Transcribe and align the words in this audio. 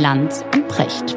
Lanz 0.00 0.42
und 0.54 0.66
Precht. 0.66 1.14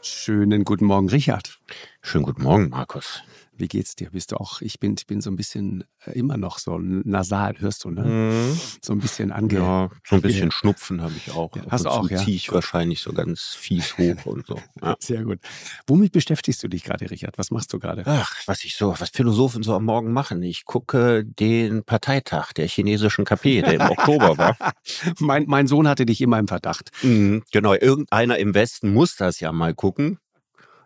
Schönen 0.00 0.62
guten 0.62 0.84
Morgen, 0.84 1.08
Richard. 1.08 1.58
Schönen 2.00 2.22
guten 2.22 2.44
Morgen, 2.44 2.68
Markus. 2.68 3.24
Wie 3.58 3.66
geht's 3.66 3.96
dir? 3.96 4.10
Bist 4.10 4.30
du 4.30 4.36
auch, 4.36 4.60
ich 4.60 4.78
bin, 4.78 4.94
ich 4.96 5.06
bin 5.06 5.20
so 5.20 5.30
ein 5.30 5.36
bisschen 5.36 5.82
äh, 6.04 6.12
immer 6.12 6.36
noch 6.36 6.58
so 6.58 6.78
nasal, 6.78 7.58
hörst 7.58 7.84
du, 7.84 7.90
ne? 7.90 8.04
Mhm. 8.04 8.60
So 8.80 8.92
ein 8.92 9.00
bisschen 9.00 9.32
ange. 9.32 9.54
Ja, 9.54 9.90
so 10.08 10.14
ein 10.14 10.22
bisschen 10.22 10.52
Schnupfen 10.52 11.02
habe 11.02 11.14
ich 11.16 11.32
auch. 11.32 11.54
Ja, 11.56 11.62
hast 11.68 11.84
du 11.84 11.88
auch, 11.88 12.08
ja? 12.08 12.18
ziehe 12.18 12.36
ich 12.36 12.52
wahrscheinlich 12.52 13.00
so 13.00 13.12
ganz 13.12 13.56
fies 13.58 13.98
hoch 13.98 14.26
und 14.26 14.46
so. 14.46 14.60
Ja. 14.80 14.96
Sehr 15.00 15.24
gut. 15.24 15.40
Womit 15.88 16.12
beschäftigst 16.12 16.62
du 16.62 16.68
dich 16.68 16.84
gerade, 16.84 17.10
Richard? 17.10 17.36
Was 17.36 17.50
machst 17.50 17.72
du 17.72 17.80
gerade? 17.80 18.04
Ach, 18.06 18.32
was 18.46 18.64
ich 18.64 18.76
so, 18.76 18.94
was 18.98 19.10
Philosophen 19.10 19.64
so 19.64 19.74
am 19.74 19.84
Morgen 19.84 20.12
machen. 20.12 20.40
Ich 20.44 20.64
gucke 20.64 21.24
den 21.24 21.82
Parteitag 21.82 22.52
der 22.52 22.68
chinesischen 22.68 23.24
KP, 23.24 23.62
der 23.62 23.74
im 23.74 23.90
Oktober 23.90 24.38
war. 24.38 24.56
Mein, 25.18 25.44
mein 25.46 25.66
Sohn 25.66 25.88
hatte 25.88 26.06
dich 26.06 26.20
immer 26.20 26.38
im 26.38 26.46
Verdacht. 26.48 26.90
Mhm, 27.02 27.42
genau, 27.50 27.74
irgendeiner 27.74 28.38
im 28.38 28.54
Westen 28.54 28.92
muss 28.92 29.16
das 29.16 29.40
ja 29.40 29.50
mal 29.52 29.74
gucken. 29.74 30.18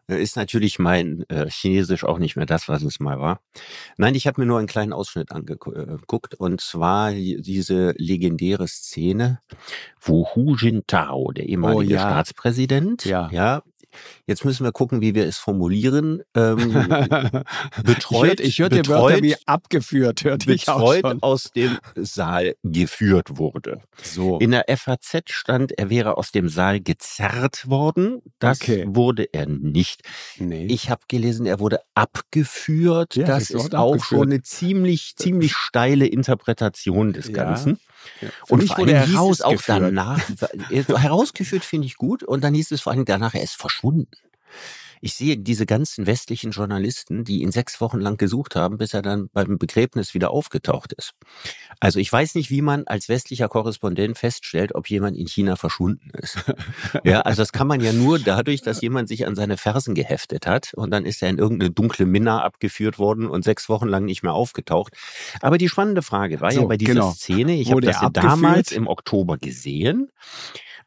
Da 0.08 0.16
Ist 0.16 0.36
natürlich 0.36 0.78
mein 0.78 1.24
äh, 1.28 1.48
Chinesisch 1.48 2.04
auch 2.04 2.18
nicht 2.18 2.36
mehr 2.36 2.44
das, 2.46 2.68
was 2.68 2.82
es 2.82 2.98
mal 3.00 3.20
war. 3.20 3.40
Nein, 3.96 4.14
ich 4.14 4.26
habe 4.26 4.40
mir 4.40 4.46
nur 4.46 4.58
einen 4.58 4.66
kleinen 4.66 4.92
Ausschnitt 4.92 5.30
angeguckt 5.32 6.34
und 6.34 6.60
zwar 6.60 7.12
die- 7.12 7.40
diese 7.40 7.94
legendäre 7.96 8.66
Szene, 8.68 9.40
wo 10.00 10.26
Hu 10.34 10.56
Jintao, 10.56 11.30
der 11.32 11.48
ehemalige 11.48 11.94
Oh 11.94 11.96
ja. 11.96 12.00
Staatspräsident, 12.00 13.04
Ja. 13.04 13.28
ja, 13.32 13.62
jetzt 14.26 14.44
müssen 14.44 14.64
wir 14.64 14.72
gucken, 14.72 15.00
wie 15.00 15.14
wir 15.14 15.26
es 15.26 15.38
formulieren, 15.38 16.22
ähm, 16.34 16.72
betreut, 17.84 18.40
ich 18.40 18.58
hörte 18.58 18.76
Wörter 18.88 18.92
betreut, 19.16 19.22
wie 19.22 19.36
abgeführt, 19.46 20.24
hörte 20.24 20.52
ich 20.52 20.68
auch 20.68 20.78
betreut 20.78 21.00
schon. 21.02 21.22
aus 21.22 21.50
dem 21.54 21.78
Saal 21.96 22.54
geführt 22.62 23.38
wurde. 23.38 23.82
So. 24.02 24.38
In 24.38 24.50
der 24.52 24.64
FAZ 24.76 25.22
stand, 25.30 25.72
er 25.78 25.90
wäre 25.90 26.16
aus 26.16 26.32
dem 26.32 26.48
Saal 26.48 26.80
gezerrt 26.80 27.68
worden. 27.68 28.20
Das 28.38 28.60
Okay. 28.60 28.84
wurde 28.88 29.24
er 29.32 29.46
nicht. 29.46 30.02
nee. 30.38 30.66
Ich 30.66 30.90
habe 30.90 31.02
gelesen, 31.08 31.46
er 31.46 31.60
wurde 31.60 31.80
abgeführt. 31.94 33.16
Ja, 33.16 33.26
das 33.26 33.50
ist 33.50 33.74
auch 33.74 33.94
abgeführt. 33.94 34.08
schon 34.20 34.28
eine 34.32 34.42
ziemlich, 34.42 35.14
ziemlich 35.16 35.52
steile 35.54 36.06
Interpretation 36.06 37.12
des 37.12 37.28
Ja. 37.28 37.32
Ganzen. 37.34 37.78
Ja. 38.20 38.28
Und 38.48 38.62
vor 38.62 38.78
wurde 38.78 38.92
er 38.92 39.06
es 39.30 39.42
auch 39.42 39.60
danach, 39.62 40.20
er- 40.70 40.98
herausgeführt 40.98 41.64
finde 41.64 41.86
ich 41.86 41.96
gut, 41.96 42.22
und 42.22 42.42
dann 42.42 42.54
hieß 42.54 42.70
es 42.72 42.80
vor 42.80 42.92
allem 42.92 43.04
danach, 43.04 43.34
er 43.34 43.42
ist 43.42 43.56
verschwunden. 43.56 44.08
Ich 45.04 45.14
sehe 45.14 45.36
diese 45.36 45.66
ganzen 45.66 46.06
westlichen 46.06 46.52
Journalisten, 46.52 47.24
die 47.24 47.42
ihn 47.42 47.50
sechs 47.50 47.80
Wochen 47.80 47.98
lang 47.98 48.18
gesucht 48.18 48.54
haben, 48.54 48.78
bis 48.78 48.94
er 48.94 49.02
dann 49.02 49.28
beim 49.32 49.58
Begräbnis 49.58 50.14
wieder 50.14 50.30
aufgetaucht 50.30 50.92
ist. 50.92 51.14
Also 51.80 51.98
ich 51.98 52.10
weiß 52.12 52.36
nicht, 52.36 52.50
wie 52.50 52.62
man 52.62 52.86
als 52.86 53.08
westlicher 53.08 53.48
Korrespondent 53.48 54.16
feststellt, 54.16 54.76
ob 54.76 54.88
jemand 54.88 55.16
in 55.16 55.26
China 55.26 55.56
verschwunden 55.56 56.10
ist. 56.14 56.38
Ja, 57.04 57.22
also 57.22 57.42
das 57.42 57.52
kann 57.52 57.66
man 57.66 57.80
ja 57.80 57.92
nur 57.92 58.18
dadurch, 58.18 58.62
dass 58.62 58.80
jemand 58.80 59.08
sich 59.08 59.26
an 59.26 59.34
seine 59.34 59.56
Fersen 59.56 59.94
geheftet 59.94 60.46
hat 60.46 60.72
und 60.74 60.90
dann 60.90 61.04
ist 61.04 61.20
er 61.22 61.30
in 61.30 61.38
irgendeine 61.38 61.70
dunkle 61.70 62.06
Minna 62.06 62.42
abgeführt 62.42 62.98
worden 62.98 63.26
und 63.26 63.42
sechs 63.42 63.68
Wochen 63.68 63.88
lang 63.88 64.04
nicht 64.04 64.22
mehr 64.22 64.34
aufgetaucht. 64.34 64.94
Aber 65.40 65.58
die 65.58 65.68
spannende 65.68 66.02
Frage 66.02 66.40
war 66.40 66.52
ja 66.52 66.60
So, 66.60 66.68
bei 66.68 66.76
dieser 66.76 66.94
genau. 66.94 67.10
Szene, 67.10 67.54
ich 67.56 67.70
habe 67.70 67.80
das 67.80 68.00
ja 68.00 68.10
damals 68.10 68.70
im 68.70 68.86
Oktober 68.86 69.36
gesehen, 69.36 70.12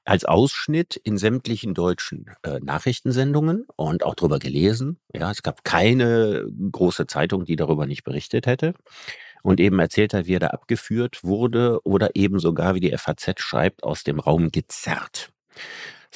als 0.05 0.23
Ausschnitt 0.23 0.95
in 0.95 1.17
sämtlichen 1.17 1.73
deutschen 1.73 2.27
äh, 2.43 2.59
Nachrichtensendungen 2.61 3.65
und 3.75 4.04
auch 4.05 4.15
drüber 4.15 4.39
gelesen. 4.39 4.99
Ja, 5.13 5.31
es 5.31 5.43
gab 5.43 5.63
keine 5.63 6.45
große 6.71 7.07
Zeitung, 7.07 7.45
die 7.45 7.55
darüber 7.55 7.85
nicht 7.85 8.03
berichtet 8.03 8.47
hätte. 8.47 8.73
Und 9.43 9.59
eben 9.59 9.77
erzählt 9.79 10.13
hat, 10.13 10.25
wie 10.25 10.35
er 10.35 10.39
da 10.39 10.47
abgeführt 10.47 11.23
wurde 11.23 11.79
oder 11.83 12.15
eben 12.15 12.39
sogar, 12.39 12.75
wie 12.75 12.79
die 12.79 12.97
FAZ 12.97 13.39
schreibt, 13.39 13.83
aus 13.83 14.03
dem 14.03 14.19
Raum 14.19 14.51
gezerrt. 14.51 15.31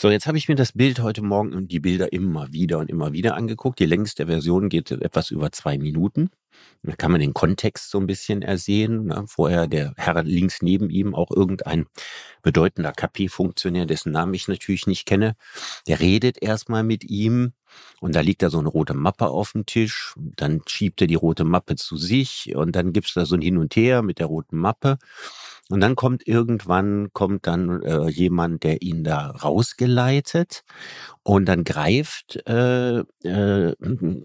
So, 0.02 0.10
jetzt 0.10 0.28
habe 0.28 0.38
ich 0.38 0.48
mir 0.48 0.56
das 0.56 0.72
Bild 0.72 1.02
heute 1.02 1.22
Morgen 1.22 1.54
und 1.54 1.74
die 1.74 1.82
Bilder 1.82 2.14
immer 2.14 2.54
wieder 2.54 2.80
und 2.80 2.90
immer 2.90 3.12
wieder 3.12 3.36
angeguckt. 3.36 3.80
Die 3.80 3.86
längste 3.86 4.28
Version 4.28 4.70
geht 4.70 4.92
etwas 4.92 5.30
über 5.30 5.52
zwei 5.52 5.78
Minuten. 5.78 6.30
Da 6.84 6.96
kann 6.96 7.12
man 7.12 7.20
den 7.20 7.34
Kontext 7.34 7.90
so 7.90 8.00
ein 8.00 8.08
bisschen 8.08 8.42
ersehen. 8.42 9.08
Ne? 9.08 9.26
Vorher 9.28 9.68
der 9.68 9.94
Herr 9.98 10.24
links 10.24 10.62
neben 10.62 10.90
ihm, 10.90 11.14
auch 11.14 11.32
irgendein 11.32 11.86
bedeutender 12.42 12.94
KP-Funktionär, 12.94 13.86
dessen 13.86 14.14
Namen 14.14 14.34
ich 14.36 14.48
natürlich 14.48 14.88
nicht 14.88 15.06
kenne, 15.06 15.36
der 15.86 16.00
redet 16.00 16.42
erstmal 16.42 16.84
mit 16.84 17.04
ihm 17.04 17.52
und 18.00 18.16
da 18.16 18.22
liegt 18.22 18.42
da 18.42 18.50
so 18.50 18.60
eine 18.60 18.70
rote 18.70 18.94
Mappe 18.94 19.28
auf 19.28 19.52
dem 19.52 19.66
Tisch. 19.66 20.14
Dann 20.18 20.62
schiebt 20.66 21.02
er 21.02 21.08
die 21.08 21.16
rote 21.16 21.44
Mappe 21.44 21.76
zu 21.76 21.98
sich 21.98 22.56
und 22.56 22.74
dann 22.74 22.94
gibt's 22.94 23.16
da 23.16 23.26
so 23.26 23.36
ein 23.36 23.42
Hin 23.42 23.58
und 23.58 23.76
Her 23.76 24.02
mit 24.02 24.20
der 24.20 24.28
roten 24.28 24.60
Mappe. 24.60 24.98
Und 25.72 25.82
dann 25.82 25.96
kommt 25.96 26.28
irgendwann 26.28 27.10
kommt 27.14 27.46
dann 27.46 27.82
äh, 27.84 28.10
jemand, 28.10 28.64
der 28.64 28.82
ihn 28.82 29.04
da 29.04 29.30
rausgeleitet 29.32 30.64
und 31.24 31.46
dann 31.46 31.64
greift 31.64 32.38
äh, 32.48 33.00
äh, 33.24 33.76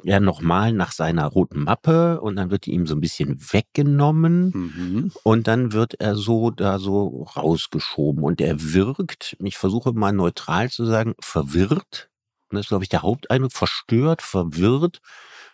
er 0.04 0.21
nochmal 0.21 0.72
nach 0.72 0.93
seiner 0.93 1.27
roten 1.27 1.65
Mappe 1.65 2.21
und 2.22 2.37
dann 2.37 2.50
wird 2.50 2.66
die 2.66 2.72
ihm 2.72 2.87
so 2.87 2.94
ein 2.94 3.00
bisschen 3.00 3.38
weggenommen 3.53 4.53
Mhm. 4.54 5.12
und 5.22 5.47
dann 5.47 5.72
wird 5.72 5.94
er 6.00 6.16
so 6.16 6.50
da 6.50 6.78
so 6.78 7.25
rausgeschoben 7.37 8.22
und 8.25 8.41
er 8.41 8.72
wirkt, 8.75 9.37
ich 9.43 9.59
versuche 9.59 9.93
mal 9.93 10.12
neutral 10.12 10.71
zu 10.71 10.87
sagen, 10.87 11.15
verwirrt. 11.21 12.09
Das 12.50 12.60
ist, 12.62 12.69
glaube 12.69 12.84
ich, 12.84 12.88
der 12.91 13.03
Haupteindruck, 13.03 13.53
verstört, 13.53 14.22
verwirrt. 14.22 15.00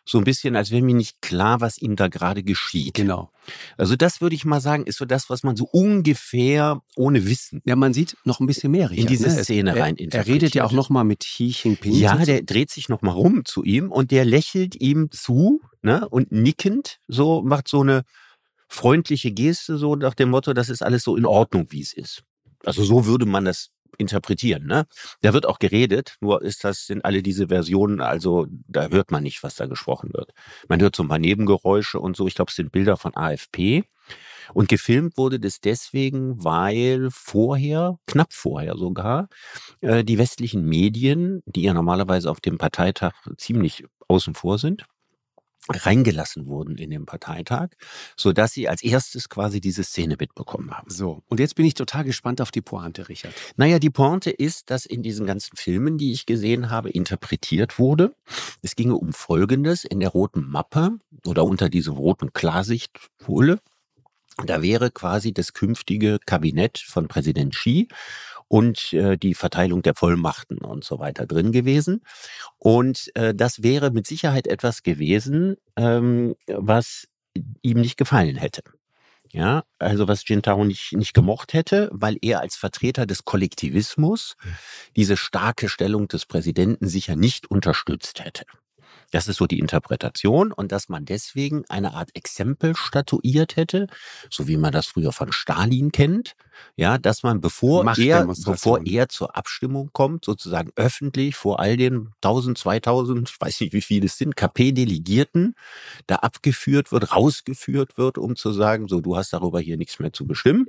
So 0.05 0.19
ein 0.19 0.25
bisschen, 0.25 0.57
als 0.57 0.71
wäre 0.71 0.83
mir 0.83 0.95
nicht 0.95 1.21
klar, 1.21 1.61
was 1.61 1.79
ihm 1.79 1.97
da 1.97 2.09
gerade 2.09 2.43
geschieht. 2.43 2.95
Genau. 2.95 3.31
Also 3.77 3.97
das 3.97 4.21
würde 4.21 4.35
ich 4.35 4.45
mal 4.45 4.61
sagen, 4.61 4.85
ist 4.87 4.99
so 4.99 5.05
das, 5.05 5.31
was 5.31 5.43
man 5.43 5.57
so 5.57 5.69
ungefähr 5.71 6.81
ohne 6.97 7.27
Wissen. 7.27 7.63
Ja, 7.65 7.77
man 7.77 7.93
sieht 7.93 8.17
noch 8.25 8.41
ein 8.41 8.47
bisschen 8.47 8.73
mehr, 8.73 8.91
Richard. 8.91 9.11
diese 9.11 9.29
ne? 9.29 9.43
Szene 9.43 9.77
er, 9.77 9.83
rein 9.83 9.97
Er 9.97 10.27
redet 10.27 10.55
ja 10.55 10.65
auch 10.65 10.73
noch 10.73 10.91
mal 10.91 11.05
mit 11.05 11.21
Xi 11.21 11.55
Jinping. 11.63 11.95
Ja, 11.95 12.17
der 12.17 12.43
dreht 12.43 12.71
sich 12.71 12.89
noch 12.89 13.03
mal 13.03 13.13
rum 13.13 13.45
zu 13.45 13.63
ihm 13.65 13.91
und 13.91 14.11
der 14.11 14.25
lächelt 14.25 14.81
ihm 14.81 15.11
zu, 15.11 15.61
ne, 15.83 16.09
und 16.09 16.33
nickend 16.33 16.99
so 17.09 17.43
macht 17.43 17.69
so 17.69 17.81
eine 17.81 18.05
freundliche 18.69 19.33
Geste 19.33 19.79
so 19.79 19.97
nach 19.97 20.15
dem 20.15 20.31
Motto, 20.31 20.53
das 20.53 20.69
ist 20.69 20.83
alles 20.83 21.03
so 21.03 21.17
in 21.17 21.27
Ordnung, 21.27 21.67
wie 21.71 21.81
es 21.81 21.93
ist. 21.93 22.23
Also 22.65 22.85
so 22.85 23.07
würde 23.07 23.27
man 23.27 23.45
das 23.45 23.71
interpretieren, 23.99 24.67
ne? 24.67 24.87
Da 25.23 25.33
wird 25.33 25.47
auch 25.47 25.59
geredet, 25.59 26.17
nur 26.21 26.43
ist 26.43 26.65
das 26.65 26.87
sind 26.87 27.05
alle 27.05 27.23
diese 27.23 27.49
Versionen, 27.49 28.01
also 28.01 28.47
da 28.69 28.89
hört 28.89 29.11
man 29.11 29.23
nicht, 29.23 29.43
was 29.43 29.57
da 29.57 29.67
gesprochen 29.67 30.11
wird. 30.13 30.33
Man 30.69 30.81
hört 30.81 30.97
so 30.97 31.03
ein 31.03 31.09
paar 31.09 31.19
Nebengeräusche 31.19 32.01
und 32.01 32.17
so, 32.17 32.27
ich 32.27 32.35
glaube, 32.35 32.51
es 32.51 32.57
sind 32.57 32.73
Bilder 32.73 32.97
von 32.97 33.15
AFP. 33.15 33.85
Und 34.53 34.69
gefilmt 34.69 35.17
wurde 35.17 35.39
das 35.39 35.61
deswegen, 35.61 36.43
weil 36.43 37.09
vorher, 37.13 37.99
knapp 38.07 38.33
vorher 38.33 38.77
sogar, 38.77 39.29
äh, 39.81 40.03
die 40.03 40.19
westlichen 40.19 40.65
Medien, 40.65 41.43
die 41.47 41.63
ja 41.63 41.75
normalerweise 41.75 42.31
auf 42.31 42.41
dem 42.41 42.59
Parteitag 42.59 43.13
ziemlich 43.37 43.85
außen 44.09 44.35
vor 44.35 44.59
sind, 44.59 44.85
reingelassen 45.69 46.47
wurden 46.47 46.77
in 46.77 46.91
den 46.91 47.07
Parteitag, 47.07 47.69
so 48.17 48.33
dass 48.33 48.53
sie 48.53 48.69
als 48.69 48.83
erstes 48.83 49.29
quasi 49.29 49.61
diese 49.61 49.85
Szene 49.85 50.17
mitbekommen 50.19 50.71
haben. 50.71 50.91
So, 50.91 51.23
und 51.29 51.41
jetzt 51.41 51.55
bin 51.55 51.67
ich 51.67 51.75
total 51.75 52.05
gespannt 52.05 52.41
auf 52.41 52.51
die 52.51 52.63
Pointe, 52.63 53.09
Richard. 53.09 53.35
Naja, 53.57 53.79
die 53.79 53.91
Pointe 53.91 54.31
ist, 54.31 54.71
dass 54.71 54.87
in 54.87 55.03
diesen 55.03 55.27
ganzen 55.27 55.57
Filmen, 55.57 55.99
die 55.99 56.13
ich 56.13 56.27
gesehen 56.27 56.71
habe, 56.71 56.91
interpretiert 56.91 57.79
wurde. 57.79 58.15
Es 58.63 58.75
ginge 58.75 58.97
um 58.97 59.13
Folgendes 59.13 59.85
in 59.85 60.01
der 60.01 60.11
roten 60.11 60.49
Mappe 60.49 60.99
oder 61.27 61.45
unter 61.45 61.69
diesem 61.69 61.95
roten 61.95 62.33
Klarsichtfolie. 62.33 63.59
Da 64.47 64.63
wäre 64.63 64.91
quasi 64.91 65.33
das 65.33 65.53
künftige 65.53 66.19
Kabinett 66.25 66.79
von 66.79 67.09
Präsident 67.09 67.55
Xi 67.55 67.89
und 68.51 68.93
äh, 68.95 69.17
die 69.17 69.35
Verteilung 69.35 69.81
der 69.83 69.95
Vollmachten 69.95 70.59
und 70.59 70.83
so 70.83 70.99
weiter 70.99 71.25
drin 71.25 71.53
gewesen. 71.53 72.03
Und 72.59 73.13
äh, 73.15 73.33
das 73.33 73.63
wäre 73.63 73.93
mit 73.93 74.09
Sicherheit 74.09 74.49
etwas 74.49 74.83
gewesen, 74.83 75.57
ähm, 75.77 76.35
was 76.49 77.07
ihm 77.63 77.81
nicht 77.81 77.97
gefallen 77.97 78.35
hätte. 78.35 78.63
Ja, 79.31 79.63
also 79.79 80.09
was 80.09 80.27
Jintao 80.27 80.65
nicht, 80.65 80.93
nicht 80.95 81.15
gemocht 81.15 81.53
hätte, 81.53 81.89
weil 81.93 82.17
er 82.23 82.41
als 82.41 82.57
Vertreter 82.57 83.07
des 83.07 83.25
Kollektivismus 83.25 84.35
diese 84.97 85.17
starke 85.17 85.69
Stellung 85.69 86.09
des 86.09 86.27
Präsidenten 86.27 86.89
sicher 86.89 87.15
nicht 87.15 87.49
unterstützt 87.49 88.25
hätte. 88.25 88.43
Das 89.11 89.27
ist 89.29 89.37
so 89.37 89.47
die 89.47 89.59
Interpretation 89.59 90.53
und 90.53 90.73
dass 90.73 90.89
man 90.89 91.05
deswegen 91.05 91.65
eine 91.69 91.95
Art 91.95 92.11
Exempel 92.15 92.77
statuiert 92.77 93.57
hätte, 93.57 93.89
so 94.31 94.47
wie 94.47 94.57
man 94.57 94.73
das 94.73 94.87
früher 94.87 95.13
von 95.13 95.33
Stalin 95.33 95.93
kennt, 95.93 96.37
ja, 96.77 96.99
dass 96.99 97.23
man 97.23 97.41
bevor 97.41 97.85
er, 97.99 98.27
bevor 98.27 98.87
er 98.87 99.09
zur 99.09 99.37
Abstimmung 99.37 99.91
kommt, 99.93 100.25
sozusagen 100.25 100.71
öffentlich 100.77 101.37
vor 101.37 101.61
all 101.61 101.77
den 101.77 102.11
1000, 102.17 102.59
2000, 102.59 103.31
ich 103.31 103.41
weiß 103.41 103.61
nicht 103.61 103.73
wie 103.73 103.83
viele 103.83 104.07
es 104.07 104.17
sind, 104.17 104.37
KP-Delegierten, 104.37 105.55
da 106.07 106.17
abgeführt 106.17 106.93
wird, 106.93 107.15
rausgeführt 107.15 107.99
wird, 107.99 108.19
um 108.19 108.37
zu 108.37 108.53
sagen, 108.53 108.89
so, 108.89 109.01
du 109.01 109.17
hast 109.17 109.33
darüber 109.33 109.61
hier 109.61 109.77
nichts 109.77 109.99
mehr 109.99 110.13
zu 110.13 110.27
bestimmen. 110.27 110.69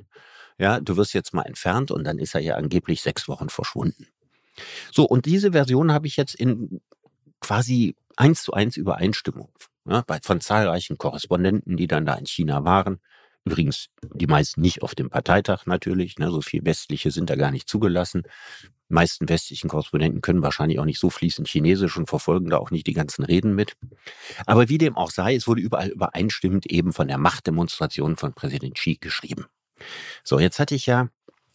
Ja, 0.58 0.80
du 0.80 0.98
wirst 0.98 1.14
jetzt 1.14 1.34
mal 1.34 1.44
entfernt 1.44 1.92
und 1.92 2.04
dann 2.04 2.20
ist 2.20 2.36
er 2.36 2.42
ja 2.42 2.56
angeblich 2.56 3.02
sechs 3.02 3.28
Wochen 3.28 3.50
verschwunden. 3.50 4.08
So, 4.92 5.06
und 5.06 5.26
diese 5.26 5.54
Version 5.54 5.92
habe 5.92 6.08
ich 6.08 6.18
jetzt 6.18 6.36
in 6.36 6.82
quasi 7.42 7.96
eins 8.16 8.44
zu 8.44 8.54
eins 8.54 8.78
Übereinstimmung 8.78 9.50
ja, 9.88 10.04
von 10.24 10.42
zahlreichen 10.42 10.98
Korrespondenten, 10.98 11.78
die 11.78 11.88
dann 11.88 12.06
da 12.06 12.14
in 12.16 12.26
China 12.26 12.64
waren. 12.64 13.00
Übrigens, 13.44 13.88
die 14.14 14.28
meisten 14.28 14.62
nicht 14.62 14.84
auf 14.84 14.94
dem 14.94 15.10
Parteitag 15.10 15.66
natürlich, 15.66 16.20
ne, 16.20 16.30
so 16.30 16.42
viel 16.42 16.64
westliche 16.64 17.10
sind 17.10 17.30
da 17.30 17.36
gar 17.36 17.50
nicht 17.50 17.68
zugelassen. 17.68 18.24
Die 18.90 18.94
meisten 18.94 19.28
westlichen 19.28 19.68
Korrespondenten 19.68 20.22
können 20.22 20.44
wahrscheinlich 20.44 20.80
auch 20.80 20.86
nicht 20.86 21.00
so 21.00 21.10
fließend 21.10 21.48
Chinesisch 21.48 21.98
und 21.98 22.08
verfolgen 22.08 22.52
da 22.52 22.58
auch 22.58 22.70
nicht 22.70 22.86
die 22.86 22.94
ganzen 22.94 23.24
Reden 23.26 23.56
mit. 23.56 23.74
Aber 24.46 24.70
wie 24.70 24.78
dem 24.78 24.96
auch 24.96 25.10
sei, 25.10 25.34
es 25.34 25.48
wurde 25.48 25.62
überall 25.62 25.90
übereinstimmend 25.90 26.68
eben 26.68 26.94
von 26.94 27.08
der 27.08 27.18
Machtdemonstration 27.18 28.16
von 28.16 28.34
Präsident 28.34 28.76
Xi 28.76 28.98
geschrieben. 28.98 29.48
So, 30.24 30.40
jetzt 30.40 30.60
hatte 30.60 30.76
ich 30.76 30.86
ja 30.86 31.10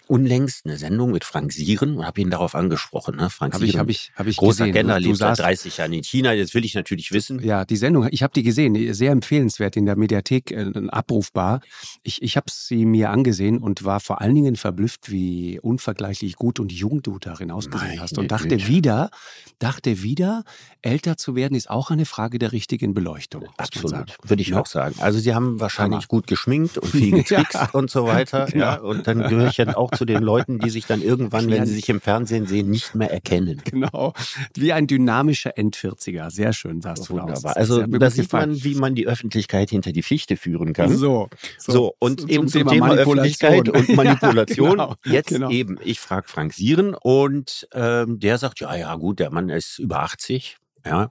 unlängst 0.08 0.64
eine 0.66 0.76
Sendung 0.78 1.12
mit 1.12 1.24
Frank 1.24 1.52
Sieren 1.52 1.96
und 1.96 2.06
habe 2.06 2.20
ihn 2.20 2.30
darauf 2.30 2.54
angesprochen. 2.54 3.16
Ne? 3.16 3.30
Frank 3.30 3.54
hab 3.54 3.60
Sieren, 3.60 3.70
ich, 3.70 3.78
hab 3.78 3.88
ich, 3.88 4.12
hab 4.16 4.26
ich 4.26 4.36
großer 4.36 4.64
gesehen. 4.66 4.74
Kenner, 4.74 5.00
lebt 5.00 5.16
seit 5.16 5.34
saßt- 5.38 5.42
30 5.42 5.76
Jahren 5.78 5.92
in 5.92 6.04
China. 6.04 6.32
Jetzt 6.32 6.54
will 6.54 6.64
ich 6.64 6.74
natürlich 6.74 7.12
wissen. 7.12 7.42
Ja, 7.42 7.64
die 7.64 7.76
Sendung, 7.76 8.06
ich 8.10 8.22
habe 8.22 8.32
die 8.32 8.42
gesehen, 8.42 8.94
sehr 8.94 9.12
empfehlenswert 9.12 9.76
in 9.76 9.86
der 9.86 9.96
Mediathek 9.96 10.50
äh, 10.52 10.72
abrufbar. 10.88 11.60
Ich, 12.02 12.22
ich 12.22 12.36
habe 12.36 12.46
sie 12.50 12.84
mir 12.86 13.10
angesehen 13.10 13.58
und 13.58 13.84
war 13.84 14.00
vor 14.00 14.20
allen 14.20 14.34
Dingen 14.34 14.56
verblüfft, 14.56 15.10
wie 15.10 15.58
unvergleichlich 15.60 16.36
gut 16.36 16.60
und 16.60 16.72
jung 16.72 17.02
du 17.02 17.18
darin 17.18 17.50
ausgesehen 17.50 17.88
Meine 17.90 18.00
hast 18.02 18.18
und 18.18 18.30
dachte 18.30 18.48
Güte. 18.56 18.68
wieder, 18.68 19.10
dachte 19.58 20.02
wieder, 20.02 20.44
älter 20.82 21.16
zu 21.16 21.34
werden 21.34 21.54
ist 21.56 21.68
auch 21.70 21.90
eine 21.90 22.04
Frage 22.06 22.38
der 22.38 22.52
richtigen 22.52 22.94
Beleuchtung. 22.94 23.44
Absolut, 23.56 24.16
würde 24.22 24.42
ich 24.42 24.48
Ja. 24.48 24.60
auch 24.60 24.66
sagen. 24.66 24.94
Also 25.00 25.18
sie 25.18 25.34
haben 25.34 25.58
wahrscheinlich 25.60 25.98
Hammer. 26.02 26.06
gut 26.08 26.26
geschminkt 26.26 26.78
und 26.78 26.88
viel 26.90 27.10
getrickst 27.22 27.54
Ja. 27.54 27.70
und 27.72 27.90
so 27.90 28.06
weiter. 28.06 28.46
Genau. 28.46 28.64
Ja, 28.64 28.74
und 28.80 29.06
dann 29.06 29.18
gehöre 29.20 29.48
ich 29.48 29.56
dann 29.56 29.74
auch 29.74 29.90
zu 29.96 30.04
den 30.04 30.22
Leuten, 30.22 30.58
die 30.58 30.70
sich 30.70 30.86
dann 30.86 31.02
irgendwann, 31.02 31.46
wenn 31.50 31.58
Ja. 31.58 31.66
sie 31.66 31.74
sich 31.74 31.88
im 31.88 32.00
Fernsehen 32.00 32.46
sehen, 32.46 32.70
nicht 32.70 32.94
mehr 32.94 33.10
erkennen. 33.10 33.60
Genau, 33.64 34.12
wie 34.54 34.72
ein 34.72 34.86
dynamischer 34.86 35.56
End-40er. 35.58 36.30
Sehr 36.30 36.52
schön 36.52 36.80
sahst 36.82 37.08
du 37.08 37.16
da 37.16 37.22
aus. 37.22 37.28
Wunderbar. 37.28 37.56
Also 37.56 37.86
da 37.86 38.10
sieht 38.10 38.24
gefallen. 38.24 38.50
man, 38.50 38.64
wie 38.64 38.74
man 38.74 38.94
die 38.94 39.06
Öffentlichkeit 39.06 39.70
hinter 39.70 39.92
die 39.92 40.02
Fichte 40.02 40.36
führen 40.36 40.72
kann. 40.72 40.96
So, 40.96 41.28
So, 41.58 41.94
und 41.98 42.20
zum 42.22 42.30
eben 42.30 42.48
zum 42.48 42.60
Thema 42.60 42.70
Thema, 42.72 42.86
Manipulation. 42.88 43.52
Öffentlichkeit 43.52 43.68
und 43.68 43.96
Manipulation. 43.96 44.70
Genau, 44.70 44.94
Jetzt 45.04 45.28
genau. 45.28 45.50
eben, 45.50 45.78
ich 45.84 46.00
frage 46.00 46.28
Frank 46.28 46.52
Sieren 46.52 46.94
und 46.94 47.68
ähm, 47.72 48.18
der 48.20 48.38
sagt, 48.38 48.60
ja, 48.60 48.74
ja, 48.76 48.94
gut, 48.96 49.18
der 49.18 49.30
Mann 49.30 49.48
ist 49.48 49.78
über 49.78 50.00
80, 50.02 50.56
ja, 50.84 51.10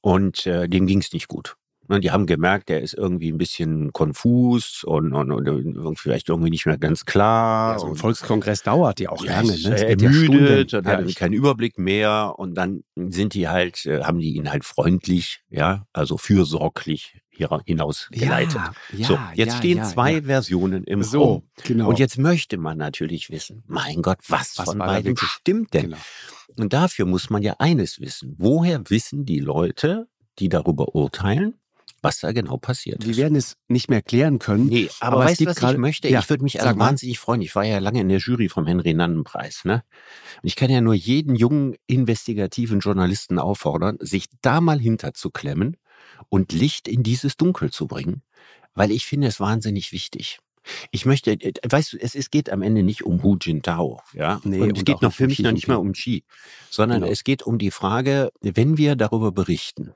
und 0.00 0.46
äh, 0.46 0.68
dem 0.68 0.86
ging's 0.86 1.12
nicht 1.12 1.28
gut. 1.28 1.56
Und 1.88 2.02
die 2.04 2.10
haben 2.10 2.26
gemerkt, 2.26 2.68
der 2.68 2.82
ist 2.82 2.94
irgendwie 2.94 3.30
ein 3.30 3.38
bisschen 3.38 3.92
konfus 3.92 4.82
und, 4.84 5.12
und, 5.14 5.30
und 5.78 5.98
vielleicht 5.98 6.28
irgendwie 6.28 6.50
nicht 6.50 6.66
mehr 6.66 6.78
ganz 6.78 7.04
klar. 7.04 7.74
Ja, 7.74 7.78
so 7.78 7.86
ein 7.86 7.96
Volkskongress 7.96 8.62
dauert 8.62 9.00
ja 9.00 9.10
auch 9.10 9.24
ja, 9.24 9.36
lange. 9.40 9.52
ist, 9.54 9.66
Ne? 9.66 9.76
Ja 9.80 9.88
ermüdet 9.88 10.70
Stunden. 10.70 10.76
und 10.76 10.86
hat 10.92 10.98
Herrlich. 10.98 11.14
keinen 11.16 11.32
Überblick 11.32 11.78
mehr 11.78 12.34
und 12.36 12.54
dann 12.54 12.82
sind 12.96 13.34
die 13.34 13.48
halt, 13.48 13.84
äh, 13.86 14.02
haben 14.02 14.18
die 14.18 14.34
ihn 14.36 14.50
halt 14.50 14.64
freundlich, 14.64 15.40
ja, 15.50 15.86
also 15.92 16.16
fürsorglich 16.18 17.20
hier 17.30 17.50
hinaus 17.66 18.08
geleitet. 18.10 18.54
Ja, 18.56 18.72
ja, 18.96 19.06
so, 19.06 19.18
jetzt 19.34 19.52
ja, 19.52 19.58
stehen 19.58 19.78
ja, 19.78 19.84
zwei 19.84 20.12
ja. 20.14 20.22
Versionen 20.22 20.84
im 20.84 21.02
So, 21.02 21.22
Raum. 21.22 21.42
genau. 21.64 21.88
Und 21.90 21.98
jetzt 21.98 22.18
möchte 22.18 22.56
man 22.56 22.78
natürlich 22.78 23.30
wissen, 23.30 23.62
mein 23.66 24.00
Gott, 24.02 24.18
was, 24.28 24.54
Was 24.58 24.64
von 24.70 24.78
beiden 24.78 25.16
stimmt 25.18 25.74
denn? 25.74 25.82
Genau. 25.90 25.96
Und 26.56 26.72
dafür 26.72 27.04
muss 27.04 27.28
man 27.28 27.42
ja 27.42 27.56
eines 27.58 28.00
wissen. 28.00 28.34
Woher 28.38 28.88
wissen 28.88 29.26
die 29.26 29.40
Leute, 29.40 30.08
die 30.38 30.48
darüber 30.48 30.94
urteilen, 30.94 31.54
was 32.02 32.20
da 32.20 32.32
genau 32.32 32.56
passiert 32.56 33.04
Wir 33.04 33.12
ist? 33.12 33.16
werden 33.16 33.36
es 33.36 33.56
nicht 33.68 33.88
mehr 33.90 34.02
klären 34.02 34.38
können. 34.38 34.66
Nee, 34.66 34.88
aber, 35.00 35.16
aber 35.16 35.24
weißt 35.26 35.40
du, 35.40 35.46
was 35.46 35.62
ich 35.62 35.78
möchte? 35.78 36.08
Ja, 36.08 36.20
ich 36.20 36.30
würde 36.30 36.42
mich 36.44 36.60
also 36.62 36.78
wahnsinnig 36.78 37.18
freuen. 37.18 37.40
Ich 37.42 37.54
war 37.54 37.64
ja 37.64 37.78
lange 37.78 38.00
in 38.00 38.08
der 38.08 38.18
Jury 38.18 38.48
vom 38.48 38.66
Henry-Nannen-Preis. 38.66 39.64
Ne? 39.64 39.82
Und 40.42 40.46
ich 40.46 40.56
kann 40.56 40.70
ja 40.70 40.80
nur 40.80 40.94
jeden 40.94 41.34
jungen, 41.34 41.74
investigativen 41.86 42.80
Journalisten 42.80 43.38
auffordern, 43.38 43.96
sich 44.00 44.26
da 44.42 44.60
mal 44.60 44.78
hinterzuklemmen 44.78 45.76
und 46.28 46.52
Licht 46.52 46.88
in 46.88 47.02
dieses 47.02 47.36
Dunkel 47.36 47.70
zu 47.70 47.86
bringen, 47.86 48.22
weil 48.74 48.90
ich 48.90 49.06
finde 49.06 49.26
es 49.28 49.40
wahnsinnig 49.40 49.92
wichtig. 49.92 50.38
Ich 50.90 51.06
möchte, 51.06 51.32
äh, 51.32 51.52
weißt 51.68 51.92
du, 51.92 51.96
es, 51.98 52.14
es 52.16 52.30
geht 52.30 52.50
am 52.50 52.60
Ende 52.62 52.82
nicht 52.82 53.04
um 53.04 53.22
Hu 53.22 53.36
Jintao, 53.40 54.00
ja. 54.12 54.40
Nee, 54.44 54.60
und 54.60 54.70
und 54.70 54.78
es 54.78 54.84
geht 54.84 55.00
noch 55.00 55.12
für 55.12 55.28
mich 55.28 55.38
noch 55.38 55.52
nicht 55.52 55.68
mal 55.68 55.76
um 55.76 55.92
Xi, 55.92 56.24
sondern 56.70 57.00
Genau. 57.00 57.12
es 57.12 57.22
geht 57.22 57.44
um 57.44 57.58
die 57.58 57.70
Frage, 57.70 58.30
wenn 58.40 58.76
wir 58.76 58.96
darüber 58.96 59.30
berichten, 59.30 59.92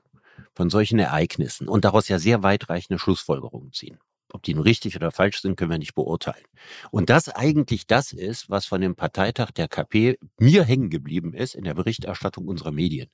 von 0.53 0.69
solchen 0.69 0.99
Ereignissen 0.99 1.67
und 1.67 1.85
daraus 1.85 2.07
ja 2.07 2.19
sehr 2.19 2.43
weitreichende 2.43 2.99
Schlussfolgerungen 2.99 3.71
ziehen. 3.71 3.99
Ob 4.33 4.43
die 4.43 4.53
nun 4.53 4.63
richtig 4.63 4.95
oder 4.95 5.11
falsch 5.11 5.41
sind, 5.41 5.57
können 5.57 5.71
wir 5.71 5.77
nicht 5.77 5.95
beurteilen. 5.95 6.45
Und 6.89 7.09
das 7.09 7.29
eigentlich 7.29 7.87
das 7.87 8.13
ist, 8.13 8.49
was 8.49 8.65
von 8.65 8.81
dem 8.81 8.95
Parteitag 8.95 9.51
der 9.51 9.67
KP 9.67 10.17
mir 10.39 10.63
hängen 10.63 10.89
geblieben 10.89 11.33
ist 11.33 11.55
in 11.55 11.63
der 11.63 11.73
Berichterstattung 11.73 12.47
unserer 12.47 12.71
Medien. 12.71 13.09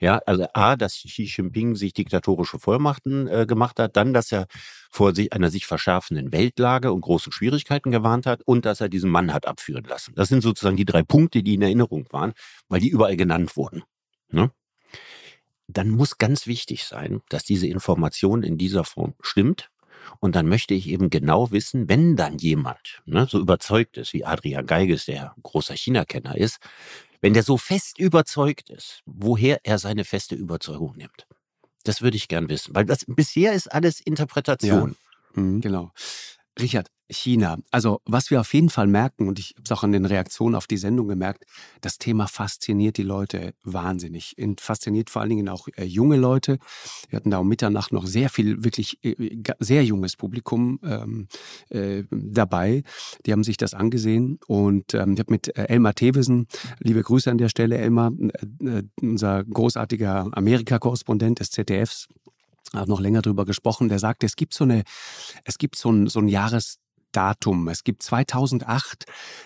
Ja, 0.00 0.22
also 0.24 0.46
A, 0.54 0.76
dass 0.76 0.94
Xi 0.94 1.24
Jinping 1.24 1.76
sich 1.76 1.92
diktatorische 1.92 2.58
Vollmachten 2.58 3.28
äh, 3.28 3.44
gemacht 3.46 3.78
hat, 3.78 3.96
dann, 3.96 4.14
dass 4.14 4.32
er 4.32 4.46
vor 4.90 5.14
sich, 5.14 5.34
einer 5.34 5.50
sich 5.50 5.66
verschärfenden 5.66 6.32
Weltlage 6.32 6.90
und 6.90 7.02
großen 7.02 7.32
Schwierigkeiten 7.32 7.90
gewarnt 7.90 8.24
hat 8.24 8.40
und 8.46 8.64
dass 8.64 8.80
er 8.80 8.88
diesen 8.88 9.10
Mann 9.10 9.34
hat 9.34 9.46
abführen 9.46 9.84
lassen. 9.84 10.14
Das 10.14 10.28
sind 10.28 10.40
sozusagen 10.40 10.78
die 10.78 10.86
drei 10.86 11.02
Punkte, 11.02 11.42
die 11.42 11.54
in 11.54 11.62
Erinnerung 11.62 12.06
waren, 12.10 12.32
weil 12.68 12.80
die 12.80 12.88
überall 12.88 13.16
genannt 13.16 13.58
wurden. 13.58 13.82
Ne? 14.30 14.50
Dann 15.72 15.88
muss 15.88 16.18
ganz 16.18 16.46
wichtig 16.46 16.84
sein, 16.84 17.22
dass 17.28 17.44
diese 17.44 17.66
Information 17.66 18.42
in 18.42 18.58
dieser 18.58 18.84
Form 18.84 19.14
stimmt. 19.20 19.70
Und 20.18 20.34
dann 20.34 20.48
möchte 20.48 20.74
ich 20.74 20.88
eben 20.88 21.10
genau 21.10 21.50
wissen, 21.50 21.88
wenn 21.88 22.16
dann 22.16 22.38
jemand 22.38 23.02
ne, 23.04 23.26
so 23.28 23.38
überzeugt 23.38 23.96
ist, 23.96 24.12
wie 24.12 24.24
Adrian 24.24 24.66
Geiges, 24.66 25.04
der 25.04 25.34
großer 25.42 25.74
China-Kenner 25.74 26.36
ist, 26.36 26.58
wenn 27.20 27.34
der 27.34 27.42
so 27.42 27.58
fest 27.58 27.98
überzeugt 27.98 28.70
ist, 28.70 29.02
woher 29.04 29.60
er 29.62 29.78
seine 29.78 30.04
feste 30.04 30.34
Überzeugung 30.34 30.96
nimmt. 30.96 31.26
Das 31.84 32.02
würde 32.02 32.16
ich 32.16 32.28
gern 32.28 32.48
wissen, 32.48 32.74
weil 32.74 32.84
das 32.86 33.04
bisher 33.06 33.52
ist 33.52 33.70
alles 33.70 34.00
Interpretation. 34.00 34.96
Mhm, 35.34 35.60
genau. 35.60 35.92
Richard, 36.58 36.90
China. 37.10 37.58
Also 37.70 38.00
was 38.04 38.30
wir 38.30 38.40
auf 38.40 38.52
jeden 38.54 38.70
Fall 38.70 38.86
merken, 38.86 39.28
und 39.28 39.38
ich 39.38 39.54
habe 39.56 39.62
es 39.64 39.72
auch 39.72 39.82
an 39.82 39.92
den 39.92 40.06
Reaktionen 40.06 40.54
auf 40.54 40.66
die 40.66 40.76
Sendung 40.76 41.08
gemerkt, 41.08 41.44
das 41.80 41.98
Thema 41.98 42.26
fasziniert 42.26 42.96
die 42.96 43.02
Leute 43.02 43.54
wahnsinnig. 43.64 44.36
Und 44.38 44.60
fasziniert 44.60 45.10
vor 45.10 45.22
allen 45.22 45.30
Dingen 45.30 45.48
auch 45.48 45.68
äh, 45.76 45.84
junge 45.84 46.16
Leute. 46.16 46.58
Wir 47.08 47.16
hatten 47.16 47.30
da 47.30 47.38
um 47.38 47.48
Mitternacht 47.48 47.92
noch 47.92 48.06
sehr 48.06 48.30
viel, 48.30 48.64
wirklich 48.64 49.02
äh, 49.04 49.42
sehr 49.58 49.84
junges 49.84 50.16
Publikum 50.16 50.78
ähm, 50.82 51.28
äh, 51.68 52.04
dabei. 52.10 52.82
Die 53.26 53.32
haben 53.32 53.44
sich 53.44 53.56
das 53.56 53.74
angesehen. 53.74 54.38
Und 54.46 54.94
ähm, 54.94 55.14
ich 55.14 55.20
habe 55.20 55.32
mit 55.32 55.56
äh, 55.56 55.64
Elmar 55.64 55.94
Thewesen, 55.94 56.46
liebe 56.78 57.02
Grüße 57.02 57.30
an 57.30 57.38
der 57.38 57.48
Stelle, 57.48 57.78
Elmar, 57.78 58.12
äh, 58.18 58.78
äh, 58.78 58.82
unser 59.00 59.44
großartiger 59.44 60.28
Amerika-Korrespondent 60.32 61.40
des 61.40 61.50
ZDFs, 61.50 62.08
auch 62.72 62.86
noch 62.86 63.00
länger 63.00 63.22
drüber 63.22 63.44
gesprochen, 63.44 63.88
der 63.88 63.98
sagte, 63.98 64.26
es 64.26 64.36
gibt 64.36 64.54
so 64.54 64.64
eine, 64.64 64.84
es 65.44 65.58
gibt 65.58 65.76
so 65.76 65.90
ein, 65.90 66.06
so 66.06 66.20
ein 66.20 66.28
Jahresdatum. 67.14 67.68
Es 67.68 67.84
gibt 67.84 68.02
2008, 68.02 69.04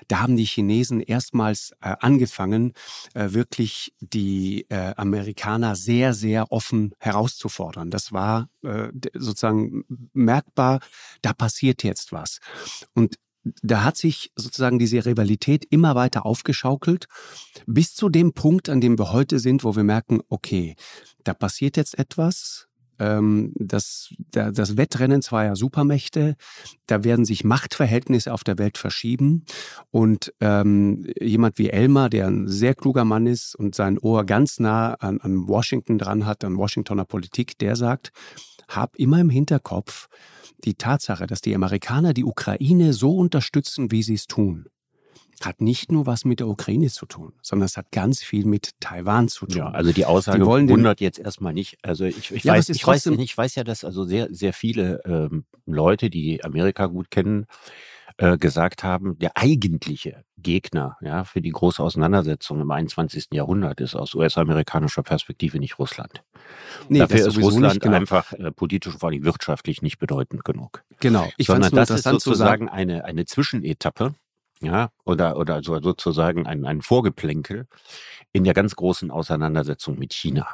da 0.09 0.21
haben 0.21 0.37
die 0.37 0.45
Chinesen 0.45 1.01
erstmals 1.01 1.73
äh, 1.81 1.95
angefangen, 2.01 2.73
äh, 3.15 3.33
wirklich 3.33 3.95
die 4.01 4.67
äh, 4.69 4.95
Amerikaner 4.97 5.77
sehr, 5.77 6.15
sehr 6.15 6.53
offen 6.53 6.95
herauszufordern. 6.99 7.91
Das 7.91 8.13
war 8.13 8.49
äh, 8.63 8.89
sozusagen 9.15 9.85
merkbar, 10.13 10.81
da 11.23 11.33
passiert 11.33 11.83
jetzt 11.83 12.13
was. 12.13 12.39
Und 12.95 13.17
da 13.63 13.85
hat 13.85 13.99
sich 13.99 14.33
sozusagen 14.37 14.79
diese 14.79 15.05
Rivalität 15.05 15.67
immer 15.69 15.95
weiter 15.95 16.25
aufgeschaukelt, 16.25 17.09
bis 17.67 17.95
zu 17.95 18.09
dem 18.09 18.33
Punkt, 18.33 18.71
an 18.71 18.81
dem 18.81 18.99
wir 18.99 19.13
heute 19.13 19.39
sind, 19.39 19.65
wo 19.65 19.77
wir 19.77 19.85
merken, 19.85 20.21
okay, 20.31 20.77
da 21.25 21.35
passiert 21.35 21.77
jetzt 21.77 21.99
etwas, 21.99 22.69
das, 22.99 24.15
da- 24.31 24.51
das 24.51 24.77
Wettrennen 24.77 25.23
zweier 25.23 25.57
Supermächte, 25.57 26.37
da 26.87 27.05
werden 27.05 27.25
sich 27.25 27.45
Machtverhältnisse 27.45 28.33
auf 28.33 28.45
der 28.45 28.59
Welt 28.59 28.79
verschieben. 28.79 29.45
Und 29.91 30.33
ähm, 30.41 31.07
jemand 31.21 31.59
wie 31.59 31.71
Elmar, 31.71 32.11
der 32.11 32.27
ein 32.27 32.49
sehr 32.49 32.75
kluger 32.75 33.05
Mann 33.05 33.27
ist 33.27 33.55
und 33.55 33.75
sein 33.75 33.99
Ohr 33.99 34.25
ganz 34.25 34.61
nah 34.61 34.95
an, 34.95 35.21
an 35.21 35.49
Washington 35.49 35.99
dran 35.99 36.27
hat, 36.27 36.45
an 36.45 36.57
Washingtoner 36.57 37.05
Politik, 37.05 37.59
der 37.59 37.77
sagt, 37.77 38.13
hab 38.69 38.97
immer 38.97 39.21
im 39.21 39.31
Hinterkopf 39.31 40.09
die 40.65 40.75
Tatsache, 40.75 41.27
dass 41.27 41.41
die 41.41 41.55
Amerikaner 41.55 42.15
die 42.15 42.25
Ukraine 42.25 42.93
so 42.93 43.17
unterstützen, 43.17 43.91
wie 43.91 44.03
sie 44.03 44.15
es 44.15 44.27
tun, 44.27 44.67
hat 45.43 45.61
nicht 45.61 45.91
nur 45.91 46.07
was 46.07 46.25
mit 46.25 46.41
der 46.41 46.49
Ukraine 46.49 46.89
zu 46.89 47.07
tun, 47.07 47.33
sondern 47.43 47.67
es 47.67 47.77
hat 47.77 47.91
ganz 47.91 48.23
viel 48.23 48.45
mit 48.45 48.71
Taiwan 48.81 49.29
zu 49.29 49.47
tun. 49.47 49.59
Ja, 49.59 49.71
also 49.71 49.93
die 49.93 50.07
Aussage 50.07 50.39
Die 50.39 50.47
wollen 50.47 50.69
wundert 50.69 51.01
jetzt 51.01 51.19
erstmal 51.19 51.53
nicht. 51.53 51.79
Also 51.83 52.05
ich, 52.05 52.31
ich 52.31 52.45
Ja, 52.45 52.55
weiß, 52.55 52.69
ich 52.69 52.87
weiß, 52.87 53.07
ich 53.07 53.37
weiß 53.37 53.55
ja, 53.57 53.65
dass 53.65 53.85
also 53.85 54.05
sehr, 54.05 54.29
sehr 54.31 54.53
viele 54.53 55.01
ähm, 55.05 55.45
Leute, 55.67 56.11
die 56.11 56.45
Amerika 56.45 56.87
gut 56.87 57.11
kennen, 57.11 57.47
äh, 58.17 58.39
gesagt 58.39 58.85
haben, 58.85 59.19
der 59.19 59.37
eigentliche 59.37 60.25
Gegner 60.39 60.97
ja, 61.01 61.25
für 61.25 61.41
die 61.41 61.51
große 61.51 61.83
Auseinandersetzung 61.83 62.61
im 62.61 62.71
21. 62.71 63.29
Jahrhundert 63.33 63.81
ist 63.81 63.97
aus 63.97 64.15
US-amerikanischer 64.15 65.03
Perspektive 65.03 65.59
nicht 65.59 65.81
Russland. 65.81 66.23
nee, 66.89 67.01
Dafür 67.01 67.27
ist 67.27 67.39
Russland 67.39 67.81
genau. 67.81 67.97
einfach 67.97 68.33
äh, 68.35 68.53
politisch 68.53 68.93
und 68.93 69.01
vor 69.01 69.09
allem 69.09 69.25
wirtschaftlich 69.25 69.83
nicht 69.83 69.99
bedeutend 69.99 70.45
genug. 70.45 70.85
genau. 71.01 71.29
Ich 71.39 71.49
Sondern 71.49 71.73
das 71.73 71.91
ist 71.91 72.07
interessant 72.07 72.21
zu 72.21 72.35
sagen, 72.35 72.67
sozusagen 72.67 72.69
eine, 72.69 73.05
eine 73.05 73.25
Zwischenetappe, 73.25 74.15
ja, 74.65 74.91
oder, 75.05 75.37
oder 75.37 75.63
so, 75.63 75.81
sozusagen 75.81 76.47
ein, 76.47 76.65
ein 76.65 76.83
Vorgeplänkel 76.83 77.67
in 78.33 78.45
der 78.45 78.55
ganz 78.55 78.77
großen 78.77 79.11
Auseinandersetzung 79.11 79.99
mit 79.99 80.13
China. 80.13 80.49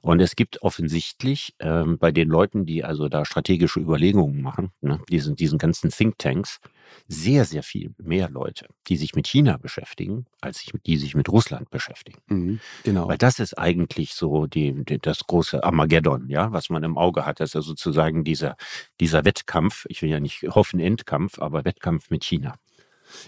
Und 0.00 0.20
es 0.20 0.36
gibt 0.36 0.62
offensichtlich 0.62 1.54
ähm, 1.58 1.98
bei 1.98 2.12
den 2.12 2.28
Leuten, 2.28 2.66
die 2.66 2.84
also 2.84 3.08
da 3.08 3.24
strategische 3.24 3.80
Überlegungen 3.80 4.42
machen, 4.42 4.72
ne, 4.80 5.00
diesen, 5.08 5.36
diesen 5.36 5.58
ganzen 5.58 5.90
Thinktanks, 5.90 6.60
sehr, 7.06 7.44
sehr 7.44 7.62
viel 7.62 7.94
mehr 7.98 8.28
Leute, 8.28 8.66
die 8.88 8.96
sich 8.96 9.14
mit 9.14 9.28
China 9.28 9.56
beschäftigen, 9.56 10.26
als 10.40 10.58
sich, 10.58 10.72
die 10.86 10.96
sich 10.96 11.14
mit 11.14 11.28
Russland 11.28 11.70
beschäftigen. 11.70 12.20
Mhm, 12.26 12.60
genau. 12.82 13.08
Weil 13.08 13.18
das 13.18 13.38
ist 13.38 13.56
eigentlich 13.56 14.14
so 14.14 14.46
die, 14.46 14.84
die, 14.84 14.98
das 14.98 15.20
große 15.26 15.62
Armageddon, 15.62 16.28
ja, 16.28 16.52
was 16.52 16.68
man 16.68 16.82
im 16.82 16.98
Auge 16.98 17.26
hat. 17.26 17.38
Das 17.38 17.50
ist 17.50 17.54
ja 17.54 17.62
sozusagen 17.62 18.24
dieser, 18.24 18.56
dieser 18.98 19.24
Wettkampf, 19.24 19.86
ich 19.88 20.02
will 20.02 20.10
ja 20.10 20.20
nicht 20.20 20.42
hoffen 20.42 20.80
Endkampf, 20.80 21.38
aber 21.38 21.64
Wettkampf 21.64 22.10
mit 22.10 22.24
China. 22.24 22.56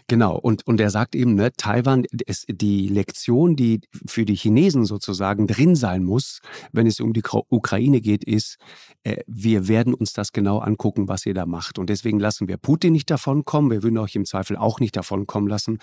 Genau, 0.08 0.36
und, 0.36 0.66
und 0.66 0.80
er 0.80 0.90
sagt 0.90 1.14
eben, 1.14 1.34
ne, 1.34 1.52
Taiwan 1.56 2.04
ist 2.26 2.46
die 2.48 2.88
Lektion, 2.88 3.56
die 3.56 3.80
für 4.06 4.24
die 4.24 4.34
Chinesen 4.34 4.84
sozusagen 4.84 5.46
drin 5.46 5.74
sein 5.76 6.04
muss, 6.04 6.40
wenn 6.72 6.86
es 6.86 7.00
um 7.00 7.12
die 7.12 7.22
Ukraine 7.48 8.00
geht, 8.00 8.24
ist, 8.24 8.58
äh, 9.04 9.22
wir 9.26 9.68
werden 9.68 9.94
uns 9.94 10.12
das 10.12 10.32
genau 10.32 10.58
angucken, 10.58 11.08
was 11.08 11.26
ihr 11.26 11.34
da 11.34 11.46
macht. 11.46 11.78
Und 11.78 11.90
deswegen 11.90 12.20
lassen 12.20 12.48
wir 12.48 12.56
Putin 12.56 12.92
nicht 12.92 13.10
davon 13.10 13.44
kommen. 13.44 13.70
Wir 13.70 13.82
würden 13.82 13.98
euch 13.98 14.14
im 14.14 14.24
Zweifel 14.24 14.56
auch 14.56 14.80
nicht 14.80 14.96
davon 14.96 15.26
kommen 15.26 15.48
lassen, 15.48 15.78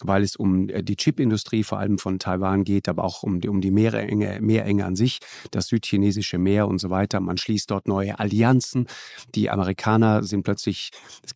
weil 0.00 0.22
es 0.22 0.36
um 0.36 0.68
äh, 0.68 0.82
die 0.82 0.96
Chipindustrie 0.96 1.64
vor 1.64 1.78
allem 1.78 1.98
von 1.98 2.18
Taiwan 2.18 2.64
geht, 2.64 2.88
aber 2.88 3.04
auch 3.04 3.22
um 3.22 3.40
die, 3.40 3.48
um 3.48 3.60
die 3.60 3.70
Meerenge, 3.70 4.38
Meerenge 4.40 4.84
an 4.84 4.96
sich, 4.96 5.20
das 5.50 5.68
südchinesische 5.68 6.38
Meer 6.38 6.68
und 6.68 6.78
so 6.78 6.90
weiter. 6.90 7.20
Man 7.20 7.38
schließt 7.38 7.70
dort 7.70 7.88
neue 7.88 8.18
Allianzen. 8.18 8.86
Die 9.34 9.50
Amerikaner 9.50 10.22
sind 10.22 10.42
plötzlich, 10.42 10.90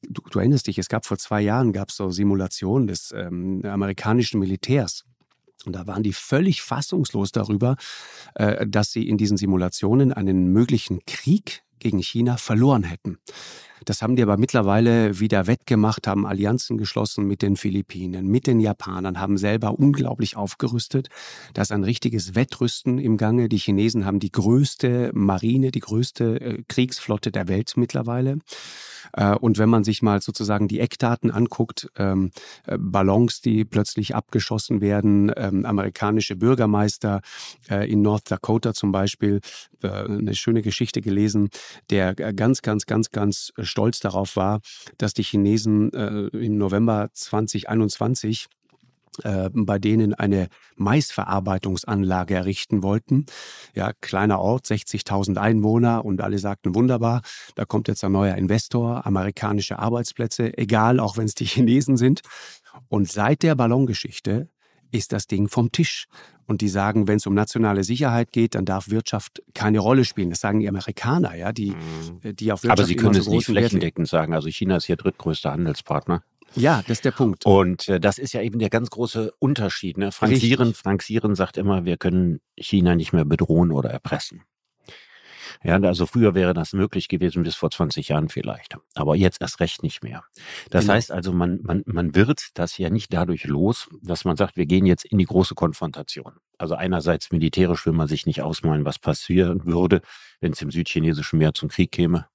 du, 0.09 0.23
du 0.31 0.39
erinnerst 0.39 0.67
dich, 0.67 0.79
es 0.79 0.89
gab 0.89 1.07
vor 1.07 1.19
zwei 1.19 1.41
Jahren, 1.41 1.73
gab 1.73 1.91
es 1.91 1.97
so 1.97 2.04
Simulationen 2.11 2.87
des 2.87 3.13
ähm, 3.17 3.63
amerikanischen 3.65 4.41
Militärs. 4.41 5.05
Und 5.65 5.75
da 5.75 5.87
waren 5.87 6.03
die 6.03 6.13
völlig 6.13 6.63
fassungslos 6.63 7.33
darüber, 7.33 7.77
äh, 8.35 8.67
dass 8.67 8.93
sie 8.93 9.09
in 9.09 9.17
diesen 9.17 9.37
Simulationen 9.37 10.13
einen 10.13 10.49
möglichen 10.49 11.05
Krieg 11.07 11.63
gegen 11.79 11.99
China 11.99 12.37
verloren 12.37 12.83
hätten. 12.83 13.19
Das 13.85 14.03
haben 14.03 14.17
die 14.17 14.23
aber 14.23 14.37
mittlerweile 14.37 15.21
wieder 15.21 15.47
wettgemacht, 15.47 16.07
haben 16.07 16.27
Allianzen 16.27 16.79
geschlossen 16.79 17.27
mit 17.27 17.43
den 17.43 17.57
Philippinen, 17.57 18.27
mit 18.27 18.47
den 18.47 18.61
Japanern, 18.61 19.21
haben 19.21 19.37
selber 19.37 19.79
unglaublich 19.79 20.37
aufgerüstet. 20.37 21.09
Da 21.53 21.63
ist 21.63 21.73
ein 21.73 21.85
richtiges 21.85 22.35
Wettrüsten 22.35 22.99
im 22.99 23.17
Gange. 23.17 23.49
Die 23.49 23.59
Chinesen 23.59 24.05
haben 24.05 24.21
die 24.21 24.33
größte 24.33 25.11
Marine, 25.15 25.71
die 25.71 25.81
größte 25.81 26.41
äh, 26.41 26.63
Kriegsflotte 26.69 27.31
der 27.31 27.49
Welt 27.49 27.75
mittlerweile. 27.77 28.39
Äh, 29.13 29.35
und 29.35 29.59
wenn 29.59 29.69
man 29.69 29.85
sich 29.85 30.03
mal 30.03 30.21
sozusagen 30.21 30.69
die 30.69 30.81
Eckdaten 30.81 31.31
anguckt, 31.31 31.91
ähm, 31.97 32.31
äh, 32.67 32.77
Ballons, 32.79 33.41
die 33.41 33.65
plötzlich 33.65 34.15
abgeschossen 34.15 34.81
werden, 34.81 35.33
ähm, 35.37 35.65
amerikanische 35.65 36.37
Bürgermeister 36.37 37.21
in 37.69 38.03
North 38.03 38.31
Dakota 38.31 38.75
zum 38.75 38.93
Beispiel, 38.93 39.41
eine 39.83 40.35
schöne 40.35 40.63
Geschichte 40.63 41.01
gelesen, 41.01 41.51
der 41.91 42.15
ganz, 42.15 42.63
ganz, 42.63 42.87
ganz, 42.87 43.11
ganz 43.11 43.53
stolz 43.75 43.99
darauf 43.99 44.37
war, 44.37 44.61
dass 44.99 45.15
die 45.15 45.25
Chinesen 45.25 45.91
im 45.91 46.59
November 46.59 47.09
2021 47.13 48.47
äh, 49.23 49.51
bei 49.53 49.79
denen 49.79 50.15
eine 50.15 50.49
Maisverarbeitungsanlage 50.77 52.35
errichten 52.35 52.83
wollten. 52.83 53.27
Ja, 53.75 53.93
kleiner 54.01 54.41
Ort, 54.41 54.67
60.000 54.67 55.37
Einwohner 55.37 56.05
und 56.05 56.21
alle 56.21 56.39
sagten 56.39 56.75
wunderbar, 56.75 57.23
da 57.55 57.65
kommt 57.65 57.87
jetzt 57.87 58.03
ein 58.03 58.13
neuer 58.13 58.35
Investor, 58.35 59.07
amerikanische 59.07 59.79
Arbeitsplätze, 59.79 60.57
egal, 60.59 60.99
auch 60.99 61.17
wenn 61.17 61.27
es 61.27 61.35
die 61.35 61.45
Chinesen 61.45 61.97
sind. 61.97 62.23
Und 62.89 63.09
seit 63.09 63.45
der 63.45 63.55
Ballongeschichte 63.55 64.49
ist 64.91 65.13
das 65.13 65.27
Ding 65.29 65.49
vom 65.49 65.71
Tisch. 65.71 66.07
Und 66.47 66.61
die 66.61 66.69
sagen, 66.69 67.09
wenn 67.09 67.17
es 67.17 67.27
um 67.27 67.35
nationale 67.35 67.85
Sicherheit 67.85 68.33
geht, 68.33 68.55
dann 68.55 68.65
darf 68.65 68.91
Wirtschaft 68.91 69.43
keine 69.55 69.79
Rolle 69.79 70.05
spielen. 70.05 70.31
Das 70.31 70.41
sagen 70.41 70.61
die 70.61 70.69
Amerikaner, 70.69 71.35
ja, 71.35 71.53
die, 71.53 71.71
mhm. 71.71 72.37
die 72.37 72.53
auf 72.53 72.63
Wirtschaft 72.63 72.81
Aber 72.81 72.87
sie 72.87 72.97
können 72.97 73.15
so 73.15 73.21
es 73.21 73.29
nicht 73.29 73.47
flächendeckend 73.47 74.09
sagen. 74.09 74.35
Also 74.35 74.49
China 74.49 74.77
ist 74.77 74.85
hier 74.85 74.97
drittgrößter 74.97 75.53
Handelspartner. 75.53 76.23
Ja, 76.57 76.83
das 76.83 76.99
ist 76.99 77.05
der 77.05 77.11
Punkt. 77.11 77.45
Und 77.47 77.89
äh, 77.89 77.99
das 77.99 78.19
ist 78.19 78.33
ja 78.33 78.43
eben 78.43 78.59
der 78.59 78.71
ganz 78.71 78.91
große 78.91 79.33
Unterschied. 79.39 79.99
Ne? 79.99 80.13
Frank, 80.13 80.37
Sieren, 80.37 80.75
Frank 80.75 81.03
Sieren 81.03 81.35
sagt 81.35 81.57
immer, 81.57 81.85
wir 81.85 81.97
können 81.97 82.41
China 82.57 82.95
nicht 82.95 83.13
mehr 83.13 83.25
bedrohen 83.25 83.73
oder 83.73 83.91
erpressen. 83.91 84.43
Ja, 85.63 85.81
also 85.81 86.07
früher 86.07 86.35
wäre 86.35 86.55
das 86.55 86.73
möglich 86.73 87.09
gewesen, 87.09 87.43
bis 87.43 87.55
vor 87.55 87.71
20 87.71 88.09
Jahren 88.09 88.29
vielleicht. 88.29 88.77
Aber 88.95 89.17
jetzt 89.17 89.41
erst 89.41 89.61
recht 89.61 89.83
nicht 89.83 90.03
mehr. 90.03 90.25
Das 90.71 90.85
genau. 90.85 90.95
heißt 90.95 91.13
also, 91.13 91.33
man, 91.33 91.61
man, 91.63 91.83
man 91.87 92.15
wird 92.15 92.49
das 92.55 92.79
ja 92.79 92.91
nicht 92.91 93.13
dadurch 93.13 93.45
los, 93.45 93.89
dass 94.03 94.25
man 94.25 94.37
sagt, 94.37 94.57
wir 94.57 94.67
gehen 94.67 94.87
jetzt 94.87 95.05
in 95.05 95.19
die 95.19 95.25
große 95.25 95.55
Konfrontation. 95.55 96.35
Also 96.59 96.75
einerseits 96.75 97.33
militärisch 97.33 97.87
will 97.87 97.93
man 97.93 98.09
sich 98.09 98.27
nicht 98.27 98.43
ausmalen, 98.43 98.85
was 98.85 98.99
passieren 98.99 99.65
würde, 99.67 100.01
wenn 100.41 100.53
es 100.53 100.63
im 100.63 100.71
südchinesischen 100.71 101.39
Meer 101.39 101.55
zum 101.55 101.69
Krieg 101.69 101.93
käme 101.93 102.27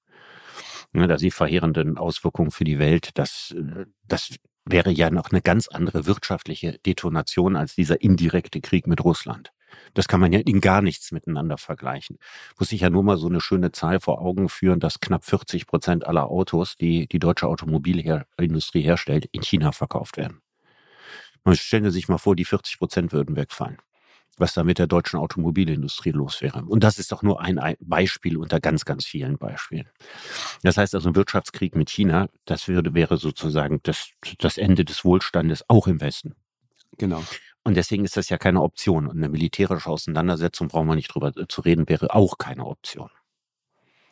ne, 0.92 1.06
da 1.06 1.16
die 1.16 1.30
verheerenden 1.30 1.98
Auswirkungen 1.98 2.50
für 2.50 2.64
die 2.64 2.78
Welt, 2.78 3.10
das, 3.14 3.54
äh, 3.56 3.86
das 4.06 4.34
wäre 4.64 4.90
ja 4.90 5.10
noch 5.10 5.30
eine 5.30 5.42
ganz 5.42 5.68
andere 5.68 6.06
wirtschaftliche 6.06 6.78
Detonation 6.78 7.56
als 7.56 7.74
dieser 7.74 8.00
indirekte 8.00 8.60
Krieg 8.60 8.86
mit 8.86 9.02
Russland. 9.02 9.52
Das 9.94 10.08
kann 10.08 10.20
man 10.20 10.32
ja 10.32 10.40
in 10.40 10.60
gar 10.60 10.82
nichts 10.82 11.12
miteinander 11.12 11.58
vergleichen. 11.58 12.18
Muss 12.58 12.72
ich 12.72 12.80
ja 12.80 12.90
nur 12.90 13.02
mal 13.02 13.16
so 13.16 13.28
eine 13.28 13.40
schöne 13.40 13.72
Zahl 13.72 14.00
vor 14.00 14.20
Augen 14.20 14.48
führen, 14.48 14.80
dass 14.80 15.00
knapp 15.00 15.24
40 15.24 15.66
Prozent 15.66 16.06
aller 16.06 16.28
Autos, 16.28 16.76
die 16.76 17.06
die 17.06 17.18
deutsche 17.18 17.46
Automobilindustrie 17.46 18.82
herstellt, 18.82 19.28
in 19.32 19.42
China 19.42 19.72
verkauft 19.72 20.16
werden. 20.16 20.40
Man 21.44 21.56
stelle 21.56 21.90
sich 21.90 22.08
mal 22.08 22.18
vor, 22.18 22.36
die 22.36 22.44
40 22.44 22.78
Prozent 22.78 23.12
würden 23.12 23.36
wegfallen 23.36 23.78
was 24.40 24.54
da 24.54 24.64
mit 24.64 24.78
der 24.78 24.86
deutschen 24.86 25.18
Automobilindustrie 25.18 26.10
los 26.10 26.40
wäre. 26.40 26.64
Und 26.64 26.82
das 26.82 26.98
ist 26.98 27.12
doch 27.12 27.22
nur 27.22 27.40
ein 27.40 27.60
Beispiel 27.80 28.36
unter 28.36 28.58
ganz, 28.58 28.84
ganz 28.84 29.04
vielen 29.04 29.38
Beispielen. 29.38 29.88
Das 30.62 30.76
heißt 30.76 30.94
also, 30.94 31.10
ein 31.10 31.16
Wirtschaftskrieg 31.16 31.76
mit 31.76 31.90
China, 31.90 32.28
das 32.46 32.66
würde, 32.66 32.94
wäre 32.94 33.18
sozusagen 33.18 33.80
das, 33.82 34.10
das 34.38 34.56
Ende 34.56 34.84
des 34.84 35.04
Wohlstandes 35.04 35.64
auch 35.68 35.86
im 35.86 36.00
Westen. 36.00 36.34
Genau. 36.98 37.22
Und 37.64 37.76
deswegen 37.76 38.04
ist 38.04 38.16
das 38.16 38.28
ja 38.28 38.38
keine 38.38 38.62
Option. 38.62 39.06
Und 39.06 39.16
eine 39.16 39.28
militärische 39.28 39.90
Auseinandersetzung, 39.90 40.68
brauchen 40.68 40.88
wir 40.88 40.94
nicht 40.94 41.14
drüber 41.14 41.32
zu 41.48 41.60
reden, 41.60 41.88
wäre 41.88 42.14
auch 42.14 42.38
keine 42.38 42.66
Option. 42.66 43.10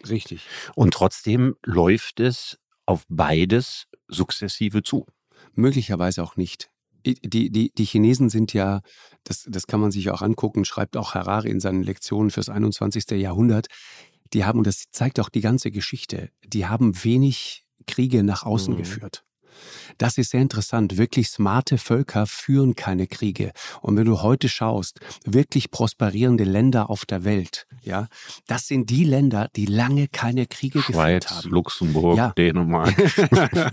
Richtig. 0.08 0.46
Und 0.74 0.94
trotzdem 0.94 1.56
läuft 1.64 2.20
es 2.20 2.58
auf 2.86 3.04
beides 3.08 3.86
sukzessive 4.06 4.82
zu. 4.82 5.06
Möglicherweise 5.54 6.22
auch 6.22 6.36
nicht. 6.36 6.70
Die, 7.06 7.50
die, 7.50 7.72
die 7.72 7.84
Chinesen 7.84 8.28
sind 8.28 8.52
ja, 8.52 8.80
das, 9.24 9.46
das 9.48 9.66
kann 9.66 9.80
man 9.80 9.90
sich 9.90 10.10
auch 10.10 10.20
angucken, 10.20 10.64
schreibt 10.64 10.96
auch 10.96 11.14
Harari 11.14 11.48
in 11.48 11.60
seinen 11.60 11.82
Lektionen 11.82 12.30
fürs 12.30 12.48
21. 12.48 13.10
Jahrhundert, 13.12 13.68
die 14.34 14.44
haben, 14.44 14.58
und 14.58 14.66
das 14.66 14.90
zeigt 14.90 15.20
auch 15.20 15.28
die 15.28 15.40
ganze 15.40 15.70
Geschichte, 15.70 16.30
die 16.44 16.66
haben 16.66 17.04
wenig 17.04 17.64
Kriege 17.86 18.22
nach 18.22 18.42
außen 18.42 18.74
mhm. 18.74 18.78
geführt. 18.78 19.24
Das 19.98 20.18
ist 20.18 20.30
sehr 20.30 20.40
interessant. 20.40 20.96
Wirklich 20.96 21.28
smarte 21.28 21.78
Völker 21.78 22.26
führen 22.26 22.76
keine 22.76 23.06
Kriege. 23.06 23.52
Und 23.80 23.96
wenn 23.96 24.04
du 24.04 24.22
heute 24.22 24.48
schaust, 24.48 25.00
wirklich 25.24 25.70
prosperierende 25.70 26.44
Länder 26.44 26.90
auf 26.90 27.04
der 27.06 27.24
Welt, 27.24 27.66
ja, 27.82 28.08
das 28.46 28.66
sind 28.66 28.90
die 28.90 29.04
Länder, 29.04 29.48
die 29.56 29.66
lange 29.66 30.08
keine 30.08 30.46
Kriege 30.46 30.80
Schweiz, 30.80 31.24
geführt 31.24 31.30
haben. 31.30 31.50
Luxemburg, 31.50 32.16
ja. 32.16 32.32
Dänemark, 32.36 32.94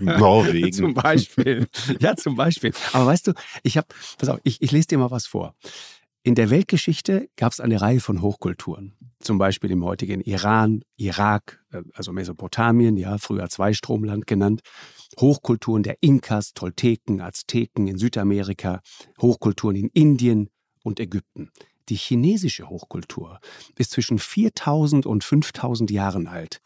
Norwegen. 0.00 0.72
zum 0.72 0.94
Beispiel. 0.94 1.68
Ja, 2.00 2.16
zum 2.16 2.36
Beispiel. 2.36 2.72
Aber 2.92 3.06
weißt 3.06 3.28
du, 3.28 3.32
ich 3.62 3.76
habe, 3.76 3.88
pass 4.18 4.28
auf, 4.28 4.40
ich, 4.44 4.62
ich 4.62 4.72
lese 4.72 4.88
dir 4.88 4.98
mal 4.98 5.10
was 5.10 5.26
vor. 5.26 5.54
In 6.26 6.34
der 6.34 6.50
Weltgeschichte 6.50 7.28
gab 7.36 7.52
es 7.52 7.60
eine 7.60 7.80
Reihe 7.80 8.00
von 8.00 8.20
Hochkulturen, 8.20 8.96
zum 9.20 9.38
Beispiel 9.38 9.70
im 9.70 9.84
heutigen 9.84 10.20
Iran, 10.20 10.82
Irak, 10.96 11.64
äh, 11.70 11.82
also 11.94 12.12
Mesopotamien, 12.12 12.96
ja, 12.96 13.18
früher 13.18 13.48
Zweistromland 13.48 14.26
genannt, 14.26 14.62
Hochkulturen 15.18 15.82
der 15.82 15.98
Inkas, 16.00 16.52
Tolteken, 16.54 17.20
Azteken 17.20 17.86
in 17.86 17.98
Südamerika, 17.98 18.80
Hochkulturen 19.20 19.76
in 19.76 19.88
Indien 19.88 20.50
und 20.82 21.00
Ägypten. 21.00 21.50
Die 21.88 21.96
chinesische 21.96 22.68
Hochkultur 22.68 23.40
ist 23.78 23.92
zwischen 23.92 24.18
4000 24.18 25.06
und 25.06 25.22
5000 25.22 25.90
Jahren 25.90 26.26
alt. 26.26 26.60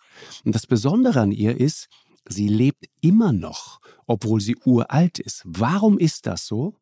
Und 0.44 0.54
das 0.54 0.66
Besondere 0.66 1.20
an 1.20 1.32
ihr 1.32 1.61
ist, 1.61 1.88
sie 2.26 2.49
lebt 2.49 2.87
immer 3.00 3.32
noch, 3.32 3.80
obwohl 4.06 4.40
sie 4.40 4.56
uralt 4.64 5.18
ist. 5.18 5.42
Warum 5.44 5.99
ist 5.99 6.26
das 6.26 6.47
so? 6.47 6.76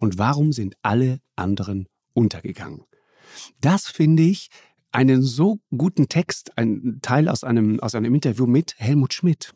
Und 0.00 0.18
warum 0.18 0.52
sind 0.52 0.76
alle 0.82 1.20
anderen 1.36 1.88
untergegangen. 2.12 2.84
Das 3.60 3.86
finde 3.86 4.22
ich 4.22 4.48
einen 4.90 5.22
so 5.22 5.60
guten 5.76 6.08
Text, 6.08 6.56
ein 6.56 7.00
Teil 7.02 7.28
aus 7.28 7.44
einem, 7.44 7.78
aus 7.80 7.94
einem 7.94 8.14
Interview 8.14 8.46
mit 8.46 8.74
Helmut 8.78 9.12
Schmidt, 9.12 9.54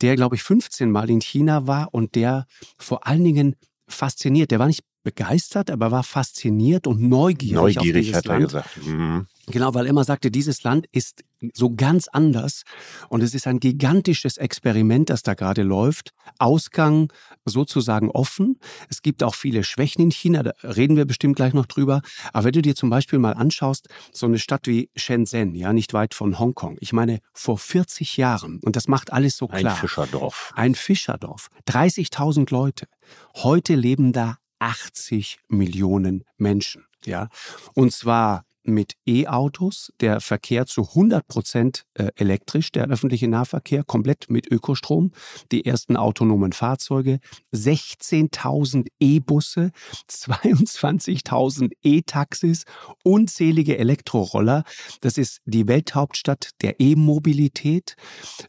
der, 0.00 0.16
glaube 0.16 0.36
ich, 0.36 0.42
15 0.42 0.90
Mal 0.90 1.10
in 1.10 1.20
China 1.20 1.66
war 1.66 1.88
und 1.92 2.14
der 2.14 2.46
vor 2.78 3.06
allen 3.06 3.24
Dingen 3.24 3.56
fasziniert, 3.88 4.50
der 4.50 4.58
war 4.58 4.66
nicht 4.66 4.84
begeistert, 5.02 5.70
aber 5.70 5.90
war 5.90 6.02
fasziniert 6.02 6.86
und 6.86 7.00
neugierig. 7.00 7.76
Neugierig, 7.76 8.14
hat 8.14 8.26
er 8.26 8.32
Land. 8.32 8.44
gesagt. 8.46 8.86
Mhm. 8.86 9.26
Genau, 9.46 9.74
weil 9.74 9.86
er 9.86 9.90
immer 9.90 10.04
sagte, 10.04 10.30
dieses 10.30 10.62
Land 10.62 10.86
ist 10.92 11.24
so 11.54 11.74
ganz 11.74 12.06
anders. 12.08 12.62
Und 13.08 13.22
es 13.22 13.34
ist 13.34 13.46
ein 13.46 13.58
gigantisches 13.58 14.36
Experiment, 14.36 15.10
das 15.10 15.22
da 15.22 15.34
gerade 15.34 15.62
läuft. 15.62 16.12
Ausgang 16.38 17.12
sozusagen 17.44 18.10
offen. 18.10 18.58
Es 18.88 19.02
gibt 19.02 19.22
auch 19.22 19.34
viele 19.34 19.64
Schwächen 19.64 20.02
in 20.02 20.10
China, 20.10 20.42
da 20.42 20.52
reden 20.62 20.96
wir 20.96 21.06
bestimmt 21.06 21.36
gleich 21.36 21.54
noch 21.54 21.66
drüber. 21.66 22.02
Aber 22.32 22.44
wenn 22.44 22.52
du 22.52 22.62
dir 22.62 22.74
zum 22.76 22.90
Beispiel 22.90 23.18
mal 23.18 23.32
anschaust, 23.32 23.88
so 24.12 24.26
eine 24.26 24.38
Stadt 24.38 24.66
wie 24.66 24.90
Shenzhen, 24.94 25.54
ja, 25.54 25.72
nicht 25.72 25.94
weit 25.94 26.14
von 26.14 26.38
Hongkong. 26.38 26.76
Ich 26.80 26.92
meine, 26.92 27.20
vor 27.32 27.58
40 27.58 28.16
Jahren, 28.18 28.60
und 28.62 28.76
das 28.76 28.86
macht 28.86 29.12
alles 29.12 29.36
so 29.36 29.48
klar. 29.48 29.74
Ein 29.74 29.80
Fischerdorf. 29.80 30.52
Ein 30.54 30.74
Fischerdorf. 30.74 31.48
30.000 31.66 32.52
Leute. 32.52 32.86
Heute 33.34 33.74
leben 33.74 34.12
da 34.12 34.39
80 34.60 35.38
Millionen 35.48 36.24
Menschen, 36.36 36.86
ja. 37.04 37.28
Und 37.74 37.92
zwar 37.92 38.44
mit 38.64 38.94
E-Autos, 39.06 39.92
der 40.00 40.20
Verkehr 40.20 40.66
zu 40.66 40.82
100 40.82 41.26
Prozent 41.26 41.84
äh, 41.94 42.08
elektrisch, 42.16 42.72
der 42.72 42.88
öffentliche 42.88 43.28
Nahverkehr 43.28 43.84
komplett 43.84 44.28
mit 44.28 44.50
Ökostrom, 44.50 45.12
die 45.50 45.64
ersten 45.64 45.96
autonomen 45.96 46.52
Fahrzeuge, 46.52 47.20
16.000 47.54 48.88
E-Busse, 49.00 49.70
22.000 50.08 51.72
E-Taxis, 51.82 52.64
unzählige 53.02 53.78
Elektroroller. 53.78 54.64
Das 55.00 55.18
ist 55.18 55.40
die 55.44 55.66
Welthauptstadt 55.66 56.50
der 56.62 56.80
E-Mobilität. 56.80 57.96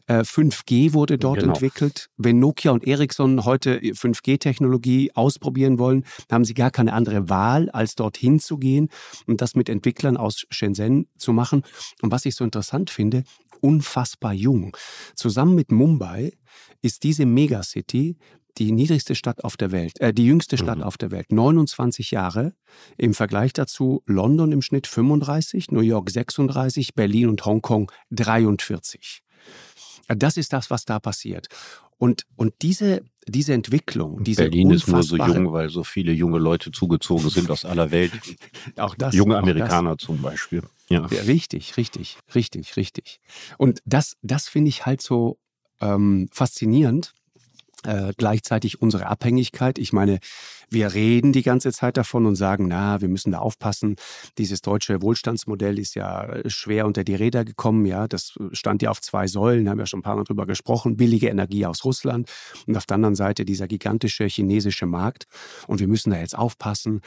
5G 0.08 0.88
äh, 0.88 0.92
wurde 0.94 1.18
dort 1.18 1.40
genau. 1.40 1.52
entwickelt. 1.52 2.08
Wenn 2.16 2.38
Nokia 2.38 2.72
und 2.72 2.86
Ericsson 2.86 3.44
heute 3.44 3.78
5G-Technologie 3.78 5.12
ausprobieren 5.14 5.78
wollen, 5.78 6.04
haben 6.30 6.44
sie 6.44 6.54
gar 6.54 6.70
keine 6.70 6.92
andere 6.92 7.28
Wahl, 7.28 7.70
als 7.70 7.94
dorthin 7.94 8.40
zu 8.40 8.58
gehen 8.58 8.88
und 9.26 9.40
das 9.40 9.54
mit 9.54 9.68
Entwicklern 9.68 10.01
Entwicklern 10.02 10.16
aus 10.16 10.44
Shenzhen 10.50 11.06
zu 11.16 11.32
machen. 11.32 11.62
Und 12.02 12.10
was 12.10 12.26
ich 12.26 12.34
so 12.34 12.44
interessant 12.44 12.90
finde, 12.90 13.24
unfassbar 13.60 14.32
jung. 14.32 14.76
Zusammen 15.14 15.54
mit 15.54 15.70
Mumbai 15.70 16.32
ist 16.82 17.04
diese 17.04 17.26
Megacity 17.26 18.16
die 18.58 18.72
niedrigste 18.72 19.14
Stadt 19.14 19.44
auf 19.44 19.56
der 19.56 19.70
Welt, 19.72 19.98
äh, 20.00 20.12
die 20.12 20.26
jüngste 20.26 20.58
Stadt 20.58 20.78
mhm. 20.78 20.84
auf 20.84 20.98
der 20.98 21.10
Welt. 21.10 21.32
29 21.32 22.10
Jahre. 22.10 22.52
Im 22.98 23.14
Vergleich 23.14 23.54
dazu 23.54 24.02
London 24.04 24.52
im 24.52 24.60
Schnitt 24.60 24.86
35, 24.86 25.70
New 25.70 25.80
York 25.80 26.10
36, 26.10 26.94
Berlin 26.94 27.30
und 27.30 27.46
Hongkong 27.46 27.90
43. 28.10 29.22
Das 30.08 30.36
ist 30.36 30.52
das, 30.52 30.68
was 30.68 30.84
da 30.84 30.98
passiert. 30.98 31.48
Und, 32.02 32.26
und 32.34 32.52
diese, 32.62 33.04
diese 33.28 33.52
Entwicklung, 33.52 34.24
diese 34.24 34.42
Berlin 34.42 34.72
ist 34.72 34.88
nur 34.88 35.04
so 35.04 35.16
jung, 35.16 35.52
weil 35.52 35.68
so 35.68 35.84
viele 35.84 36.10
junge 36.10 36.40
Leute 36.40 36.72
zugezogen 36.72 37.30
sind 37.30 37.48
aus 37.48 37.64
aller 37.64 37.92
Welt. 37.92 38.10
auch 38.76 38.96
das. 38.96 39.14
Junge 39.14 39.38
Amerikaner 39.38 39.96
zum 39.98 40.20
Beispiel. 40.20 40.64
Ja. 40.88 41.06
ja. 41.08 41.22
Richtig, 41.22 41.76
richtig, 41.76 42.18
richtig, 42.34 42.76
richtig. 42.76 43.20
Und 43.56 43.82
das, 43.84 44.16
das 44.20 44.48
finde 44.48 44.70
ich 44.70 44.84
halt 44.84 45.00
so 45.00 45.38
ähm, 45.80 46.28
faszinierend. 46.32 47.14
Äh, 47.84 48.12
gleichzeitig 48.16 48.82
unsere 48.82 49.06
Abhängigkeit. 49.06 49.78
Ich 49.78 49.92
meine, 49.92 50.18
wir 50.72 50.94
reden 50.94 51.32
die 51.32 51.42
ganze 51.42 51.72
Zeit 51.72 51.96
davon 51.96 52.26
und 52.26 52.36
sagen, 52.36 52.68
na, 52.68 53.00
wir 53.00 53.08
müssen 53.08 53.32
da 53.32 53.38
aufpassen. 53.38 53.96
Dieses 54.38 54.62
deutsche 54.62 55.02
Wohlstandsmodell 55.02 55.78
ist 55.78 55.94
ja 55.94 56.24
äh, 56.24 56.50
schwer 56.50 56.86
unter 56.86 57.04
die 57.04 57.14
Räder 57.14 57.44
gekommen. 57.44 57.84
Ja, 57.86 58.08
das 58.08 58.38
stand 58.52 58.82
ja 58.82 58.90
auf 58.90 59.00
zwei 59.00 59.26
Säulen, 59.26 59.68
haben 59.68 59.78
wir 59.78 59.86
schon 59.86 60.00
ein 60.00 60.02
paar 60.02 60.16
Mal 60.16 60.24
drüber 60.24 60.46
gesprochen. 60.46 60.96
Billige 60.96 61.28
Energie 61.28 61.66
aus 61.66 61.84
Russland 61.84 62.30
und 62.66 62.76
auf 62.76 62.86
der 62.86 62.96
anderen 62.96 63.14
Seite 63.14 63.44
dieser 63.44 63.68
gigantische 63.68 64.24
chinesische 64.26 64.86
Markt. 64.86 65.26
Und 65.66 65.80
wir 65.80 65.88
müssen 65.88 66.10
da 66.10 66.18
jetzt 66.18 66.36
aufpassen. 66.36 67.00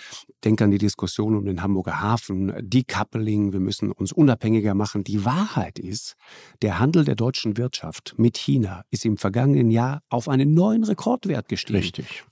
Denk 0.44 0.62
an 0.62 0.72
die 0.72 0.78
Diskussion 0.78 1.36
um 1.36 1.46
den 1.46 1.62
Hamburger 1.62 2.02
Hafen, 2.02 2.54
Decoupling. 2.60 3.54
Wir 3.54 3.60
müssen 3.60 3.92
uns 3.92 4.12
unabhängiger 4.12 4.74
machen. 4.74 5.04
Die 5.04 5.26
Wahrheit 5.26 5.80
ist, 5.80 6.16
der 6.62 6.80
Handel 6.80 7.06
der 7.06 7.16
deutschen 7.16 7.58
Wirtschaft 7.58 8.16
mit 8.18 8.38
China 8.38 8.84
ist 8.92 9.06
im 9.06 9.18
vergangenen 9.18 9.72
Jahr 9.72 10.02
auf 10.10 10.30
einen 10.30 10.54
neuen 10.54 10.84
Rekordwert 10.84 11.48
gestiegen. 11.48 11.80
Richtig. 11.80 12.24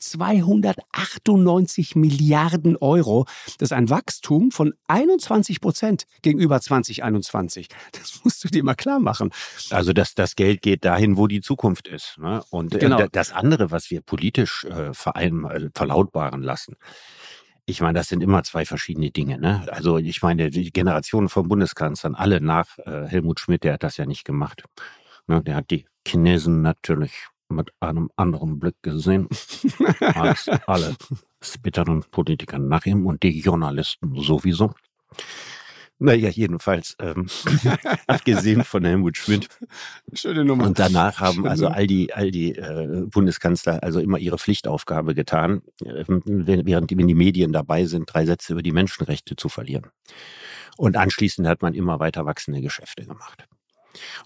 298 1.26 1.96
Milliarden 1.96 2.78
Euro. 2.78 3.26
Das 3.58 3.70
ist 3.70 3.74
ein 3.74 3.90
Wachstum 3.90 4.52
von 4.52 4.74
21 4.88 5.62
Prozent 5.62 6.06
gegenüber 6.22 6.60
2021. 6.60 7.68
Das 7.92 8.20
musst 8.24 8.44
du 8.44 8.48
dir 8.48 8.64
mal 8.64 8.76
klar 8.76 9.00
machen. 9.00 9.32
Also 9.70 9.94
das, 9.94 10.16
das 10.16 10.36
Geld 10.36 10.62
geht 10.62 10.86
dahin, 10.86 11.18
wo 11.18 11.28
die 11.28 11.42
Zukunft 11.42 11.88
ist. 11.88 12.18
Ne? 12.18 12.44
Und 12.50 12.76
äh, 12.76 12.80
genau. 12.80 13.06
das 13.12 13.32
andere, 13.32 13.72
was 13.72 13.90
wir 13.90 14.02
politisch 14.02 14.66
äh, 14.66 14.92
äh, 14.92 15.70
verlautbaren 15.74 16.42
lassen, 16.42 16.76
ich 17.66 17.80
meine, 17.80 17.98
das 17.98 18.10
sind 18.10 18.22
immer 18.22 18.44
zwei 18.44 18.66
verschiedene 18.66 19.12
Dinge. 19.12 19.40
Ne? 19.40 19.66
Also 19.72 19.98
ich 19.98 20.22
meine, 20.22 20.50
die 20.50 20.72
Generationen 20.72 21.30
von 21.30 21.48
Bundeskanzlern, 21.48 22.14
alle 22.14 22.42
nach 22.42 22.78
äh, 22.80 23.08
Helmut 23.08 23.40
Schmidt, 23.40 23.64
der 23.64 23.74
hat 23.74 23.84
das 23.84 23.96
ja 23.96 24.06
nicht 24.06 24.26
gemacht. 24.26 24.66
Ne? 25.28 25.42
Der 25.42 25.56
hat 25.56 25.72
die 25.72 25.86
Chinesen 26.06 26.62
natürlich 26.62 27.28
mit 27.54 27.72
einem 27.80 28.10
anderen 28.16 28.60
Blick 28.60 28.76
gesehen 28.82 29.28
als 30.00 30.50
alle 30.68 30.96
bitteren 31.62 32.04
Politiker 32.12 32.60
nach 32.60 32.86
ihm 32.86 33.06
und 33.06 33.24
die 33.24 33.40
Journalisten 33.40 34.16
sowieso. 34.20 34.74
Naja, 36.00 36.30
jedenfalls, 36.30 36.98
ähm, 37.00 37.28
abgesehen 38.08 38.64
von 38.64 38.84
Helmut 38.84 39.16
Schmidt. 39.16 39.48
Schöne 40.12 40.44
Nummer. 40.44 40.66
Und 40.66 40.78
danach 40.78 41.22
haben 41.22 41.48
also 41.48 41.68
all 41.68 41.88
die, 41.88 42.14
all 42.14 42.30
die 42.30 42.56
äh, 42.56 43.06
Bundeskanzler 43.06 43.82
also 43.84 44.00
immer 44.00 44.18
ihre 44.18 44.38
Pflichtaufgabe 44.38 45.14
getan, 45.14 45.62
äh, 45.86 46.04
während 46.08 46.92
die, 46.92 46.98
wenn 46.98 47.08
die 47.08 47.16
Medien 47.16 47.54
dabei 47.54 47.86
sind, 47.86 48.12
drei 48.12 48.26
Sätze 48.26 48.54
über 48.54 48.64
die 48.64 48.74
Menschenrechte 48.74 49.36
zu 49.36 49.48
verlieren. 49.48 49.92
Und 50.76 50.98
anschließend 50.98 51.48
hat 51.48 51.62
man 51.62 51.74
immer 51.74 52.00
weiter 52.00 52.26
wachsende 52.26 52.62
Geschäfte 52.62 53.06
gemacht. 53.06 53.48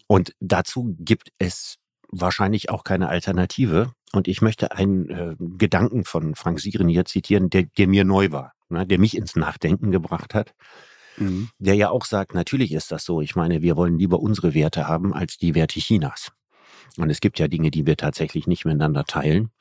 Und 0.07 0.33
dazu 0.39 0.95
gibt 0.97 1.31
es 1.37 1.77
wahrscheinlich 2.09 2.69
auch 2.69 2.83
keine 2.83 3.09
Alternative. 3.09 3.91
Und 4.13 4.27
ich 4.27 4.41
möchte 4.41 4.71
einen 4.71 5.09
äh, 5.09 5.35
Gedanken 5.39 6.05
von 6.05 6.35
Frank 6.35 6.59
Siren 6.59 6.87
hier 6.87 7.05
zitieren, 7.05 7.49
der, 7.49 7.63
der 7.63 7.87
mir 7.87 8.05
neu 8.05 8.31
war, 8.31 8.53
ne, 8.69 8.85
der 8.85 8.99
mich 8.99 9.17
ins 9.17 9.35
Nachdenken 9.35 9.91
gebracht 9.91 10.33
hat. 10.33 10.53
Mhm. 11.17 11.49
Der 11.59 11.75
ja 11.75 11.89
auch 11.89 12.05
sagt, 12.05 12.33
natürlich 12.33 12.71
ist 12.71 12.91
das 12.91 13.03
so. 13.03 13.21
Ich 13.21 13.35
meine, 13.35 13.61
wir 13.61 13.75
wollen 13.75 13.97
lieber 13.97 14.19
unsere 14.19 14.53
Werte 14.53 14.87
haben 14.87 15.13
als 15.13 15.37
die 15.37 15.55
Werte 15.55 15.79
Chinas. 15.79 16.31
Und 16.97 17.09
es 17.09 17.19
gibt 17.19 17.39
ja 17.39 17.47
Dinge, 17.47 17.71
die 17.71 17.85
wir 17.85 17.97
tatsächlich 17.97 18.47
nicht 18.47 18.65
miteinander 18.65 19.03
teilen. 19.03 19.51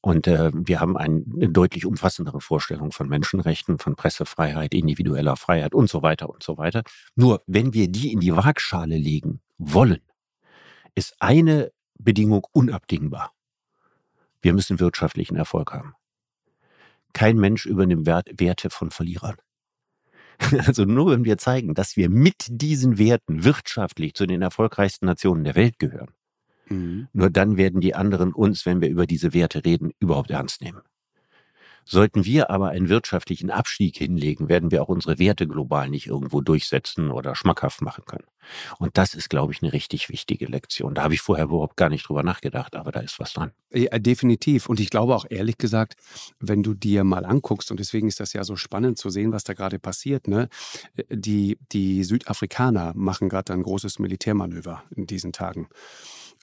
Und 0.00 0.26
äh, 0.28 0.52
wir 0.54 0.80
haben 0.80 0.96
eine 0.96 1.22
deutlich 1.48 1.84
umfassendere 1.84 2.40
Vorstellung 2.40 2.92
von 2.92 3.08
Menschenrechten, 3.08 3.78
von 3.78 3.96
Pressefreiheit, 3.96 4.74
individueller 4.74 5.36
Freiheit 5.36 5.74
und 5.74 5.88
so 5.90 6.02
weiter 6.02 6.30
und 6.30 6.42
so 6.42 6.56
weiter. 6.56 6.82
Nur 7.16 7.42
wenn 7.46 7.74
wir 7.74 7.88
die 7.88 8.12
in 8.12 8.20
die 8.20 8.36
Waagschale 8.36 8.96
legen 8.96 9.40
wollen, 9.56 10.00
ist 10.94 11.16
eine 11.20 11.72
Bedingung 11.98 12.46
unabdingbar. 12.52 13.32
Wir 14.40 14.52
müssen 14.52 14.80
wirtschaftlichen 14.80 15.36
Erfolg 15.36 15.72
haben. 15.72 15.94
Kein 17.12 17.36
Mensch 17.36 17.66
übernimmt 17.66 18.06
Werte 18.06 18.70
von 18.70 18.90
Verlierern. 18.90 19.36
Also 20.66 20.84
nur 20.84 21.10
wenn 21.10 21.24
wir 21.24 21.36
zeigen, 21.36 21.74
dass 21.74 21.96
wir 21.96 22.08
mit 22.08 22.46
diesen 22.48 22.96
Werten 22.96 23.42
wirtschaftlich 23.42 24.14
zu 24.14 24.24
den 24.24 24.40
erfolgreichsten 24.40 25.06
Nationen 25.06 25.42
der 25.42 25.56
Welt 25.56 25.80
gehören, 25.80 26.14
mhm. 26.68 27.08
nur 27.12 27.28
dann 27.28 27.56
werden 27.56 27.80
die 27.80 27.96
anderen 27.96 28.32
uns, 28.32 28.64
wenn 28.64 28.80
wir 28.80 28.88
über 28.88 29.06
diese 29.06 29.34
Werte 29.34 29.64
reden, 29.64 29.90
überhaupt 29.98 30.30
ernst 30.30 30.62
nehmen. 30.62 30.82
Sollten 31.90 32.26
wir 32.26 32.50
aber 32.50 32.68
einen 32.68 32.90
wirtschaftlichen 32.90 33.50
Abstieg 33.50 33.96
hinlegen, 33.96 34.50
werden 34.50 34.70
wir 34.70 34.82
auch 34.82 34.88
unsere 34.88 35.18
Werte 35.18 35.48
global 35.48 35.88
nicht 35.88 36.06
irgendwo 36.06 36.42
durchsetzen 36.42 37.10
oder 37.10 37.34
schmackhaft 37.34 37.80
machen 37.80 38.04
können. 38.04 38.26
Und 38.78 38.98
das 38.98 39.14
ist, 39.14 39.30
glaube 39.30 39.54
ich, 39.54 39.62
eine 39.62 39.72
richtig 39.72 40.10
wichtige 40.10 40.44
Lektion. 40.44 40.94
Da 40.94 41.02
habe 41.02 41.14
ich 41.14 41.22
vorher 41.22 41.46
überhaupt 41.46 41.78
gar 41.78 41.88
nicht 41.88 42.06
drüber 42.06 42.22
nachgedacht, 42.22 42.76
aber 42.76 42.92
da 42.92 43.00
ist 43.00 43.18
was 43.18 43.32
dran. 43.32 43.52
Ja, 43.72 43.98
definitiv. 43.98 44.68
Und 44.68 44.80
ich 44.80 44.90
glaube 44.90 45.14
auch 45.14 45.24
ehrlich 45.30 45.56
gesagt, 45.56 45.96
wenn 46.40 46.62
du 46.62 46.74
dir 46.74 47.04
mal 47.04 47.24
anguckst, 47.24 47.70
und 47.70 47.80
deswegen 47.80 48.06
ist 48.06 48.20
das 48.20 48.34
ja 48.34 48.44
so 48.44 48.56
spannend 48.56 48.98
zu 48.98 49.08
sehen, 49.08 49.32
was 49.32 49.44
da 49.44 49.54
gerade 49.54 49.78
passiert, 49.78 50.28
ne? 50.28 50.50
Die, 51.08 51.58
die 51.72 52.04
Südafrikaner 52.04 52.92
machen 52.96 53.30
gerade 53.30 53.54
ein 53.54 53.62
großes 53.62 53.98
Militärmanöver 53.98 54.82
in 54.94 55.06
diesen 55.06 55.32
Tagen. 55.32 55.68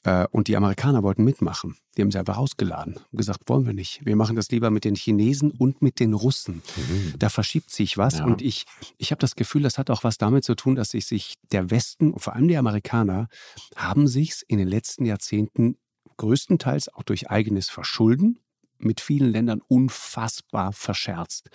Äh, 0.06 0.28
und 0.32 0.48
die 0.48 0.56
Amerikaner 0.56 1.04
wollten 1.04 1.24
mitmachen. 1.24 1.76
Die 1.98 2.02
haben 2.02 2.12
sie 2.12 2.20
einfach 2.20 2.38
ausgeladen 2.38 3.00
und 3.12 3.18
gesagt, 3.18 3.42
wollen 3.48 3.66
wir 3.66 3.74
nicht. 3.74 4.06
Wir 4.06 4.16
machen 4.16 4.36
das 4.36 4.50
lieber 4.50 4.70
mit 4.70 4.86
den 4.86 4.96
Chinesen 4.96 5.52
und 5.52 5.82
mit 5.82 6.00
den 6.00 6.14
Russen. 6.14 6.62
Mhm. 6.78 7.14
Da 7.18 7.30
verschiebt 7.30 7.72
sich 7.72 7.98
was. 7.98 8.20
Ja. 8.20 8.26
Und 8.26 8.42
ich, 8.42 8.66
ich 8.98 9.12
habe 9.12 9.20
das 9.20 9.36
Gefühl, 9.36 9.64
das 9.64 9.78
hat 9.78 9.90
auch 9.90 10.04
was 10.04 10.18
damit 10.18 10.44
zu 10.44 10.56
tun, 10.56 10.76
dass 10.76 10.92
sich, 10.92 11.08
sich 11.08 11.36
der 11.52 11.72
Westen 11.72 12.12
und 12.12 12.20
vor 12.20 12.36
allem 12.36 12.48
die 12.48 12.58
Amerikaner 12.58 13.28
haben 13.76 14.08
sich 14.08 14.44
in 14.48 14.60
den 14.60 14.68
letzten 14.68 15.06
Jahrzehnten 15.06 15.78
größtenteils 16.18 16.94
auch 16.94 17.04
durch 17.04 17.30
eigenes 17.30 17.70
Verschulden 17.70 18.40
mit 18.80 19.02
vielen 19.02 19.32
Ländern 19.32 19.62
unfassbar 19.68 20.74
verscherzt. 20.74 21.50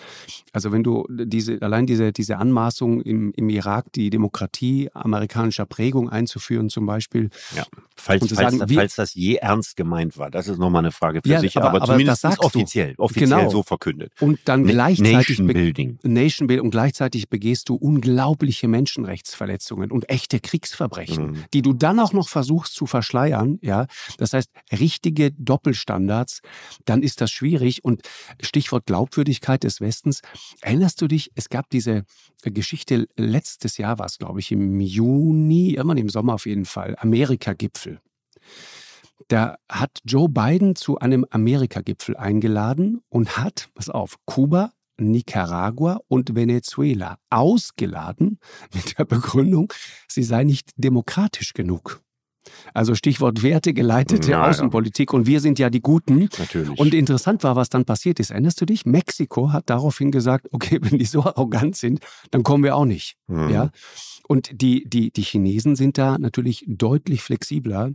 Also 0.53 0.73
wenn 0.73 0.83
du 0.83 1.07
diese, 1.09 1.61
allein 1.63 1.87
diese, 1.87 2.13
diese 2.13 2.39
Anmaßung 2.39 3.01
im, 3.03 3.33
im 3.37 3.49
Irak, 3.49 3.93
die 3.93 4.11
Demokratie 4.11 4.91
amerikanischer 4.95 5.67
Prägung 5.67 6.09
einzuführen 6.09 6.71
zum 6.71 6.87
Beispiel. 6.87 7.31
Ja, 7.55 7.65
falls, 7.95 8.27
falls, 8.29 8.31
sagen, 8.31 8.59
falls, 8.59 8.75
falls 8.75 8.95
das 8.97 9.15
je 9.15 9.37
ernst 9.37 9.77
gemeint 9.77 10.19
war, 10.19 10.31
das 10.31 10.49
ist 10.49 10.59
nochmal 10.59 10.81
eine 10.81 10.93
Frage 10.93 11.21
für 11.23 11.29
ja, 11.29 11.41
sich, 11.41 11.57
aber, 11.57 11.69
aber, 11.69 11.87
zumindest 11.87 12.25
offiziell, 12.25 12.95
offiziell 12.97 13.29
genau. 13.29 13.51
so 13.51 13.63
verkündet. 13.63 14.13
Und 14.21 14.41
dann 14.45 14.65
gleichzeitig 14.65 15.13
Nation 15.13 15.47
Building. 15.47 15.99
Nation 16.03 16.47
Building 16.47 16.65
und 16.65 16.71
gleichzeitig 16.71 17.29
begehst 17.29 17.69
du 17.69 17.75
unglaubliche 17.75 18.69
Menschenrechtsverletzungen 18.69 19.91
und 19.91 20.09
echte 20.09 20.41
Kriegsverbrechen, 20.41 21.33
mhm. 21.33 21.45
die 21.53 21.63
du 21.63 21.73
dann 21.73 21.99
auch 22.01 22.13
noch 22.13 22.29
versuchst 22.29 22.75
zu 22.75 22.87
verschleiern, 22.87 23.59
ja. 23.63 23.87
Das 24.19 24.33
heißt, 24.33 24.51
richtige 24.73 25.33
Doppelstandards, 25.33 26.41
dann 26.85 27.03
ist 27.03 27.10
das 27.17 27.31
schwierig 27.31 27.85
und 27.85 28.03
Stichwort 28.41 28.87
Glaubwürdigkeit 28.87 29.65
des 29.65 29.81
Westens. 29.81 30.21
Erinnerst 30.61 31.01
du 31.01 31.09
dich, 31.09 31.31
es 31.35 31.49
gab 31.49 31.71
diese 31.71 32.05
Geschichte 32.43 33.09
letztes 33.17 33.79
Jahr 33.79 33.99
war 33.99 34.07
es, 34.07 34.19
glaube 34.19 34.41
ich, 34.41 34.53
im 34.53 34.81
Juni, 34.81 35.75
irgendwann 35.75 35.99
im 35.99 36.09
Sommer 36.09 36.35
auf 36.35 36.47
jeden 36.47 36.65
Fall, 36.65 36.97
Amerika-Gipfel. 36.99 38.01
Da 39.29 39.57
hat 39.69 39.99
Joe 40.05 40.29
Biden 40.29 40.77
zu 40.77 40.99
einem 40.99 41.27
Amerika-Gipfel 41.31 42.17
eingeladen 42.17 43.01
und 43.09 43.37
hat, 43.37 43.69
pass 43.75 43.89
auf, 43.89 44.17
Kuba, 44.25 44.73
Nicaragua 45.01 46.01
und 46.09 46.35
Venezuela 46.35 47.19
ausgeladen 47.31 48.39
mit 48.75 48.99
der 48.99 49.05
Begründung, 49.05 49.73
sie 50.09 50.23
sei 50.23 50.45
nicht 50.45 50.71
demokratisch 50.77 51.53
genug. 51.55 52.03
Also 52.75 52.95
Stichwort 52.95 53.43
wertegeleitete 53.43 54.33
ja, 54.33 54.49
Außenpolitik. 54.49 55.13
Ja. 55.13 55.19
Und 55.19 55.27
wir 55.27 55.41
sind 55.41 55.59
ja 55.59 55.71
die 55.71 55.81
Guten. 55.81 56.29
Natürlich. 56.39 56.79
Und 56.79 56.95
interessant 56.95 57.45
war, 57.45 57.57
was 57.57 57.69
dann 57.69 57.85
passiert 57.85 58.21
ist. 58.21 58.31
Erinnerst 58.31 58.61
du 58.61 58.67
dich? 58.67 58.87
Mexiko 58.87 59.53
hat 59.53 59.69
daraufhin 59.71 60.11
gesagt, 60.11 60.49
okay, 60.53 60.79
wenn 60.83 60.99
die 60.99 61.05
so 61.05 61.25
arrogant 61.25 61.77
sind, 61.77 62.01
dann 62.31 62.43
kommen 62.43 62.65
wir 62.65 62.77
auch 62.77 62.85
nicht. 62.85 63.17
Mhm. 63.27 63.51
Ja. 63.51 63.71
Und 64.29 64.51
die, 64.53 64.89
die, 64.89 65.11
die 65.11 65.23
Chinesen 65.23 65.75
sind 65.75 65.99
da 65.99 66.17
natürlich 66.19 66.65
deutlich 66.69 67.23
flexibler 67.23 67.91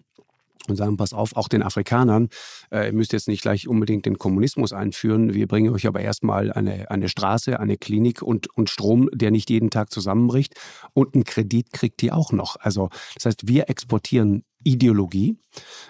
und 0.68 0.76
sagen, 0.76 0.98
pass 0.98 1.14
auf, 1.14 1.36
auch 1.36 1.48
den 1.48 1.64
Afrikanern, 1.64 2.30
äh, 2.72 2.88
ihr 2.88 2.94
müsst 2.94 3.14
jetzt 3.14 3.28
nicht 3.28 3.42
gleich 3.42 3.68
unbedingt 3.68 4.06
den 4.06 4.18
Kommunismus 4.18 4.74
einführen, 4.74 5.34
wir 5.34 5.48
bringen 5.48 5.74
euch 5.74 5.88
aber 5.88 6.02
erstmal 6.02 6.52
eine, 6.52 6.90
eine 6.92 7.10
Straße, 7.10 7.60
eine 7.60 7.78
Klinik 7.78 8.22
und, 8.22 8.48
und 8.58 8.70
Strom, 8.70 9.10
der 9.14 9.32
nicht 9.32 9.50
jeden 9.50 9.70
Tag 9.70 9.92
zusammenbricht 9.92 10.56
und 10.94 11.16
einen 11.16 11.24
Kredit 11.24 11.72
kriegt 11.72 12.02
ihr 12.04 12.16
auch 12.16 12.32
noch. 12.32 12.58
Also 12.60 12.90
das 13.16 13.26
heißt, 13.26 13.48
wir 13.48 13.70
exportieren 13.70 14.44
Ideologie 14.66 15.38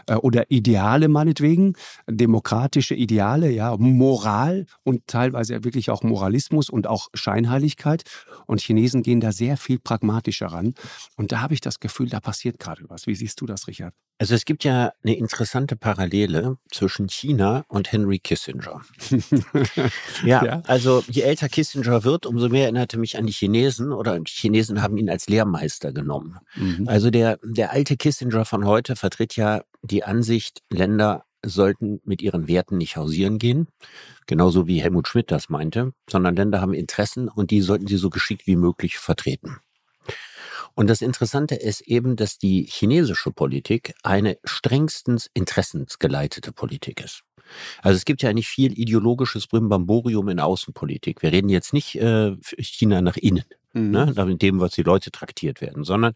äh, 0.08 0.16
oder 0.16 0.52
Ideale 0.52 1.08
meinetwegen, 1.08 1.74
demokratische 2.08 2.94
Ideale, 2.94 3.50
ja, 3.50 3.76
Moral 3.78 4.68
und 4.84 5.08
teilweise 5.08 5.64
wirklich 5.64 5.90
auch 5.90 6.04
Moralismus 6.04 6.70
und 6.70 6.86
auch 6.86 7.08
Scheinheiligkeit. 7.14 8.04
Und 8.46 8.62
Chinesen 8.62 9.02
gehen 9.02 9.22
da 9.22 9.32
sehr 9.32 9.58
viel 9.58 9.80
pragmatischer 9.80 10.48
ran. 10.48 10.76
Und 11.16 11.32
da 11.32 11.42
habe 11.42 11.54
ich 11.54 11.62
das 11.62 11.80
Gefühl, 11.80 12.10
da 12.10 12.20
passiert 12.20 12.60
gerade 12.60 12.84
was. 12.88 13.08
Wie 13.08 13.16
siehst 13.16 13.42
du 13.42 13.46
das, 13.46 13.68
Richard? 13.68 13.94
Also 14.18 14.34
es 14.34 14.46
gibt 14.46 14.64
ja 14.64 14.94
eine 15.04 15.16
interessante 15.16 15.76
Parallele 15.76 16.58
zwischen 16.72 17.10
China 17.10 17.66
und 17.68 17.92
Henry 17.92 18.20
Kissinger. 18.20 18.82
ja, 20.26 20.46
ja, 20.46 20.62
also 20.68 21.04
je 21.08 21.24
älter 21.24 21.50
Kissinger 21.50 22.06
wird, 22.06 22.26
umso 22.26 22.48
mehr 22.48 22.64
erinnerte 22.64 22.98
mich 22.98 23.18
an 23.18 23.26
die 23.26 23.34
Chinesen 23.34 23.92
oder 23.92 24.18
die 24.20 24.32
Chinesen 24.32 24.82
haben 24.82 24.98
ihn 24.98 25.10
als 25.10 25.28
Lehrmeister 25.28 25.92
genommen. 25.92 26.38
Mhm. 26.56 26.88
Also 26.88 27.10
der, 27.10 27.40
der 27.44 27.72
alte 27.72 27.98
Kissinger 27.98 28.46
von 28.46 28.66
heute 28.66 28.96
vertritt 28.96 29.36
ja 29.36 29.64
die 29.82 30.06
Ansicht, 30.06 30.64
Länder 30.70 31.26
sollten 31.46 32.00
mit 32.06 32.22
ihren 32.22 32.48
Werten 32.48 32.78
nicht 32.78 32.96
hausieren 32.96 33.38
gehen, 33.38 33.68
genauso 34.28 34.66
wie 34.66 34.82
Helmut 34.82 35.08
Schmidt 35.10 35.30
das 35.30 35.50
meinte, 35.50 35.94
sondern 36.10 36.36
Länder 36.36 36.62
haben 36.62 36.74
Interessen 36.74 37.28
und 37.28 37.52
die 37.52 37.62
sollten 37.62 37.88
sie 37.88 37.98
so 37.98 38.10
geschickt 38.10 38.48
wie 38.48 38.56
möglich 38.56 38.98
vertreten. 38.98 39.58
Und 40.76 40.90
das 40.90 41.02
Interessante 41.02 41.56
ist 41.56 41.82
eben, 41.82 42.16
dass 42.16 42.38
die 42.38 42.68
chinesische 42.70 43.32
Politik 43.32 43.94
eine 44.04 44.38
strengstens 44.44 45.30
interessensgeleitete 45.34 46.52
Politik 46.52 47.02
ist. 47.02 47.24
Also 47.82 47.96
es 47.96 48.06
gibt 48.06 48.22
ja 48.24 48.34
nicht 48.34 48.48
viel 48.48 48.78
ideologisches 48.78 49.48
Brimbamborium 49.48 50.30
in 50.30 50.40
Außenpolitik. 50.40 51.22
Wir 51.22 51.32
reden 51.32 51.50
jetzt 51.50 51.74
nicht 51.74 51.96
äh, 51.96 52.36
China 52.60 53.02
nach 53.02 53.18
innen, 53.18 53.46
mhm. 53.74 53.92
ne, 53.92 54.26
mit 54.26 54.42
dem, 54.42 54.60
was 54.60 54.72
die 54.72 54.84
Leute 54.84 55.12
traktiert 55.12 55.62
werden, 55.62 55.84
sondern 55.84 56.14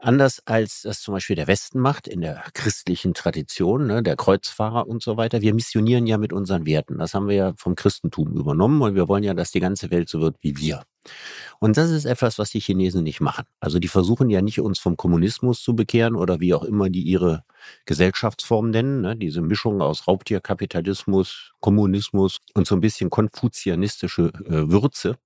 anders 0.00 0.42
als 0.46 0.82
das 0.82 1.00
zum 1.00 1.14
Beispiel 1.14 1.36
der 1.36 1.46
Westen 1.46 1.78
macht, 1.78 2.08
in 2.08 2.20
der 2.20 2.44
christlichen 2.54 3.14
Tradition, 3.14 3.86
ne, 3.86 4.02
der 4.02 4.16
Kreuzfahrer 4.16 4.88
und 4.88 5.02
so 5.02 5.16
weiter. 5.16 5.40
Wir 5.40 5.54
missionieren 5.54 6.06
ja 6.06 6.18
mit 6.18 6.32
unseren 6.32 6.66
Werten. 6.66 6.98
Das 6.98 7.14
haben 7.14 7.28
wir 7.28 7.36
ja 7.36 7.52
vom 7.56 7.74
Christentum 7.74 8.36
übernommen 8.36 8.80
und 8.82 8.94
wir 8.94 9.08
wollen 9.08 9.24
ja, 9.24 9.34
dass 9.34 9.50
die 9.50 9.60
ganze 9.60 9.90
Welt 9.90 10.08
so 10.08 10.20
wird 10.20 10.36
wie 10.40 10.56
wir. 10.56 10.82
Und 11.60 11.76
das 11.76 11.90
ist 11.90 12.04
etwas, 12.04 12.38
was 12.38 12.50
die 12.50 12.60
Chinesen 12.60 13.02
nicht 13.02 13.20
machen. 13.20 13.44
Also 13.58 13.78
die 13.78 13.88
versuchen 13.88 14.30
ja 14.30 14.42
nicht, 14.42 14.60
uns 14.60 14.78
vom 14.78 14.96
Kommunismus 14.96 15.62
zu 15.62 15.74
bekehren 15.74 16.14
oder 16.14 16.40
wie 16.40 16.54
auch 16.54 16.64
immer 16.64 16.90
die 16.90 17.02
ihre 17.02 17.44
Gesellschaftsform 17.86 18.70
nennen, 18.70 19.00
ne? 19.02 19.16
diese 19.16 19.40
Mischung 19.40 19.80
aus 19.80 20.06
Raubtierkapitalismus, 20.06 21.52
Kommunismus 21.60 22.38
und 22.54 22.66
so 22.66 22.74
ein 22.74 22.80
bisschen 22.80 23.10
konfuzianistische 23.10 24.32
äh, 24.46 24.70
Würze, 24.70 25.16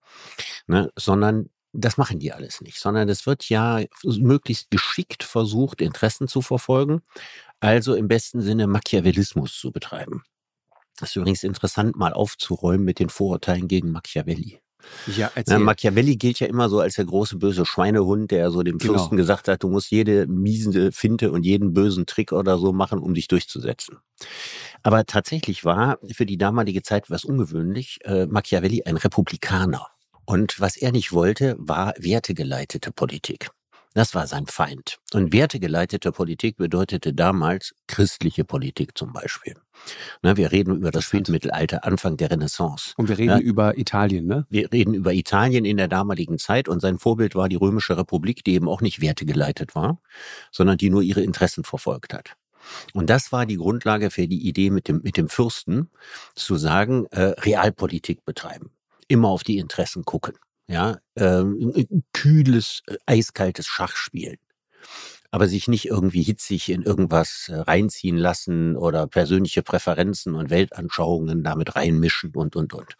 ne? 0.66 0.90
sondern 0.96 1.50
das 1.74 1.96
machen 1.96 2.18
die 2.18 2.32
alles 2.32 2.60
nicht, 2.60 2.78
sondern 2.78 3.08
es 3.08 3.26
wird 3.26 3.48
ja 3.48 3.82
möglichst 4.04 4.70
geschickt 4.70 5.24
versucht, 5.24 5.80
Interessen 5.80 6.28
zu 6.28 6.40
verfolgen, 6.40 7.02
also 7.60 7.94
im 7.94 8.08
besten 8.08 8.40
Sinne 8.40 8.66
Machiavellismus 8.66 9.58
zu 9.58 9.72
betreiben. 9.72 10.22
Das 10.98 11.10
ist 11.10 11.16
übrigens 11.16 11.42
interessant, 11.42 11.96
mal 11.96 12.12
aufzuräumen 12.12 12.84
mit 12.84 13.00
den 13.00 13.08
Vorurteilen 13.08 13.66
gegen 13.66 13.90
Machiavelli. 13.90 14.60
Ja. 15.16 15.30
Na, 15.46 15.58
Machiavelli 15.58 16.16
gilt 16.16 16.40
ja 16.40 16.46
immer 16.46 16.68
so 16.68 16.80
als 16.80 16.94
der 16.94 17.06
große 17.06 17.36
böse 17.36 17.64
Schweinehund, 17.64 18.30
der 18.30 18.50
so 18.50 18.62
dem 18.62 18.78
genau. 18.78 18.94
Fürsten 18.94 19.16
gesagt 19.16 19.48
hat, 19.48 19.62
du 19.62 19.68
musst 19.68 19.90
jede 19.90 20.26
miese 20.26 20.92
Finte 20.92 21.32
und 21.32 21.44
jeden 21.44 21.72
bösen 21.72 22.06
Trick 22.06 22.32
oder 22.32 22.58
so 22.58 22.72
machen, 22.72 22.98
um 22.98 23.14
dich 23.14 23.28
durchzusetzen. 23.28 23.98
Aber 24.82 25.04
tatsächlich 25.06 25.64
war 25.64 25.98
für 26.12 26.26
die 26.26 26.38
damalige 26.38 26.82
Zeit 26.82 27.10
was 27.10 27.24
ungewöhnlich, 27.24 27.98
äh, 28.04 28.26
Machiavelli 28.26 28.82
ein 28.84 28.96
Republikaner. 28.96 29.88
Und 30.26 30.60
was 30.60 30.76
er 30.76 30.92
nicht 30.92 31.12
wollte, 31.12 31.56
war 31.58 31.94
wertegeleitete 31.98 32.92
Politik. 32.92 33.50
Das 33.94 34.12
war 34.12 34.26
sein 34.26 34.46
Feind. 34.46 34.98
Und 35.12 35.32
wertegeleitete 35.32 36.10
Politik 36.10 36.56
bedeutete 36.56 37.14
damals 37.14 37.74
christliche 37.86 38.44
Politik 38.44 38.98
zum 38.98 39.12
Beispiel. 39.12 39.54
Na, 40.20 40.36
wir 40.36 40.50
reden 40.50 40.76
über 40.76 40.90
das 40.90 41.04
Spätmittelalter, 41.04 41.84
Anfang 41.84 42.16
der 42.16 42.32
Renaissance. 42.32 42.92
Und 42.96 43.08
wir 43.08 43.18
reden 43.18 43.30
ja, 43.30 43.38
über 43.38 43.78
Italien, 43.78 44.26
ne? 44.26 44.46
Wir 44.50 44.72
reden 44.72 44.94
über 44.94 45.12
Italien 45.12 45.64
in 45.64 45.76
der 45.76 45.86
damaligen 45.86 46.38
Zeit 46.38 46.68
und 46.68 46.80
sein 46.80 46.98
Vorbild 46.98 47.36
war 47.36 47.48
die 47.48 47.56
Römische 47.56 47.96
Republik, 47.96 48.42
die 48.42 48.54
eben 48.54 48.68
auch 48.68 48.80
nicht 48.80 49.00
wertegeleitet 49.00 49.76
war, 49.76 50.00
sondern 50.50 50.76
die 50.76 50.90
nur 50.90 51.02
ihre 51.02 51.22
Interessen 51.22 51.62
verfolgt 51.62 52.14
hat. 52.14 52.34
Und 52.94 53.10
das 53.10 53.30
war 53.30 53.46
die 53.46 53.56
Grundlage 53.56 54.10
für 54.10 54.26
die 54.26 54.48
Idee 54.48 54.70
mit 54.70 54.88
dem, 54.88 55.02
mit 55.04 55.16
dem 55.16 55.28
Fürsten, 55.28 55.90
zu 56.34 56.56
sagen, 56.56 57.06
äh, 57.12 57.34
Realpolitik 57.40 58.24
betreiben. 58.24 58.70
Immer 59.08 59.28
auf 59.28 59.44
die 59.44 59.58
Interessen 59.58 60.04
gucken 60.04 60.34
ja, 60.66 60.98
ähm, 61.16 61.72
kühles, 62.12 62.82
äh, 62.86 62.96
eiskaltes 63.06 63.66
Schach 63.66 63.96
spielen. 63.96 64.38
Aber 65.30 65.48
sich 65.48 65.66
nicht 65.68 65.86
irgendwie 65.86 66.22
hitzig 66.22 66.70
in 66.70 66.82
irgendwas 66.82 67.48
äh, 67.48 67.56
reinziehen 67.56 68.16
lassen 68.16 68.76
oder 68.76 69.06
persönliche 69.06 69.62
Präferenzen 69.62 70.34
und 70.34 70.50
Weltanschauungen 70.50 71.42
damit 71.42 71.76
reinmischen 71.76 72.30
und, 72.34 72.56
und, 72.56 72.72
und. 72.72 72.96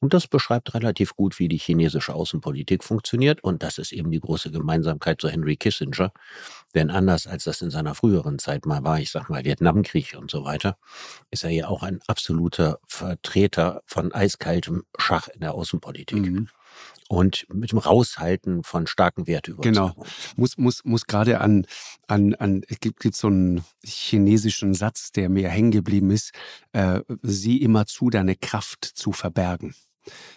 Und 0.00 0.14
das 0.14 0.26
beschreibt 0.26 0.74
relativ 0.74 1.14
gut, 1.14 1.38
wie 1.38 1.48
die 1.48 1.58
chinesische 1.58 2.14
Außenpolitik 2.14 2.82
funktioniert. 2.82 3.44
Und 3.44 3.62
das 3.62 3.76
ist 3.78 3.92
eben 3.92 4.10
die 4.10 4.20
große 4.20 4.50
Gemeinsamkeit 4.50 5.20
zu 5.20 5.28
Henry 5.28 5.56
Kissinger. 5.56 6.12
Denn 6.74 6.90
anders 6.90 7.26
als 7.26 7.44
das 7.44 7.60
in 7.60 7.70
seiner 7.70 7.94
früheren 7.94 8.38
Zeit 8.38 8.64
mal 8.64 8.82
war, 8.82 8.98
ich 8.98 9.10
sag 9.10 9.28
mal 9.28 9.44
Vietnamkrieg 9.44 10.16
und 10.18 10.30
so 10.30 10.44
weiter, 10.44 10.78
ist 11.30 11.44
er 11.44 11.50
ja 11.50 11.68
auch 11.68 11.82
ein 11.82 12.00
absoluter 12.06 12.78
Vertreter 12.86 13.82
von 13.86 14.12
eiskaltem 14.12 14.84
Schach 14.98 15.28
in 15.28 15.40
der 15.40 15.54
Außenpolitik. 15.54 16.22
Mhm 16.22 16.48
und 17.08 17.44
mit 17.52 17.72
dem 17.72 17.78
Raushalten 17.78 18.62
von 18.62 18.86
starken 18.86 19.26
Wertüberzeugungen. 19.26 19.94
Genau. 19.96 20.06
Muss, 20.36 20.56
muss, 20.56 20.84
muss 20.84 21.06
gerade 21.06 21.40
an, 21.40 21.66
an, 22.06 22.36
an, 22.36 22.62
es 22.68 22.78
gibt, 22.78 23.00
gibt 23.00 23.16
so 23.16 23.26
einen 23.26 23.64
chinesischen 23.82 24.74
Satz, 24.74 25.10
der 25.10 25.28
mir 25.28 25.48
hängen 25.48 25.72
geblieben 25.72 26.12
ist, 26.12 26.32
äh, 26.72 27.00
sieh 27.22 27.56
immer 27.62 27.86
zu, 27.86 28.10
deine 28.10 28.36
Kraft 28.36 28.84
zu 28.84 29.10
verbergen. 29.10 29.74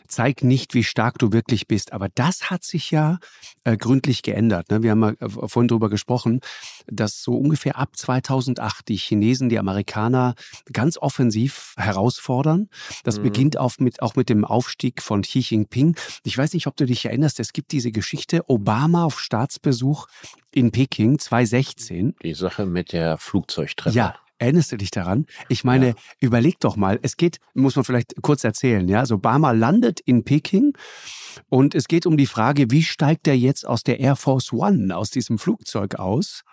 Zeig 0.07 0.43
nicht, 0.43 0.73
wie 0.73 0.83
stark 0.83 1.17
du 1.19 1.31
wirklich 1.31 1.67
bist. 1.67 1.93
Aber 1.93 2.09
das 2.13 2.49
hat 2.49 2.63
sich 2.63 2.91
ja 2.91 3.19
äh, 3.63 3.77
gründlich 3.77 4.21
geändert. 4.21 4.69
Ne? 4.69 4.83
Wir 4.83 4.91
haben 4.91 4.99
mal 4.99 5.15
äh, 5.19 5.29
vorhin 5.29 5.67
darüber 5.67 5.89
gesprochen, 5.89 6.41
dass 6.87 7.23
so 7.23 7.35
ungefähr 7.35 7.77
ab 7.77 7.95
2008 7.95 8.87
die 8.87 8.97
Chinesen, 8.97 9.49
die 9.49 9.59
Amerikaner 9.59 10.35
ganz 10.71 10.97
offensiv 10.97 11.73
herausfordern. 11.77 12.69
Das 13.03 13.19
mhm. 13.19 13.23
beginnt 13.23 13.57
auch 13.57 13.73
mit, 13.79 14.01
auch 14.01 14.15
mit 14.15 14.29
dem 14.29 14.45
Aufstieg 14.45 15.01
von 15.01 15.21
Xi 15.21 15.39
Jinping. 15.39 15.95
Ich 16.23 16.37
weiß 16.37 16.53
nicht, 16.53 16.67
ob 16.67 16.75
du 16.75 16.85
dich 16.85 17.05
erinnerst, 17.05 17.39
es 17.39 17.53
gibt 17.53 17.71
diese 17.71 17.91
Geschichte, 17.91 18.49
Obama 18.49 19.05
auf 19.05 19.19
Staatsbesuch 19.19 20.07
in 20.51 20.71
Peking 20.71 21.17
2016. 21.19 22.15
Die 22.21 22.33
Sache 22.33 22.65
mit 22.65 22.93
der 22.93 23.17
Flugzeugtreppe. 23.17 23.95
Ja, 23.95 24.15
Erinnerst 24.39 24.71
du 24.71 24.77
dich 24.77 24.91
daran? 24.91 25.25
Ich 25.47 25.63
meine, 25.63 25.89
ja. 25.89 25.93
überleg 26.19 26.59
doch 26.59 26.75
mal, 26.75 26.99
es 27.01 27.17
geht, 27.17 27.37
muss 27.53 27.75
man 27.75 27.85
vielleicht 27.85 28.15
kurz 28.21 28.43
erzählen, 28.43 28.87
ja, 28.87 29.05
so 29.05 29.15
Obama 29.15 29.51
landet 29.51 29.99
in 30.01 30.23
Peking 30.23 30.73
und 31.49 31.75
es 31.75 31.87
geht 31.87 32.05
um 32.05 32.17
die 32.17 32.25
Frage, 32.25 32.71
wie 32.71 32.83
steigt 32.83 33.27
er 33.27 33.37
jetzt 33.37 33.67
aus 33.67 33.83
der 33.83 33.99
Air 33.99 34.15
Force 34.15 34.51
One, 34.53 34.95
aus 34.95 35.09
diesem 35.09 35.37
Flugzeug 35.37 35.95
aus? 35.95 36.43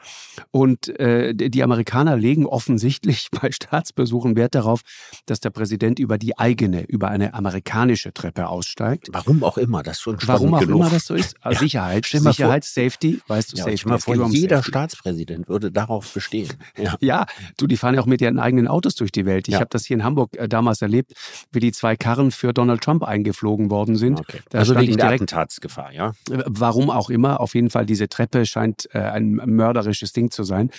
Und 0.51 0.89
äh, 0.99 1.35
die 1.35 1.63
Amerikaner 1.63 2.17
legen 2.17 2.47
offensichtlich 2.47 3.29
bei 3.41 3.51
Staatsbesuchen 3.51 4.37
Wert 4.37 4.55
darauf, 4.55 4.83
dass 5.27 5.41
der 5.41 5.51
Präsident 5.51 5.99
über 5.99 6.19
die 6.19 6.39
eigene, 6.39 6.85
über 6.85 7.09
eine 7.09 7.35
amerikanische 7.35 8.13
Treppe 8.13 8.49
aussteigt. 8.49 9.09
Warum 9.13 9.45
auch 9.45 9.59
immer, 9.59 9.83
das 9.83 10.01
schon 10.01 10.17
Warum 10.27 10.55
auch 10.55 10.61
genug. 10.61 10.81
immer 10.81 10.91
das 10.91 11.07
so 11.07 11.15
ist. 11.15 11.37
Ja. 11.51 11.59
Sicherheit, 11.59 12.07
Sicherheit, 12.07 12.65
vor, 12.65 12.85
Safety, 12.85 13.21
weißt 13.27 13.53
du, 13.53 13.57
ja, 13.57 13.65
Safety. 13.65 13.89
Mal 13.89 13.99
vor, 13.99 14.15
jeder 14.29 14.57
Safety. 14.57 14.71
Staatspräsident 14.71 15.49
würde 15.49 15.73
darauf 15.73 16.13
bestehen. 16.13 16.49
Ja. 16.77 16.97
ja, 17.01 17.27
du, 17.59 17.67
die 17.67 17.77
fahren 17.77 17.95
ja 17.95 18.01
auch 18.01 18.07
mit 18.07 18.23
ihren 18.23 18.39
eigenen 18.39 18.67
Autos 18.69 18.95
durch 18.95 19.13
die 19.13 19.27
Welt. 19.27 19.49
Ich 19.49 19.55
habe 19.55 19.67
das 19.69 19.85
hier 19.85 19.97
in 19.97 20.05
Hamburg 20.05 20.37
äh, 20.37 20.49
damals 20.49 20.81
erlebt, 20.81 21.13
wie 21.53 21.61
die 21.61 21.73
zwei 21.73 21.97
Karren 21.97 22.31
für 22.31 22.55
Donald 22.55 22.81
Trump 22.81 23.03
eingeflogen 23.03 23.71
worden 23.71 23.97
sind. 23.97 24.21
Okay. 24.21 24.41
Da 24.49 24.61
also 24.61 24.70
wegen 24.79 24.97
der 24.97 25.11
Attentatsgefahr, 25.11 25.93
ja? 25.93 26.13
Warum 26.29 26.91
auch 26.91 27.11
immer, 27.11 27.41
auf 27.41 27.55
jeden 27.55 27.71
Fall, 27.71 27.87
diese 27.87 28.09
Treppe 28.09 28.47
scheint 28.47 28.89
äh, 28.93 28.99
ein 29.01 29.35
mörderisches 29.35 30.13
Ding 30.13 30.31
zu 30.31 30.45
sein. 30.45 30.71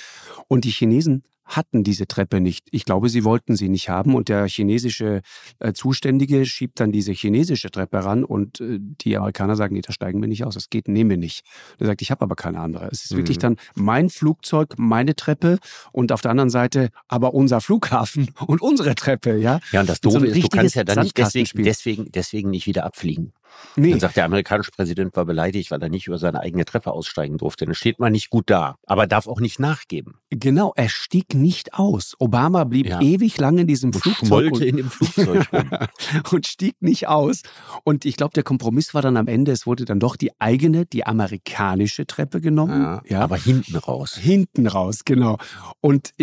Und 0.48 0.66
die 0.66 0.72
Chinesen 0.72 1.24
hatten 1.56 1.84
diese 1.84 2.08
Treppe 2.08 2.40
nicht. 2.40 2.68
Ich 2.72 2.86
glaube, 2.86 3.10
sie 3.10 3.24
wollten 3.24 3.56
sie 3.56 3.70
nicht 3.70 3.90
haben 3.90 4.16
und 4.16 4.30
der 4.30 4.48
chinesische 4.48 5.22
äh, 5.60 5.74
Zuständige 5.74 6.46
schiebt 6.46 6.80
dann 6.80 6.92
diese 6.92 7.12
chinesische 7.12 7.70
Treppe 7.72 8.04
ran 8.04 8.24
und 8.24 8.62
äh, 8.62 8.80
die 8.80 9.18
Amerikaner 9.18 9.56
sagen, 9.56 9.76
nee, 9.76 9.82
da 9.82 9.92
steigen 9.92 10.22
wir 10.22 10.28
nicht 10.28 10.46
aus, 10.46 10.54
das 10.54 10.70
geht, 10.70 10.88
nehmen 10.88 11.10
wir 11.10 11.18
nicht. 11.18 11.44
Er 11.80 11.88
sagt, 11.88 12.02
ich 12.02 12.12
habe 12.12 12.22
aber 12.22 12.36
keine 12.36 12.60
andere. 12.60 12.88
Es 12.92 13.04
ist 13.04 13.14
mhm. 13.14 13.18
wirklich 13.18 13.38
dann 13.38 13.58
mein 13.76 14.10
Flugzeug, 14.10 14.76
meine 14.78 15.16
Treppe 15.16 15.60
und 15.92 16.12
auf 16.12 16.22
der 16.22 16.32
anderen 16.32 16.50
Seite 16.50 16.90
aber 17.08 17.34
unser 17.34 17.62
Flughafen 17.62 18.30
und 18.48 18.62
unsere 18.62 18.96
Treppe, 18.96 19.38
ja. 19.38 19.60
Ja, 19.72 19.82
und 19.82 19.90
das 19.90 20.02
Doofe 20.02 20.20
so 20.20 20.26
ist, 20.26 20.44
du 20.44 20.48
kannst 20.48 20.76
ja 20.76 20.84
dann 20.84 21.04
nicht 21.04 21.18
deswegen, 21.18 21.64
deswegen, 21.64 22.12
deswegen 22.12 22.50
nicht 22.50 22.68
wieder 22.68 22.86
abfliegen. 22.86 23.34
Nee. 23.76 23.92
Dann 23.92 24.00
sagt 24.00 24.18
der 24.18 24.26
amerikanische 24.26 24.72
Präsident 24.72 25.16
war 25.16 25.26
beleidigt, 25.26 25.72
weil 25.72 25.82
er 25.82 25.90
nicht 25.90 26.08
über 26.08 26.18
seine 26.18 26.42
eigene 26.42 26.66
Treppe 26.66 26.92
aussteigen 26.92 27.38
durfte. 27.38 27.66
Dann 27.66 27.76
steht 27.76 28.00
man 28.00 28.12
nicht 28.12 28.30
gut 28.30 28.50
da, 28.50 28.76
aber 28.86 29.08
darf 29.08 29.28
auch 29.28 29.40
nicht 29.40 29.60
nachgeben. 29.60 30.16
Genau, 30.30 30.74
er 30.76 30.90
stieg 30.90 31.34
nicht 31.34 31.74
aus. 31.74 32.16
Obama 32.20 32.64
blieb 32.64 32.88
ja. 32.88 33.02
ewig 33.02 33.38
lang 33.38 33.58
in 33.58 33.68
diesem 33.68 33.92
und 33.92 34.02
Flugzeug 34.02 34.28
schmollte 34.28 34.54
und, 34.54 34.62
in 34.64 34.78
dem 34.78 34.90
Flugzeug 34.90 35.48
und 36.32 36.48
stieg 36.48 36.76
nicht 36.82 37.08
aus. 37.08 37.44
Und 37.84 38.06
ich 38.06 38.18
glaube, 38.18 38.34
der 38.34 38.44
Kompromiss 38.44 38.94
war 38.94 39.02
dann 39.02 39.18
am 39.18 39.28
Ende, 39.28 39.52
es 39.52 39.66
wurde 39.66 39.86
dann 39.86 40.00
doch 40.00 40.16
die 40.16 40.32
eigene, 40.40 40.86
die 40.86 41.06
amerikanische 41.06 42.06
Treppe 42.06 42.42
genommen. 42.42 42.82
Ja, 42.82 43.02
ja. 43.08 43.22
Aber 43.22 43.38
hinten 43.38 43.76
raus. 43.78 44.16
Hinten 44.16 44.68
raus, 44.68 45.06
genau. 45.06 45.38
Und 45.80 46.14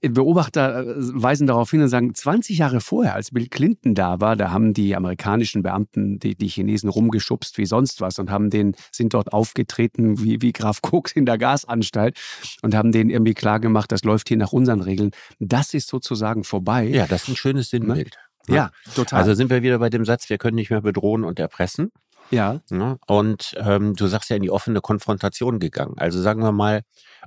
Beobachter 0.00 0.80
äh, 0.80 0.94
weisen 0.96 1.46
darauf 1.46 1.70
hin 1.70 1.82
und 1.82 1.88
sagen, 1.88 2.14
20 2.14 2.58
Jahre 2.58 2.80
vorher, 2.80 3.14
als 3.14 3.30
Bill 3.30 3.48
Clinton 3.48 3.94
da 3.94 4.20
war, 4.20 4.36
da 4.36 4.50
haben 4.50 4.72
die 4.74 4.96
amerikanischen 4.96 5.62
Beamten 5.62 6.18
die, 6.18 6.34
die 6.34 6.48
Chinesen 6.48 6.73
Chinesen 6.74 6.88
rumgeschubst 6.88 7.58
wie 7.58 7.66
sonst 7.66 8.00
was 8.00 8.18
und 8.18 8.30
haben 8.30 8.50
den, 8.50 8.74
sind 8.90 9.14
dort 9.14 9.32
aufgetreten 9.32 10.22
wie, 10.22 10.42
wie 10.42 10.52
Graf 10.52 10.82
Koks 10.82 11.12
in 11.12 11.26
der 11.26 11.38
Gasanstalt 11.38 12.18
und 12.62 12.74
haben 12.74 12.92
denen 12.92 13.10
irgendwie 13.10 13.34
klar 13.34 13.60
gemacht, 13.60 13.92
das 13.92 14.04
läuft 14.04 14.28
hier 14.28 14.36
nach 14.36 14.52
unseren 14.52 14.80
Regeln. 14.80 15.12
Das 15.38 15.74
ist 15.74 15.88
sozusagen 15.88 16.44
vorbei. 16.44 16.84
Ja, 16.84 17.06
das 17.06 17.22
ist 17.22 17.28
ein 17.28 17.36
schönes 17.36 17.70
Sinnbild. 17.70 18.16
Ne? 18.48 18.56
Ja, 18.56 18.70
total. 18.94 19.20
Also 19.20 19.34
sind 19.34 19.50
wir 19.50 19.62
wieder 19.62 19.78
bei 19.78 19.88
dem 19.88 20.04
Satz, 20.04 20.28
wir 20.28 20.38
können 20.38 20.56
nicht 20.56 20.70
mehr 20.70 20.82
bedrohen 20.82 21.24
und 21.24 21.38
erpressen. 21.38 21.92
Ja. 22.30 22.60
Ne? 22.70 22.98
Und 23.06 23.54
ähm, 23.58 23.94
du 23.94 24.06
sagst 24.06 24.30
ja 24.30 24.36
in 24.36 24.42
die 24.42 24.50
offene 24.50 24.80
Konfrontation 24.80 25.58
gegangen. 25.58 25.94
Also 25.96 26.20
sagen 26.20 26.42
wir 26.42 26.52
mal, 26.52 26.82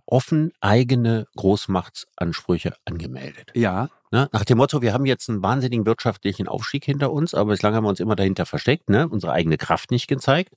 offen 0.05 0.51
eigene 0.59 1.27
Großmachtsansprüche 1.35 2.73
angemeldet. 2.85 3.51
Ja. 3.55 3.89
Ne? 4.11 4.29
Nach 4.31 4.45
dem 4.45 4.57
Motto, 4.57 4.81
wir 4.81 4.93
haben 4.93 5.05
jetzt 5.05 5.29
einen 5.29 5.43
wahnsinnigen 5.43 5.85
wirtschaftlichen 5.85 6.47
Aufstieg 6.47 6.85
hinter 6.85 7.11
uns, 7.11 7.33
aber 7.33 7.51
bislang 7.51 7.75
haben 7.75 7.83
wir 7.83 7.89
uns 7.89 7.99
immer 7.99 8.15
dahinter 8.15 8.45
versteckt, 8.45 8.89
ne? 8.89 9.07
unsere 9.07 9.33
eigene 9.33 9.57
Kraft 9.57 9.91
nicht 9.91 10.07
gezeigt. 10.07 10.53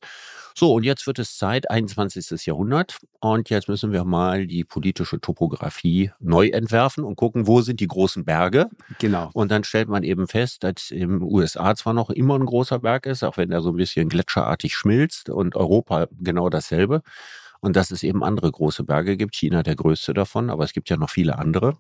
So, 0.55 0.75
und 0.75 0.83
jetzt 0.83 1.07
wird 1.07 1.19
es 1.19 1.39
Zeit, 1.39 1.71
21. 1.71 2.45
Jahrhundert. 2.47 2.99
Und 3.21 3.51
jetzt 3.51 3.69
müssen 3.69 3.93
wir 3.93 4.05
mal 4.05 4.47
die 4.47 4.65
politische 4.65 5.21
Topografie 5.21 6.11
neu 6.19 6.49
entwerfen 6.49 7.05
und 7.05 7.17
gucken, 7.17 7.47
wo 7.47 7.61
sind 7.61 7.81
die 7.81 7.87
großen 7.87 8.25
Berge. 8.25 8.69
Genau. 8.99 9.31
Und 9.33 9.51
dann 9.51 9.65
stellt 9.65 9.89
man 9.89 10.03
eben 10.03 10.27
fest, 10.27 10.65
dass 10.65 10.91
im 10.91 11.23
USA 11.23 11.75
zwar 11.75 11.95
noch 11.95 12.11
immer 12.11 12.35
ein 12.35 12.47
großer 12.47 12.81
Berg 12.81 13.07
ist, 13.07 13.23
auch 13.23 13.37
wenn 13.37 13.53
er 13.53 13.63
so 13.63 13.71
ein 13.71 13.77
bisschen 13.77 14.09
gletscherartig 14.09 14.75
schmilzt 14.75 15.31
und 15.31 15.57
Europa 15.57 16.09
genau 16.21 16.49
dasselbe. 16.51 17.03
Und 17.61 17.77
dass 17.77 17.91
es 17.91 18.03
eben 18.03 18.25
andere 18.25 18.51
große 18.51 18.85
Berge 18.85 19.17
gibt, 19.17 19.35
China 19.35 19.63
der 19.63 19.77
größte 19.77 20.15
davon, 20.15 20.51
aber 20.51 20.65
es 20.65 20.73
gibt 20.73 20.89
ja 20.89 20.97
noch 20.97 21.11
viele 21.11 21.39
andere. 21.39 21.77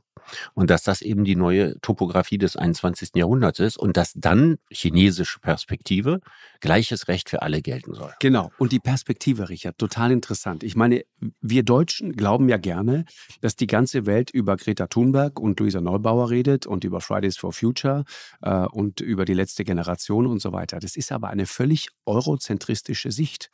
Und 0.55 0.71
dass 0.71 0.83
das 0.83 1.03
eben 1.03 1.25
die 1.25 1.37
neue 1.37 1.81
Topografie 1.81 2.39
des 2.39 2.57
21. 2.57 3.11
Jahrhunderts 3.15 3.59
ist 3.59 3.79
und 3.79 3.97
dass 3.97 4.13
dann 4.15 4.59
chinesische 4.71 5.41
Perspektive 5.41 6.21
gleiches 6.61 7.09
Recht 7.09 7.31
für 7.31 7.43
alle 7.43 7.63
gelten 7.63 7.95
soll. 7.95 8.13
Genau. 8.21 8.51
Und 8.59 8.73
die 8.73 8.79
Perspektive, 8.79 9.49
Richard, 9.49 9.79
total 9.79 10.13
interessant. 10.13 10.63
Ich 10.63 10.77
meine, 10.77 11.05
wir 11.41 11.63
Deutschen 11.63 12.13
glauben 12.13 12.49
ja 12.49 12.57
gerne, 12.57 13.05
dass 13.41 13.57
die 13.57 13.67
ganze 13.67 14.07
Welt 14.07 14.31
über 14.31 14.57
Greta 14.57 14.87
Thunberg 14.87 15.41
und 15.41 15.59
Luisa 15.59 15.81
Neubauer 15.81 16.31
redet 16.31 16.67
und 16.67 16.85
über 16.85 17.01
Fridays 17.01 17.37
for 17.37 17.53
Future 17.53 18.05
äh, 18.43 18.67
und 18.67 19.01
über 19.01 19.25
die 19.25 19.35
letzte 19.35 19.65
Generation 19.65 20.27
und 20.27 20.41
so 20.41 20.53
weiter. 20.53 20.79
Das 20.81 20.97
ist 20.97 21.13
aber 21.13 21.29
eine 21.29 21.47
völlig 21.47 21.89
eurozentristische 22.07 23.11
Sicht. 23.11 23.51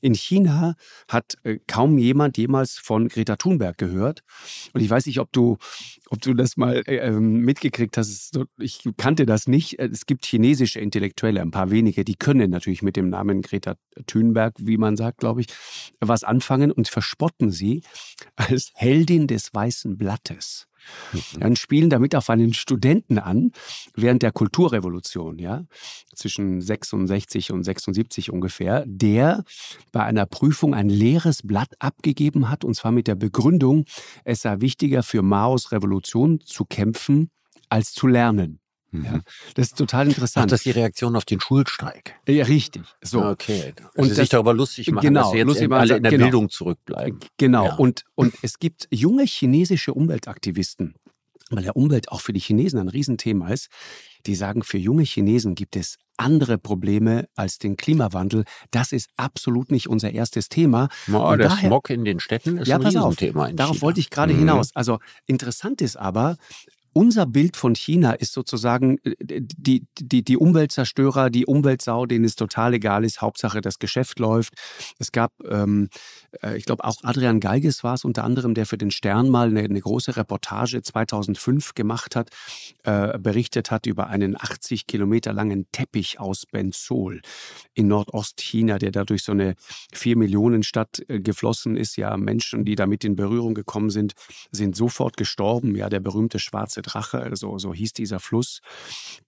In 0.00 0.14
China 0.14 0.74
hat 1.08 1.36
äh, 1.44 1.58
kaum 1.66 1.98
jemand 1.98 2.38
jemals 2.38 2.78
von 2.78 3.08
Greta 3.08 3.36
Thunberg 3.36 3.78
gehört. 3.78 4.22
Und 4.72 4.80
ich 4.80 4.90
weiß 4.90 5.06
nicht, 5.06 5.20
ob 5.20 5.32
du, 5.32 5.58
ob 6.16 6.22
du 6.22 6.34
das 6.34 6.56
mal 6.56 6.82
äh, 6.86 6.96
ähm, 6.96 7.40
mitgekriegt 7.40 7.96
hast. 7.96 8.38
Ich 8.58 8.88
kannte 8.96 9.26
das 9.26 9.46
nicht. 9.46 9.78
Es 9.78 10.06
gibt 10.06 10.26
chinesische 10.26 10.80
Intellektuelle, 10.80 11.40
ein 11.40 11.50
paar 11.50 11.70
wenige, 11.70 12.04
die 12.04 12.16
können 12.16 12.50
natürlich 12.50 12.82
mit 12.82 12.96
dem 12.96 13.10
Namen 13.10 13.42
Greta 13.42 13.76
Thunberg, 14.06 14.54
wie 14.58 14.78
man 14.78 14.96
sagt, 14.96 15.18
glaube 15.18 15.42
ich, 15.42 15.48
was 16.00 16.24
anfangen 16.24 16.72
und 16.72 16.88
verspotten 16.88 17.50
sie 17.50 17.82
als 18.36 18.72
Heldin 18.74 19.26
des 19.26 19.52
weißen 19.52 19.96
Blattes. 19.96 20.66
Dann 21.38 21.56
spielen 21.56 21.90
damit 21.90 22.14
auf 22.14 22.30
einen 22.30 22.54
Studenten 22.54 23.18
an 23.18 23.52
während 23.94 24.22
der 24.22 24.32
Kulturrevolution, 24.32 25.38
ja, 25.38 25.64
zwischen 26.14 26.60
66 26.60 27.52
und 27.52 27.64
76 27.64 28.30
ungefähr, 28.30 28.84
der 28.86 29.44
bei 29.92 30.02
einer 30.02 30.26
Prüfung 30.26 30.74
ein 30.74 30.88
leeres 30.88 31.42
Blatt 31.42 31.74
abgegeben 31.78 32.48
hat, 32.48 32.64
und 32.64 32.74
zwar 32.74 32.92
mit 32.92 33.06
der 33.08 33.14
Begründung, 33.14 33.84
es 34.24 34.42
sei 34.42 34.60
wichtiger 34.60 35.02
für 35.02 35.22
Maos 35.22 35.72
Revolution 35.72 36.40
zu 36.40 36.64
kämpfen, 36.64 37.30
als 37.68 37.92
zu 37.92 38.06
lernen. 38.06 38.60
Ja, 38.92 38.98
mhm. 38.98 39.22
das 39.54 39.68
ist 39.68 39.78
total 39.78 40.06
interessant. 40.06 40.46
Ach, 40.46 40.50
das 40.50 40.60
ist 40.60 40.66
die 40.66 40.70
Reaktion 40.70 41.16
auf 41.16 41.24
den 41.24 41.40
Schulstreik. 41.40 42.14
Ja, 42.28 42.44
richtig. 42.44 42.82
So. 43.02 43.24
Okay. 43.24 43.74
Und 43.94 44.14
sich 44.14 44.28
darüber 44.28 44.54
lustig 44.54 44.90
machen, 44.90 45.06
genau, 45.06 45.22
dass 45.22 45.32
wir 45.32 45.38
jetzt 45.40 45.72
alle 45.72 45.96
in 45.96 46.02
der 46.02 46.12
genau, 46.12 46.24
Bildung 46.24 46.48
zurückbleiben. 46.50 47.20
Genau. 47.36 47.64
Ja. 47.66 47.74
Und, 47.74 48.04
und 48.14 48.34
es 48.42 48.58
gibt 48.58 48.86
junge 48.90 49.24
chinesische 49.24 49.92
Umweltaktivisten, 49.92 50.94
weil 51.50 51.64
ja 51.64 51.72
Umwelt 51.72 52.10
auch 52.10 52.20
für 52.20 52.32
die 52.32 52.40
Chinesen 52.40 52.78
ein 52.78 52.88
Riesenthema 52.88 53.48
ist, 53.48 53.68
die 54.26 54.34
sagen, 54.34 54.62
für 54.62 54.78
junge 54.78 55.04
Chinesen 55.04 55.54
gibt 55.54 55.76
es 55.76 55.98
andere 56.16 56.58
Probleme 56.58 57.28
als 57.36 57.58
den 57.58 57.76
Klimawandel. 57.76 58.44
Das 58.70 58.92
ist 58.92 59.10
absolut 59.16 59.70
nicht 59.70 59.88
unser 59.88 60.12
erstes 60.12 60.48
Thema. 60.48 60.88
Oh, 61.12 61.34
der 61.36 61.48
daher, 61.48 61.68
Smog 61.68 61.90
in 61.90 62.04
den 62.04 62.20
Städten 62.20 62.58
ist 62.58 62.68
ja, 62.68 62.76
ein 62.76 62.82
Riesenthema. 62.82 63.52
Darauf 63.52 63.76
China. 63.76 63.82
wollte 63.82 64.00
ich 64.00 64.10
gerade 64.10 64.32
mhm. 64.32 64.40
hinaus. 64.40 64.70
Also 64.74 64.98
interessant 65.26 65.82
ist 65.82 65.96
aber, 65.96 66.36
unser 66.96 67.26
Bild 67.26 67.58
von 67.58 67.74
China 67.74 68.12
ist 68.12 68.32
sozusagen 68.32 68.96
äh, 69.04 69.42
die, 69.42 69.86
die, 69.98 70.24
die 70.24 70.36
Umweltzerstörer, 70.38 71.28
die 71.28 71.44
Umweltsau, 71.44 72.06
denen 72.06 72.24
es 72.24 72.36
total 72.36 72.72
egal 72.72 73.04
ist, 73.04 73.20
Hauptsache 73.20 73.60
das 73.60 73.78
Geschäft 73.78 74.18
läuft. 74.18 74.54
Es 74.98 75.12
gab, 75.12 75.32
ähm, 75.46 75.90
äh, 76.42 76.56
ich 76.56 76.64
glaube, 76.64 76.84
auch 76.84 76.96
Adrian 77.02 77.38
Geiges 77.38 77.84
war 77.84 77.92
es 77.92 78.06
unter 78.06 78.24
anderem, 78.24 78.54
der 78.54 78.64
für 78.64 78.78
den 78.78 78.90
Stern 78.90 79.28
mal 79.28 79.48
eine, 79.48 79.60
eine 79.60 79.78
große 79.78 80.16
Reportage 80.16 80.80
2005 80.80 81.74
gemacht 81.74 82.16
hat, 82.16 82.30
äh, 82.84 83.18
berichtet 83.18 83.70
hat 83.70 83.84
über 83.84 84.06
einen 84.06 84.34
80 84.34 84.86
Kilometer 84.86 85.34
langen 85.34 85.66
Teppich 85.72 86.18
aus 86.18 86.46
Benzol 86.50 87.20
in 87.74 87.88
Nordostchina, 87.88 88.78
der 88.78 88.90
da 88.90 89.04
durch 89.04 89.22
so 89.22 89.32
eine 89.32 89.56
4 89.92 90.16
Millionen 90.16 90.62
Stadt 90.62 91.02
äh, 91.08 91.20
geflossen 91.20 91.76
ist. 91.76 91.96
Ja, 91.96 92.16
Menschen, 92.16 92.64
die 92.64 92.74
damit 92.74 93.04
in 93.04 93.16
Berührung 93.16 93.52
gekommen 93.52 93.90
sind, 93.90 94.14
sind 94.50 94.76
sofort 94.76 95.18
gestorben. 95.18 95.76
Ja, 95.76 95.90
der 95.90 96.00
berühmte 96.00 96.38
schwarze 96.38 96.85
Drache, 96.86 97.20
also 97.20 97.58
so 97.58 97.74
hieß 97.74 97.92
dieser 97.92 98.20
Fluss. 98.20 98.60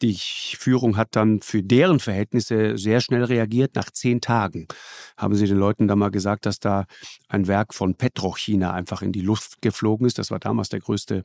Die 0.01 0.15
Führung 0.15 0.97
hat 0.97 1.17
dann 1.17 1.41
für 1.43 1.63
deren 1.63 2.01
Verhältnisse 2.01 2.79
sehr 2.79 3.01
schnell 3.01 3.25
reagiert. 3.25 3.75
Nach 3.75 3.91
zehn 3.91 4.21
Tagen 4.21 4.69
haben 5.17 5.35
sie 5.35 5.47
den 5.47 5.59
Leuten 5.59 5.89
da 5.89 5.97
mal 5.97 6.11
gesagt, 6.11 6.47
dass 6.47 6.61
da 6.61 6.87
ein 7.29 7.47
Werk 7.47 7.75
von 7.75 7.95
Petrochina 7.95 8.73
einfach 8.73 9.03
in 9.03 9.13
die 9.13 9.21
Luft 9.21 9.61
geflogen 9.63 10.07
ist. 10.07 10.19
Das 10.19 10.31
war 10.31 10.39
damals 10.39 10.69
der 10.69 10.81
größte 10.81 11.25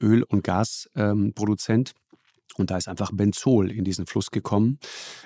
Öl- 0.00 0.24
und 0.24 0.44
Gasproduzent. 0.44 1.92
Und 2.56 2.70
da 2.70 2.76
ist 2.76 2.88
einfach 2.88 3.10
Benzol 3.12 3.70
in 3.70 3.84
diesen 3.84 4.06
Fluss 4.06 4.30
gekommen. 4.30 4.78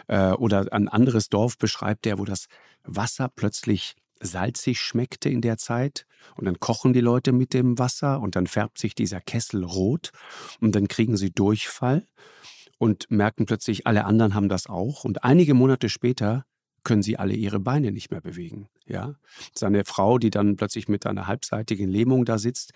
Äh, 0.07 0.31
oder 0.33 0.73
ein 0.73 0.89
anderes 0.89 1.29
Dorf 1.29 1.59
beschreibt 1.59 2.07
er, 2.07 2.19
wo 2.19 2.25
das 2.25 2.47
Wasser 2.85 3.29
plötzlich 3.35 3.97
salzig 4.21 4.81
schmeckte 4.81 5.29
in 5.29 5.41
der 5.41 5.59
Zeit. 5.59 6.07
Und 6.35 6.47
dann 6.47 6.61
kochen 6.61 6.93
die 6.93 7.01
Leute 7.01 7.33
mit 7.33 7.55
dem 7.55 7.79
Wasser 7.79 8.21
und 8.21 8.37
dann 8.37 8.47
färbt 8.47 8.79
sich 8.79 8.95
dieser 8.95 9.21
Kessel 9.21 9.65
rot 9.65 10.11
und 10.61 10.75
dann 10.75 10.89
kriegen 10.89 11.17
sie 11.17 11.31
Durchfall 11.31 12.07
und 12.79 13.11
merken 13.11 13.47
plötzlich, 13.47 13.87
alle 13.87 14.05
anderen 14.05 14.35
haben 14.35 14.49
das 14.49 14.67
auch. 14.67 15.05
Und 15.05 15.25
einige 15.25 15.55
Monate 15.55 15.89
später 15.89 16.45
können 16.87 17.03
sie 17.03 17.19
alle 17.19 17.35
ihre 17.35 17.59
Beine 17.59 17.91
nicht 17.91 18.13
mehr 18.13 18.21
bewegen. 18.21 18.69
Ja, 18.87 19.17
seine 19.53 19.85
Frau, 19.85 20.19
die 20.19 20.31
dann 20.31 20.55
plötzlich 20.55 20.87
mit 20.87 21.05
einer 21.05 21.27
halbseitigen 21.27 21.89
Lähmung 21.89 22.25
da 22.25 22.39
sitzt. 22.39 22.73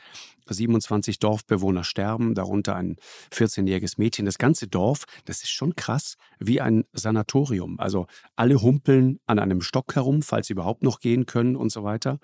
27 0.48 1.20
Dorfbewohner 1.20 1.84
sterben, 1.84 2.34
darunter 2.34 2.74
ein 2.74 2.96
14-jähriges 3.32 3.94
Mädchen. 3.98 4.26
Das 4.26 4.38
ganze 4.38 4.66
Dorf, 4.66 5.04
das 5.26 5.44
ist 5.44 5.50
schon 5.50 5.76
krass, 5.76 6.16
wie 6.40 6.60
ein 6.60 6.84
Sanatorium. 6.92 7.78
Also 7.78 8.08
alle 8.34 8.60
humpeln 8.60 9.20
an 9.26 9.38
einem 9.38 9.62
Stock 9.62 9.94
herum, 9.94 10.22
falls 10.22 10.48
sie 10.48 10.54
überhaupt 10.54 10.82
noch 10.82 10.98
gehen 10.98 11.26
können 11.26 11.54
und 11.54 11.70
so 11.70 11.84
weiter. 11.84 12.18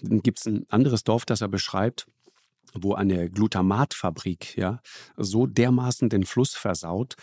Dann 0.00 0.20
gibt 0.20 0.38
es 0.38 0.46
ein 0.46 0.64
anderes 0.68 1.02
Dorf, 1.02 1.24
das 1.24 1.40
er 1.40 1.48
beschreibt 1.48 2.06
wo 2.78 2.92
eine 2.92 3.30
Glutamatfabrik 3.30 4.58
ja 4.58 4.80
so 5.16 5.46
dermaßen 5.46 6.10
den 6.10 6.24
Fluss 6.24 6.54
versaut, 6.54 7.16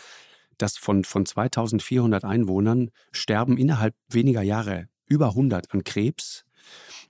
dass 0.58 0.76
von, 0.76 1.04
von 1.04 1.26
2400 1.26 2.24
Einwohnern 2.24 2.90
sterben 3.12 3.56
innerhalb 3.58 3.94
weniger 4.08 4.42
Jahre 4.42 4.88
über 5.06 5.28
100 5.28 5.72
an 5.72 5.84
Krebs. 5.84 6.44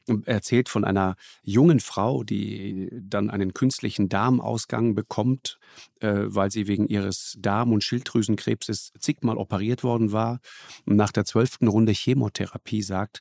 Er 0.06 0.20
erzählt 0.26 0.68
von 0.68 0.84
einer 0.84 1.16
jungen 1.42 1.80
Frau, 1.80 2.24
die 2.24 2.90
dann 2.92 3.30
einen 3.30 3.54
künstlichen 3.54 4.10
Darmausgang 4.10 4.94
bekommt, 4.94 5.58
äh, 6.00 6.24
weil 6.26 6.50
sie 6.50 6.66
wegen 6.66 6.88
ihres 6.88 7.36
Darm- 7.38 7.72
und 7.72 7.82
Schilddrüsenkrebses 7.82 8.92
zigmal 8.98 9.38
operiert 9.38 9.82
worden 9.82 10.12
war 10.12 10.40
und 10.84 10.96
nach 10.96 11.10
der 11.10 11.24
zwölften 11.24 11.68
Runde 11.68 11.92
Chemotherapie 11.92 12.82
sagt, 12.82 13.20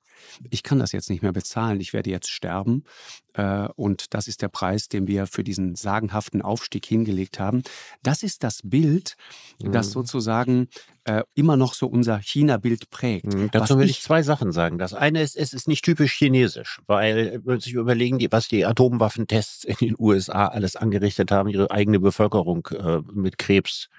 ich 0.49 0.63
kann 0.63 0.79
das 0.79 0.91
jetzt 0.91 1.09
nicht 1.09 1.21
mehr 1.21 1.31
bezahlen, 1.31 1.79
ich 1.79 1.93
werde 1.93 2.09
jetzt 2.09 2.29
sterben. 2.29 2.83
Äh, 3.33 3.67
und 3.75 4.13
das 4.13 4.27
ist 4.27 4.41
der 4.41 4.49
Preis, 4.49 4.89
den 4.89 5.07
wir 5.07 5.27
für 5.27 5.43
diesen 5.43 5.75
sagenhaften 5.75 6.41
Aufstieg 6.41 6.85
hingelegt 6.85 7.39
haben. 7.39 7.63
Das 8.03 8.23
ist 8.23 8.43
das 8.43 8.61
Bild, 8.63 9.15
das 9.59 9.87
mhm. 9.87 9.91
sozusagen 9.91 10.67
äh, 11.05 11.23
immer 11.35 11.57
noch 11.57 11.73
so 11.73 11.87
unser 11.87 12.19
China-Bild 12.19 12.89
prägt. 12.89 13.33
Mhm, 13.33 13.49
dazu 13.51 13.77
will 13.77 13.85
ich, 13.85 13.97
ich, 13.97 14.01
zwei 14.01 14.23
Sachen 14.23 14.51
sagen. 14.51 14.77
Das 14.77 14.93
eine 14.93 15.21
ist, 15.21 15.35
es 15.35 15.53
ist 15.53 15.67
nicht 15.67 15.83
typisch 15.83 16.13
chinesisch, 16.13 16.79
weil 16.87 17.41
wenn 17.43 17.59
Sie 17.59 17.71
sich 17.71 17.73
überlegen, 17.73 18.19
die, 18.19 18.31
was 18.31 18.47
die 18.47 18.65
Atomwaffentests 18.65 19.63
in 19.63 19.75
den 19.79 19.95
USA 19.99 20.47
alles 20.47 20.75
angerichtet 20.75 21.31
haben, 21.31 21.49
ihre 21.49 21.71
eigene 21.71 21.99
Bevölkerung 21.99 22.67
äh, 22.67 22.99
mit 23.13 23.37
Krebs 23.37 23.89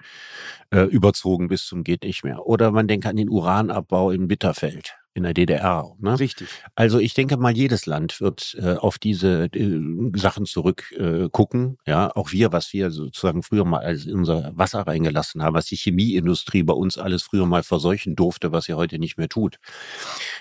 äh, 0.71 0.81
überzogen 0.81 1.47
bis 1.47 1.65
zum 1.65 1.83
geht 1.83 2.03
nicht 2.03 2.23
mehr. 2.23 2.45
Oder 2.45 2.71
man 2.71 2.87
denkt 2.87 3.05
an 3.05 3.17
den 3.17 3.29
Uranabbau 3.29 4.11
in 4.11 4.27
Bitterfeld 4.27 4.95
in 5.15 5.23
der 5.23 5.33
DDR. 5.33 5.95
Ne? 5.99 6.19
Richtig. 6.19 6.49
Also 6.75 6.99
ich 6.99 7.13
denke 7.13 7.37
mal, 7.37 7.55
jedes 7.55 7.85
Land 7.85 8.19
wird 8.19 8.55
äh, 8.61 8.75
auf 8.75 8.99
diese 8.99 9.45
äh, 9.45 9.79
Sachen 10.15 10.45
zurückgucken. 10.45 11.77
Äh, 11.85 11.89
ja, 11.91 12.15
auch 12.15 12.33
wir, 12.33 12.51
was 12.51 12.73
wir 12.73 12.91
sozusagen 12.91 13.41
früher 13.41 13.63
mal 13.63 13.79
als 13.79 14.05
in 14.05 14.15
unser 14.15 14.51
Wasser 14.55 14.81
reingelassen 14.81 15.41
haben, 15.41 15.55
was 15.55 15.67
die 15.67 15.77
Chemieindustrie 15.77 16.63
bei 16.63 16.73
uns 16.73 16.97
alles 16.97 17.23
früher 17.23 17.45
mal 17.45 17.63
verseuchen 17.63 18.15
durfte, 18.15 18.51
was 18.51 18.65
sie 18.65 18.73
heute 18.73 18.99
nicht 18.99 19.17
mehr 19.17 19.29
tut. 19.29 19.57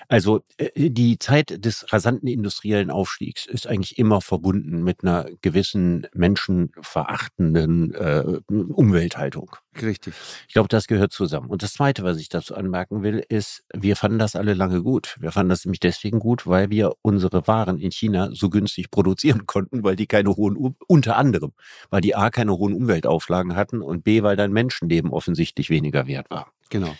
Also 0.09 0.43
äh, 0.57 0.91
die 0.91 1.19
Zeit 1.21 1.65
des 1.65 1.93
rasanten 1.93 2.29
industriellen 2.29 2.91
Aufstiegs 2.91 3.47
ist 3.47 3.69
eigentlich 3.69 3.97
immer 3.97 4.21
verbunden 4.21 4.83
mit 4.83 5.05
einer 5.05 5.27
gewissen 5.41 6.09
menschenverachtenden 6.15 7.95
äh, 7.95 8.41
Umwelthaltung. 8.51 9.57
Richtig. 9.83 10.15
Ich 10.49 10.55
glaube, 10.55 10.69
das 10.69 10.87
gehört 10.87 11.13
zusammen. 11.13 11.49
Und 11.49 11.63
das 11.63 11.75
Zweite, 11.75 12.05
was 12.05 12.19
ich 12.19 12.29
dazu 12.29 12.55
anmerken 12.55 13.03
will, 13.03 13.25
ist, 13.29 13.65
wir 13.73 13.97
fanden 13.97 14.19
das 14.19 14.37
alle 14.37 14.55
lange 14.55 14.83
gut. 14.83 15.17
Wir 15.19 15.33
fanden 15.33 15.51
das 15.51 15.65
nämlich 15.65 15.81
deswegen 15.81 16.19
gut, 16.19 16.47
weil 16.47 16.71
wir 16.71 16.93
unsere 17.03 17.47
Waren 17.47 17.79
in 17.79 17.91
China 17.91 18.31
so 18.33 18.51
günstig 18.51 18.91
produzieren 18.91 19.47
konnten, 19.47 19.83
weil 19.85 19.97
die 19.97 20.07
keine 20.07 20.31
hohen, 20.31 20.77
unter 20.87 21.17
anderem, 21.17 21.53
weil 21.91 22.01
die 22.01 22.15
A 22.15 22.31
keine 22.31 22.57
hohen 22.57 22.75
Umweltauflagen 22.75 23.57
hatten 23.57 23.83
und 23.83 24.05
B, 24.05 24.23
weil 24.23 24.37
dein 24.37 24.53
Menschenleben 24.53 25.11
offensichtlich 25.11 25.71
weniger 25.71 26.07
wert 26.07 26.31
war. 26.31 26.53
Genau. 26.71 26.95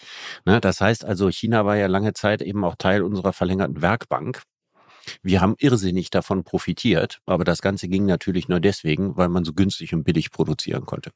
Ne, 0.45 0.61
das 0.61 0.81
heißt 0.81 1.05
also, 1.05 1.31
China 1.31 1.65
war 1.65 1.77
ja 1.77 1.87
lange 1.87 2.13
Zeit 2.13 2.43
eben 2.43 2.65
auch 2.65 2.77
Teil 2.77 3.03
unserer 3.03 3.33
verlängerten 3.33 3.83
Werkbank. 3.83 4.43
Wir 5.23 5.41
haben 5.41 5.55
irrsinnig 5.59 6.11
davon 6.11 6.45
profitiert, 6.45 7.21
aber 7.27 7.45
das 7.45 7.63
Ganze 7.63 7.89
ging 7.89 8.07
natürlich 8.07 8.49
nur 8.49 8.61
deswegen, 8.61 9.17
weil 9.17 9.29
man 9.29 9.45
so 9.45 9.53
günstig 9.53 9.95
und 9.95 10.05
billig 10.05 10.31
produzieren 10.31 10.87
konnte. 10.87 11.11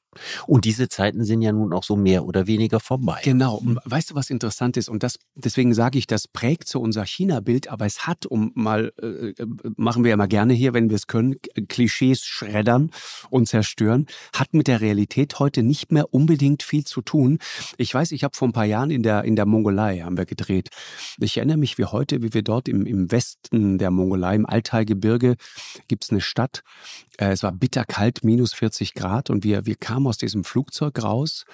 Und 0.47 0.65
diese 0.65 0.89
Zeiten 0.89 1.25
sind 1.25 1.43
ja 1.43 1.53
nun 1.53 1.73
auch 1.73 1.85
so 1.85 1.97
mehr 1.97 2.25
oder 2.25 2.47
weniger 2.47 2.81
vorbei. 2.81 3.21
Genau. 3.25 3.63
Weißt 3.85 4.11
du, 4.11 4.15
was 4.15 4.31
interessant 4.31 4.77
ist? 4.77 4.89
Und 4.89 5.03
das, 5.03 5.19
deswegen 5.35 5.75
sage 5.75 5.99
ich, 5.99 6.07
das 6.07 6.29
prägt 6.29 6.69
so 6.69 6.81
unser 6.81 7.05
China-Bild, 7.05 7.69
aber 7.69 7.87
es 7.87 8.07
hat, 8.07 8.27
um 8.27 8.53
mal, 8.55 8.93
äh, 9.01 9.35
machen 9.77 10.05
wir 10.05 10.11
ja 10.11 10.17
mal 10.17 10.29
gerne 10.29 10.55
hier, 10.55 10.75
wenn 10.75 10.91
wir 10.91 10.97
es 10.97 11.07
können, 11.07 11.37
Klischees 11.69 12.25
schreddern 12.25 12.91
und 13.31 13.49
zerstören, 13.49 14.07
hat 14.35 14.55
mit 14.55 14.69
der 14.69 14.81
Realität 14.81 15.39
heute 15.39 15.63
nicht 15.63 15.93
mehr 15.93 16.13
unbedingt 16.13 16.63
viel 16.63 16.85
zu 16.85 17.03
tun. 17.03 17.39
Ich 17.77 17.93
weiß, 17.93 18.13
ich 18.13 18.25
habe 18.25 18.37
vor 18.37 18.49
ein 18.49 18.53
paar 18.53 18.65
Jahren 18.65 18.91
in 18.91 19.03
der, 19.03 19.25
in 19.25 19.37
der 19.37 19.47
Mongolei 19.47 20.01
haben 20.01 20.17
wir 20.17 20.27
gedreht. 20.27 20.71
Ich 21.21 21.37
erinnere 21.37 21.57
mich 21.57 21.79
wie 21.79 21.85
heute, 21.85 22.23
wie 22.23 22.35
wir 22.35 22.43
dort 22.43 22.69
im, 22.69 22.87
im 22.87 23.11
Westen 23.11 23.78
der 23.79 23.91
Mongolei, 23.91 24.35
im 24.35 24.47
Altai-Gebirge, 24.47 25.37
gibt 25.89 26.05
es 26.05 26.11
eine 26.11 26.21
Stadt. 26.21 26.63
Äh, 27.19 27.31
es 27.31 27.43
war 27.43 27.53
bitterkalt, 27.53 28.25
minus 28.25 28.53
40 28.55 28.95
Grad 28.95 29.31
und 29.31 29.45
wir, 29.45 29.67
wir 29.67 29.77
kamen 29.77 30.07
aus 30.07 30.19
diesem 30.19 30.45
Flugzeug 30.45 31.03
raus 31.03 31.45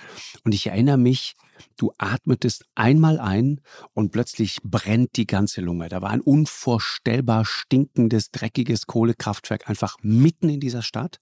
und 0.44 0.54
ich 0.54 0.66
erinnere 0.66 0.98
mich, 0.98 1.34
du 1.76 1.92
atmetest 1.98 2.64
einmal 2.74 3.18
ein 3.18 3.60
und 3.92 4.10
plötzlich 4.12 4.58
brennt 4.62 5.16
die 5.16 5.26
ganze 5.26 5.60
Lunge. 5.60 5.88
Da 5.88 6.02
war 6.02 6.10
ein 6.10 6.20
unvorstellbar 6.20 7.44
stinkendes, 7.44 8.30
dreckiges 8.30 8.86
Kohlekraftwerk 8.86 9.68
einfach 9.68 9.96
mitten 10.02 10.48
in 10.48 10.60
dieser 10.60 10.82
Stadt. 10.82 11.20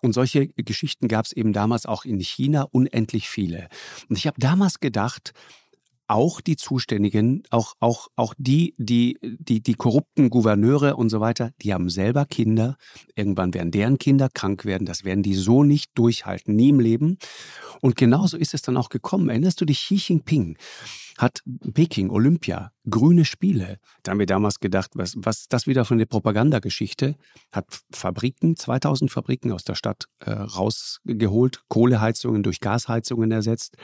Und 0.00 0.12
solche 0.12 0.48
Geschichten 0.48 1.08
gab 1.08 1.26
es 1.26 1.32
eben 1.32 1.52
damals 1.52 1.86
auch 1.86 2.04
in 2.04 2.20
China 2.20 2.62
unendlich 2.70 3.28
viele. 3.28 3.68
Und 4.08 4.16
ich 4.16 4.26
habe 4.26 4.40
damals 4.40 4.80
gedacht, 4.80 5.32
auch 6.08 6.40
die 6.40 6.56
Zuständigen, 6.56 7.42
auch, 7.50 7.74
auch, 7.80 8.08
auch 8.16 8.34
die, 8.38 8.74
die, 8.78 9.18
die, 9.22 9.60
die 9.62 9.74
korrupten 9.74 10.30
Gouverneure 10.30 10.96
und 10.96 11.10
so 11.10 11.20
weiter, 11.20 11.52
die 11.62 11.74
haben 11.74 11.90
selber 11.90 12.24
Kinder. 12.24 12.76
Irgendwann 13.14 13.54
werden 13.54 13.70
deren 13.70 13.98
Kinder 13.98 14.28
krank 14.32 14.64
werden. 14.64 14.86
Das 14.86 15.04
werden 15.04 15.22
die 15.22 15.34
so 15.34 15.62
nicht 15.62 15.90
durchhalten, 15.94 16.56
nie 16.56 16.70
im 16.70 16.80
Leben. 16.80 17.18
Und 17.82 17.94
genauso 17.96 18.36
ist 18.36 18.54
es 18.54 18.62
dann 18.62 18.76
auch 18.76 18.88
gekommen. 18.88 19.28
Erinnerst 19.28 19.60
du 19.60 19.66
dich, 19.66 19.80
Xi 19.80 19.96
Jinping 19.96 20.56
hat 21.18 21.42
Peking, 21.74 22.10
Olympia, 22.10 22.72
grüne 22.88 23.24
Spiele. 23.24 23.78
Da 24.02 24.12
haben 24.12 24.20
wir 24.20 24.26
damals 24.26 24.60
gedacht, 24.60 24.92
was, 24.94 25.14
was 25.16 25.48
das 25.48 25.66
wieder 25.66 25.84
von 25.84 25.98
der 25.98 26.06
Propagandageschichte, 26.06 27.16
hat 27.52 27.66
Fabriken, 27.92 28.56
2000 28.56 29.10
Fabriken 29.10 29.52
aus 29.52 29.64
der 29.64 29.74
Stadt 29.74 30.06
äh, 30.20 30.30
rausgeholt, 30.30 31.64
Kohleheizungen 31.68 32.42
durch 32.44 32.60
Gasheizungen 32.60 33.32
ersetzt, 33.32 33.76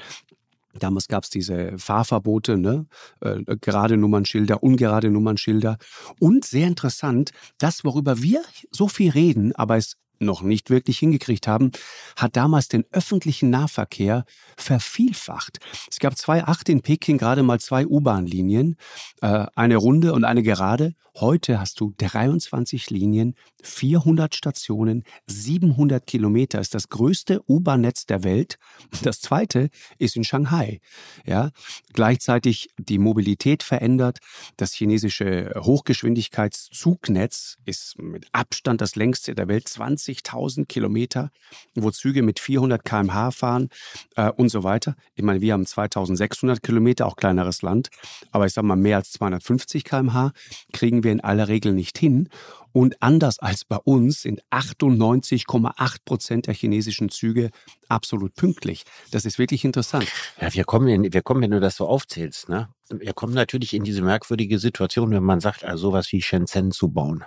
Damals 0.78 1.08
gab 1.08 1.24
es 1.24 1.30
diese 1.30 1.78
Fahrverbote, 1.78 2.56
ne? 2.56 2.86
Äh, 3.20 3.42
gerade 3.60 3.96
Nummernschilder, 3.96 4.62
ungerade 4.62 5.10
Nummernschilder. 5.10 5.78
Und 6.18 6.44
sehr 6.44 6.66
interessant, 6.66 7.30
das, 7.58 7.84
worüber 7.84 8.22
wir 8.22 8.42
so 8.70 8.88
viel 8.88 9.10
reden, 9.10 9.54
aber 9.54 9.76
es 9.76 9.96
noch 10.20 10.42
nicht 10.42 10.70
wirklich 10.70 10.98
hingekriegt 10.98 11.46
haben, 11.46 11.72
hat 12.16 12.36
damals 12.36 12.68
den 12.68 12.84
öffentlichen 12.92 13.50
Nahverkehr 13.50 14.24
vervielfacht. 14.56 15.58
Es 15.90 15.98
gab 15.98 16.16
2008 16.16 16.68
in 16.68 16.82
Peking 16.82 17.18
gerade 17.18 17.42
mal 17.42 17.60
zwei 17.60 17.86
U-Bahn-Linien, 17.86 18.76
äh, 19.20 19.46
eine 19.54 19.76
runde 19.76 20.12
und 20.12 20.24
eine 20.24 20.42
gerade. 20.42 20.94
Heute 21.20 21.60
hast 21.60 21.78
du 21.78 21.94
23 21.96 22.90
Linien, 22.90 23.36
400 23.62 24.34
Stationen, 24.34 25.04
700 25.28 26.04
Kilometer. 26.04 26.60
Ist 26.60 26.74
das 26.74 26.88
größte 26.88 27.40
U-Bahn-Netz 27.48 28.06
der 28.06 28.24
Welt. 28.24 28.58
Das 29.04 29.20
zweite 29.20 29.70
ist 29.98 30.16
in 30.16 30.24
Shanghai. 30.24 30.80
Ja, 31.24 31.50
gleichzeitig 31.92 32.70
die 32.78 32.98
Mobilität 32.98 33.62
verändert. 33.62 34.18
Das 34.56 34.72
chinesische 34.72 35.52
Hochgeschwindigkeitszugnetz 35.56 37.58
ist 37.64 38.02
mit 38.02 38.26
Abstand 38.32 38.80
das 38.80 38.96
längste 38.96 39.36
der 39.36 39.46
Welt, 39.46 39.68
20.000 39.68 40.66
Kilometer, 40.66 41.30
wo 41.76 41.92
Züge 41.92 42.22
mit 42.22 42.40
400 42.40 42.84
km/h 42.84 43.30
fahren 43.30 43.68
äh, 44.16 44.32
und 44.32 44.48
so 44.48 44.64
weiter. 44.64 44.96
Ich 45.14 45.22
meine, 45.22 45.40
wir 45.40 45.52
haben 45.52 45.62
2.600 45.62 46.60
Kilometer, 46.60 47.06
auch 47.06 47.14
kleineres 47.14 47.62
Land, 47.62 47.90
aber 48.32 48.46
ich 48.46 48.52
sage 48.52 48.66
mal 48.66 48.74
mehr 48.74 48.96
als 48.96 49.12
250 49.12 49.84
km/h 49.84 50.32
kriegen 50.72 51.03
wir 51.04 51.12
in 51.12 51.20
aller 51.20 51.48
Regel 51.48 51.72
nicht 51.72 51.98
hin. 51.98 52.28
Und 52.72 53.00
anders 53.00 53.38
als 53.38 53.64
bei 53.64 53.76
uns 53.76 54.22
sind 54.22 54.42
98,8 54.50 55.98
Prozent 56.04 56.46
der 56.48 56.54
chinesischen 56.54 57.08
Züge 57.08 57.50
absolut 57.88 58.34
pünktlich. 58.34 58.82
Das 59.12 59.24
ist 59.24 59.38
wirklich 59.38 59.64
interessant. 59.64 60.08
Ja, 60.40 60.52
wir 60.52 60.64
kommen, 60.64 60.88
in, 60.88 61.12
wir 61.12 61.22
kommen, 61.22 61.42
wenn 61.42 61.52
du 61.52 61.60
das 61.60 61.76
so 61.76 61.86
aufzählst, 61.86 62.48
ne? 62.48 62.68
Wir 62.90 63.12
kommen 63.12 63.32
natürlich 63.32 63.74
in 63.74 63.84
diese 63.84 64.02
merkwürdige 64.02 64.58
Situation, 64.58 65.12
wenn 65.12 65.22
man 65.22 65.38
sagt, 65.38 65.64
also 65.64 65.90
sowas 65.90 66.10
wie 66.10 66.20
Shenzhen 66.20 66.72
zu 66.72 66.88
bauen. 66.88 67.24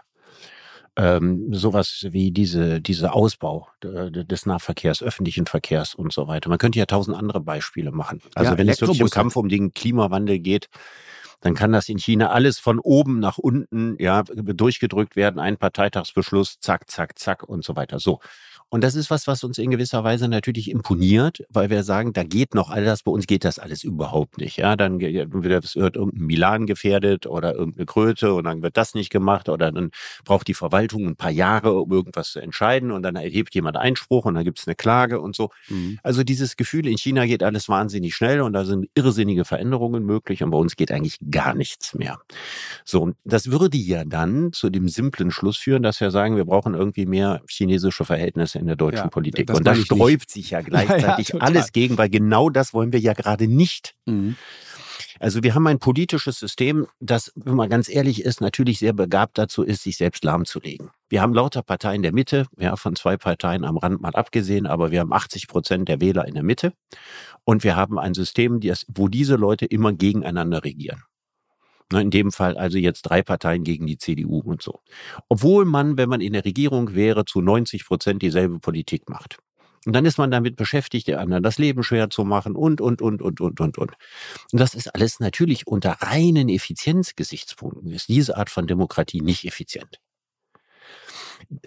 Ähm, 0.97 1.53
sowas 1.53 2.07
wie 2.09 2.31
diese, 2.31 2.81
diese 2.81 3.13
Ausbau 3.13 3.67
des 3.81 4.45
Nahverkehrs, 4.47 5.03
öffentlichen 5.03 5.45
Verkehrs 5.45 5.93
und 5.93 6.11
so 6.11 6.27
weiter. 6.27 6.49
Man 6.49 6.57
könnte 6.57 6.79
ja 6.79 6.87
tausend 6.87 7.15
andere 7.15 7.39
Beispiele 7.39 7.91
machen. 7.91 8.19
Also 8.33 8.51
ja, 8.51 8.57
wenn 8.57 8.67
es 8.67 8.81
wirklich 8.81 8.99
im 8.99 9.09
Kampf 9.09 9.35
um 9.35 9.47
den 9.47 9.73
Klimawandel 9.73 10.39
geht, 10.39 10.69
dann 11.41 11.53
kann 11.55 11.71
das 11.71 11.89
in 11.89 11.99
China 11.99 12.29
alles 12.29 12.59
von 12.59 12.79
oben 12.79 13.19
nach 13.19 13.37
unten 13.37 13.95
ja 13.99 14.23
durchgedrückt 14.23 15.15
werden, 15.15 15.39
ein 15.39 15.57
Parteitagsbeschluss, 15.57 16.59
zack, 16.59 16.89
zack, 16.89 17.17
zack 17.19 17.43
und 17.43 17.63
so 17.63 17.75
weiter. 17.75 17.99
So. 17.99 18.19
Und 18.69 18.83
das 18.83 18.95
ist 18.95 19.09
was, 19.09 19.27
was 19.27 19.43
uns 19.45 19.57
in 19.57 19.71
gewisser 19.71 20.03
Weise 20.03 20.27
natürlich 20.27 20.69
imponiert, 20.69 21.45
weil 21.49 21.69
wir 21.69 21.83
sagen, 21.83 22.11
da 22.11 22.23
geht 22.23 22.53
noch 22.53 22.69
all 22.69 22.83
das, 22.83 23.01
bei 23.03 23.11
uns 23.11 23.25
geht 23.25 23.45
das 23.45 23.59
alles 23.59 23.83
überhaupt 23.83 24.37
nicht. 24.37 24.57
Ja, 24.57 24.75
dann 24.75 24.99
wird 24.99 25.75
irgendein 25.75 26.25
Milan 26.25 26.65
gefährdet 26.65 27.27
oder 27.27 27.55
irgendeine 27.55 27.85
Kröte 27.85 28.33
und 28.33 28.43
dann 28.43 28.61
wird 28.61 28.75
das 28.75 28.93
nicht 28.93 29.09
gemacht 29.09 29.47
oder 29.47 29.71
dann 29.71 29.91
braucht 30.25 30.49
die 30.49 30.53
Verwaltung 30.53 31.07
ein 31.07 31.15
paar 31.15 31.31
Jahre, 31.31 31.79
um 31.79 31.91
irgendwas 31.91 32.31
zu 32.31 32.39
entscheiden 32.39 32.91
und 32.91 33.03
dann 33.03 33.15
erhebt 33.15 33.55
jemand 33.55 33.77
Einspruch 33.77 34.25
und 34.25 34.35
dann 34.35 34.43
gibt 34.43 34.59
es 34.59 34.67
eine 34.67 34.75
Klage 34.75 35.21
und 35.21 35.33
so. 35.33 35.49
Mhm. 35.69 35.99
Also 36.03 36.23
dieses 36.23 36.57
Gefühl, 36.57 36.87
in 36.87 36.97
China 36.97 37.25
geht 37.25 37.43
alles 37.43 37.69
wahnsinnig 37.69 38.15
schnell 38.15 38.41
und 38.41 38.51
da 38.51 38.65
sind 38.65 38.87
irrsinnige 38.95 39.45
Veränderungen 39.45 40.03
möglich 40.03 40.43
und 40.43 40.51
bei 40.51 40.57
uns 40.57 40.75
geht 40.75 40.91
eigentlich 40.91 41.19
gar 41.31 41.53
nichts 41.53 41.95
mehr. 41.95 42.19
So, 42.83 43.13
das 43.23 43.49
würde 43.49 43.77
ja 43.77 44.03
dann 44.03 44.51
zu 44.51 44.69
dem 44.69 44.89
simplen 44.89 45.31
Schluss 45.31 45.55
führen, 45.55 45.83
dass 45.83 46.01
wir 46.01 46.11
sagen, 46.11 46.35
wir 46.35 46.45
brauchen 46.45 46.73
irgendwie 46.73 47.05
mehr 47.05 47.41
chinesische 47.47 48.03
Verhältnisse 48.03 48.56
in 48.57 48.67
der 48.67 48.75
deutschen 48.75 49.05
ja, 49.05 49.09
Politik. 49.09 49.49
Und 49.53 49.65
da 49.65 49.75
sträubt 49.75 50.11
nicht. 50.11 50.31
sich 50.31 50.49
ja 50.51 50.61
gleichzeitig 50.61 51.29
ja, 51.29 51.39
alles 51.39 51.71
gegen, 51.71 51.97
weil 51.97 52.09
genau 52.09 52.49
das 52.49 52.73
wollen 52.73 52.91
wir 52.93 52.99
ja 52.99 53.13
gerade 53.13 53.47
nicht. 53.47 53.95
Mhm. 54.05 54.35
Also 55.19 55.43
wir 55.43 55.55
haben 55.55 55.67
ein 55.67 55.79
politisches 55.79 56.39
System, 56.39 56.87
das, 56.99 57.31
wenn 57.35 57.55
man 57.55 57.69
ganz 57.69 57.89
ehrlich 57.89 58.23
ist, 58.23 58.41
natürlich 58.41 58.79
sehr 58.79 58.93
begabt 58.93 59.37
dazu 59.37 59.63
ist, 59.63 59.83
sich 59.83 59.97
selbst 59.97 60.23
lahmzulegen. 60.23 60.91
Wir 61.09 61.21
haben 61.21 61.33
lauter 61.33 61.63
Parteien 61.63 62.03
der 62.03 62.13
Mitte, 62.13 62.45
ja, 62.57 62.75
von 62.75 62.95
zwei 62.95 63.17
Parteien 63.17 63.63
am 63.63 63.77
Rand 63.77 64.01
mal 64.01 64.15
abgesehen, 64.15 64.67
aber 64.67 64.91
wir 64.91 64.99
haben 64.99 65.13
80 65.13 65.47
Prozent 65.47 65.89
der 65.89 66.01
Wähler 66.01 66.27
in 66.27 66.33
der 66.33 66.43
Mitte. 66.43 66.73
Und 67.43 67.63
wir 67.63 67.75
haben 67.75 67.97
ein 67.97 68.13
System, 68.13 68.59
wo 68.87 69.07
diese 69.07 69.35
Leute 69.35 69.65
immer 69.65 69.93
gegeneinander 69.93 70.63
regieren. 70.63 71.03
Ne, 71.91 72.01
in 72.01 72.11
dem 72.11 72.31
Fall 72.31 72.57
also 72.57 72.77
jetzt 72.77 73.03
drei 73.03 73.21
Parteien 73.21 73.63
gegen 73.63 73.87
die 73.87 73.97
CDU 73.97 74.39
und 74.39 74.61
so. 74.61 74.81
Obwohl 75.29 75.63
man, 75.63 75.97
wenn 75.97 76.09
man 76.09 76.19
in 76.19 76.33
der 76.33 76.43
Regierung 76.43 76.95
wäre, 76.95 77.23
zu 77.23 77.41
90 77.41 77.85
Prozent 77.85 78.21
dieselbe 78.21 78.59
Politik 78.59 79.09
macht. 79.09 79.37
Und 79.85 79.93
dann 79.93 80.05
ist 80.05 80.17
man 80.17 80.29
damit 80.29 80.57
beschäftigt, 80.57 81.07
der 81.07 81.21
anderen 81.21 81.43
das 81.43 81.57
Leben 81.57 81.81
schwer 81.81 82.09
zu 82.09 82.25
machen 82.25 82.57
und, 82.57 82.81
und, 82.81 83.01
und, 83.01 83.21
und, 83.21 83.39
und, 83.39 83.61
und, 83.61 83.77
und. 83.77 83.93
Und 84.51 84.59
das 84.59 84.75
ist 84.75 84.93
alles 84.93 85.21
natürlich 85.21 85.65
unter 85.65 85.91
reinen 86.01 86.49
Effizienzgesichtspunkten 86.49 87.93
ist 87.93 88.09
diese 88.09 88.35
Art 88.35 88.49
von 88.49 88.67
Demokratie 88.67 89.21
nicht 89.21 89.45
effizient. 89.45 90.01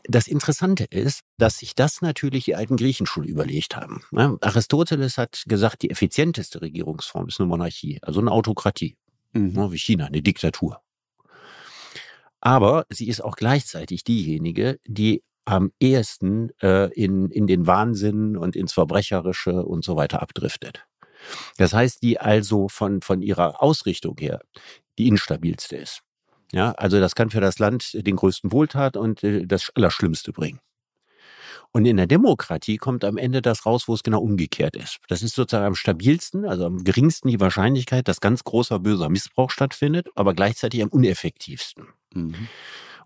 Das 0.04 0.26
Interessante 0.26 0.84
ist, 0.84 1.22
dass 1.38 1.58
sich 1.60 1.74
das 1.74 2.02
natürlich 2.02 2.44
die 2.44 2.56
alten 2.56 2.76
Griechen 2.76 3.06
schon 3.06 3.24
überlegt 3.24 3.76
haben. 3.76 4.02
Ne? 4.10 4.36
Aristoteles 4.42 5.16
hat 5.16 5.44
gesagt, 5.46 5.80
die 5.80 5.90
effizienteste 5.90 6.60
Regierungsform 6.60 7.28
ist 7.28 7.40
eine 7.40 7.48
Monarchie, 7.48 8.00
also 8.02 8.20
eine 8.20 8.32
Autokratie 8.32 8.98
mhm. 9.32 9.52
Ne, 9.52 9.72
wie 9.72 9.78
China, 9.78 10.06
eine 10.06 10.22
Diktatur. 10.22 10.80
Aber 12.40 12.86
sie 12.88 13.08
ist 13.08 13.22
auch 13.22 13.36
gleichzeitig 13.36 14.04
diejenige, 14.04 14.78
die 14.86 15.22
am 15.44 15.72
ehesten 15.80 16.50
äh, 16.62 16.92
in, 16.92 17.30
in 17.30 17.46
den 17.46 17.66
Wahnsinn 17.66 18.36
und 18.36 18.56
ins 18.56 18.72
Verbrecherische 18.72 19.64
und 19.64 19.84
so 19.84 19.96
weiter 19.96 20.22
abdriftet. 20.22 20.86
Das 21.58 21.74
heißt, 21.74 22.02
die 22.02 22.18
also 22.18 22.68
von, 22.68 23.02
von 23.02 23.20
ihrer 23.20 23.62
Ausrichtung 23.62 24.16
her 24.18 24.40
die 24.98 25.08
instabilste 25.08 25.76
ist. 25.76 26.02
Ja, 26.52 26.72
also 26.72 26.98
das 26.98 27.14
kann 27.14 27.30
für 27.30 27.40
das 27.40 27.58
Land 27.58 27.92
den 27.94 28.16
größten 28.16 28.52
Wohltat 28.52 28.96
und 28.96 29.22
äh, 29.22 29.46
das 29.46 29.70
Allerschlimmste 29.74 30.32
bringen. 30.32 30.60
Und 31.72 31.84
in 31.84 31.96
der 31.96 32.06
Demokratie 32.06 32.78
kommt 32.78 33.04
am 33.04 33.16
Ende 33.16 33.42
das 33.42 33.64
raus, 33.64 33.86
wo 33.86 33.94
es 33.94 34.02
genau 34.02 34.20
umgekehrt 34.20 34.76
ist. 34.76 34.98
Das 35.08 35.22
ist 35.22 35.36
sozusagen 35.36 35.66
am 35.66 35.74
stabilsten, 35.76 36.44
also 36.44 36.66
am 36.66 36.82
geringsten 36.82 37.28
die 37.28 37.38
Wahrscheinlichkeit, 37.38 38.08
dass 38.08 38.20
ganz 38.20 38.42
großer 38.42 38.80
böser 38.80 39.08
Missbrauch 39.08 39.50
stattfindet, 39.50 40.08
aber 40.16 40.34
gleichzeitig 40.34 40.82
am 40.82 40.88
uneffektivsten. 40.88 41.86
Mhm. 42.12 42.48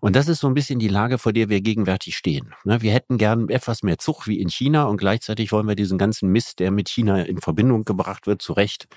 Und 0.01 0.15
das 0.15 0.27
ist 0.27 0.39
so 0.39 0.47
ein 0.47 0.53
bisschen 0.53 0.79
die 0.79 0.87
Lage, 0.87 1.17
vor 1.17 1.33
der 1.33 1.49
wir 1.49 1.61
gegenwärtig 1.61 2.17
stehen. 2.17 2.53
Ne, 2.63 2.81
wir 2.81 2.91
hätten 2.91 3.17
gern 3.17 3.49
etwas 3.49 3.83
mehr 3.83 3.97
Zug 3.97 4.27
wie 4.27 4.39
in 4.39 4.49
China 4.49 4.85
und 4.85 4.97
gleichzeitig 4.97 5.51
wollen 5.51 5.67
wir 5.67 5.75
diesen 5.75 5.97
ganzen 5.97 6.29
Mist, 6.29 6.59
der 6.59 6.71
mit 6.71 6.89
China 6.89 7.21
in 7.23 7.39
Verbindung 7.39 7.85
gebracht 7.85 8.27
wird, 8.27 8.41
zu 8.41 8.53
Recht. 8.53 8.87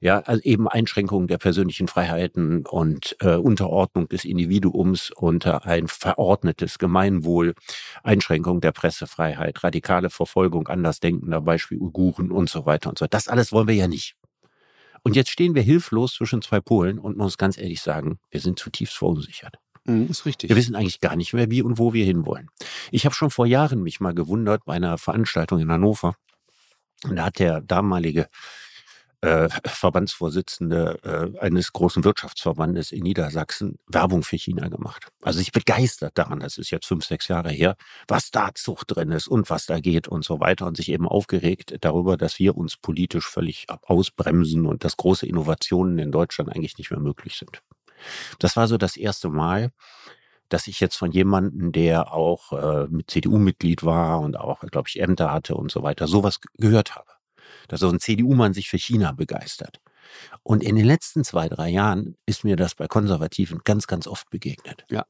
Ja, 0.00 0.20
also 0.20 0.42
eben 0.42 0.68
Einschränkungen 0.68 1.28
der 1.28 1.38
persönlichen 1.38 1.88
Freiheiten 1.88 2.66
und 2.66 3.16
äh, 3.20 3.36
Unterordnung 3.36 4.08
des 4.08 4.24
Individuums 4.24 5.10
unter 5.10 5.66
ein 5.66 5.88
verordnetes 5.88 6.78
Gemeinwohl, 6.78 7.54
Einschränkung 8.02 8.60
der 8.60 8.72
Pressefreiheit, 8.72 9.62
radikale 9.62 10.10
Verfolgung 10.10 10.68
andersdenkender, 10.68 11.40
Beispiel 11.40 11.78
Uiguren 11.78 12.30
und 12.30 12.48
so 12.48 12.66
weiter 12.66 12.90
und 12.90 12.98
so. 12.98 13.06
Das 13.06 13.28
alles 13.28 13.52
wollen 13.52 13.68
wir 13.68 13.74
ja 13.74 13.88
nicht. 13.88 14.16
Und 15.02 15.14
jetzt 15.14 15.30
stehen 15.30 15.54
wir 15.54 15.62
hilflos 15.62 16.14
zwischen 16.14 16.42
zwei 16.42 16.60
Polen 16.60 16.98
und 16.98 17.16
muss 17.16 17.38
ganz 17.38 17.58
ehrlich 17.58 17.80
sagen, 17.80 18.18
wir 18.30 18.40
sind 18.40 18.58
zutiefst 18.58 18.96
verunsichert. 18.96 19.56
Mhm, 19.86 20.08
ist 20.08 20.26
richtig. 20.26 20.50
Wir 20.50 20.56
wissen 20.56 20.74
eigentlich 20.74 21.00
gar 21.00 21.16
nicht 21.16 21.32
mehr, 21.32 21.50
wie 21.50 21.62
und 21.62 21.78
wo 21.78 21.92
wir 21.92 22.04
hinwollen. 22.04 22.48
Ich 22.90 23.04
habe 23.04 23.14
schon 23.14 23.30
vor 23.30 23.46
Jahren 23.46 23.82
mich 23.82 24.00
mal 24.00 24.14
gewundert 24.14 24.64
bei 24.64 24.74
einer 24.74 24.98
Veranstaltung 24.98 25.60
in 25.60 25.70
Hannover. 25.70 26.16
Und 27.04 27.16
da 27.16 27.26
hat 27.26 27.38
der 27.38 27.60
damalige 27.60 28.28
äh, 29.22 29.48
Verbandsvorsitzende 29.64 31.34
äh, 31.36 31.38
eines 31.40 31.72
großen 31.72 32.04
Wirtschaftsverbandes 32.04 32.92
in 32.92 33.02
Niedersachsen 33.02 33.78
Werbung 33.86 34.22
für 34.22 34.36
China 34.36 34.68
gemacht. 34.68 35.08
Also 35.22 35.40
ich 35.40 35.52
begeistert 35.52 36.18
daran, 36.18 36.40
das 36.40 36.58
ist 36.58 36.70
jetzt 36.70 36.86
fünf, 36.86 37.04
sechs 37.04 37.28
Jahre 37.28 37.50
her, 37.50 37.76
was 38.08 38.30
da 38.30 38.50
Zucht 38.54 38.94
drin 38.94 39.12
ist 39.12 39.26
und 39.26 39.48
was 39.50 39.66
da 39.66 39.80
geht 39.80 40.06
und 40.06 40.24
so 40.24 40.40
weiter 40.40 40.66
und 40.66 40.76
sich 40.76 40.90
eben 40.90 41.08
aufgeregt 41.08 41.76
darüber, 41.80 42.16
dass 42.16 42.38
wir 42.38 42.56
uns 42.56 42.76
politisch 42.76 43.26
völlig 43.26 43.66
ausbremsen 43.68 44.66
und 44.66 44.84
dass 44.84 44.96
große 44.96 45.26
Innovationen 45.26 45.98
in 45.98 46.12
Deutschland 46.12 46.54
eigentlich 46.54 46.76
nicht 46.78 46.90
mehr 46.90 47.00
möglich 47.00 47.36
sind. 47.36 47.62
Das 48.38 48.56
war 48.56 48.68
so 48.68 48.76
das 48.76 48.96
erste 48.96 49.28
Mal, 49.28 49.72
dass 50.48 50.66
ich 50.68 50.80
jetzt 50.80 50.96
von 50.96 51.10
jemandem, 51.10 51.72
der 51.72 52.12
auch 52.12 52.52
äh, 52.52 52.86
mit 52.88 53.10
CDU-Mitglied 53.10 53.84
war 53.84 54.20
und 54.20 54.38
auch, 54.38 54.60
glaube 54.60 54.88
ich, 54.88 55.00
Ämter 55.00 55.32
hatte 55.32 55.54
und 55.54 55.70
so 55.70 55.82
weiter, 55.82 56.06
sowas 56.06 56.40
gehört 56.58 56.94
habe. 56.94 57.10
Dass 57.68 57.80
so 57.80 57.88
ein 57.88 58.00
CDU-Mann 58.00 58.54
sich 58.54 58.68
für 58.68 58.78
China 58.78 59.12
begeistert. 59.12 59.80
Und 60.44 60.62
in 60.62 60.76
den 60.76 60.84
letzten 60.84 61.24
zwei, 61.24 61.48
drei 61.48 61.68
Jahren 61.68 62.16
ist 62.26 62.44
mir 62.44 62.56
das 62.56 62.76
bei 62.76 62.86
Konservativen 62.86 63.60
ganz, 63.64 63.88
ganz 63.88 64.06
oft 64.06 64.30
begegnet. 64.30 64.84
Ja 64.88 65.04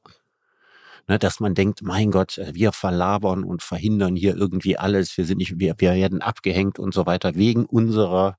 ne, 1.07 1.19
dass 1.19 1.39
man 1.39 1.55
denkt, 1.55 1.81
mein 1.81 2.11
Gott, 2.11 2.37
äh, 2.37 2.53
wir 2.53 2.71
verlabern 2.71 3.43
und 3.43 3.63
verhindern 3.63 4.15
hier 4.15 4.35
irgendwie 4.35 4.77
alles, 4.77 5.17
wir 5.17 5.25
sind 5.25 5.37
nicht, 5.37 5.59
wir, 5.59 5.75
wir 5.77 5.93
werden 5.93 6.21
abgehängt 6.21 6.79
und 6.79 6.93
so 6.93 7.05
weiter, 7.05 7.35
wegen 7.35 7.65
unserer 7.65 8.37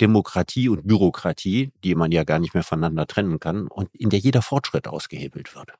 Demokratie 0.00 0.68
und 0.68 0.86
Bürokratie, 0.86 1.72
die 1.84 1.94
man 1.94 2.12
ja 2.12 2.24
gar 2.24 2.38
nicht 2.38 2.54
mehr 2.54 2.62
voneinander 2.62 3.06
trennen 3.06 3.40
kann 3.40 3.68
und 3.68 3.94
in 3.94 4.10
der 4.10 4.18
jeder 4.18 4.42
Fortschritt 4.42 4.88
ausgehebelt 4.88 5.54
wird. 5.54 5.72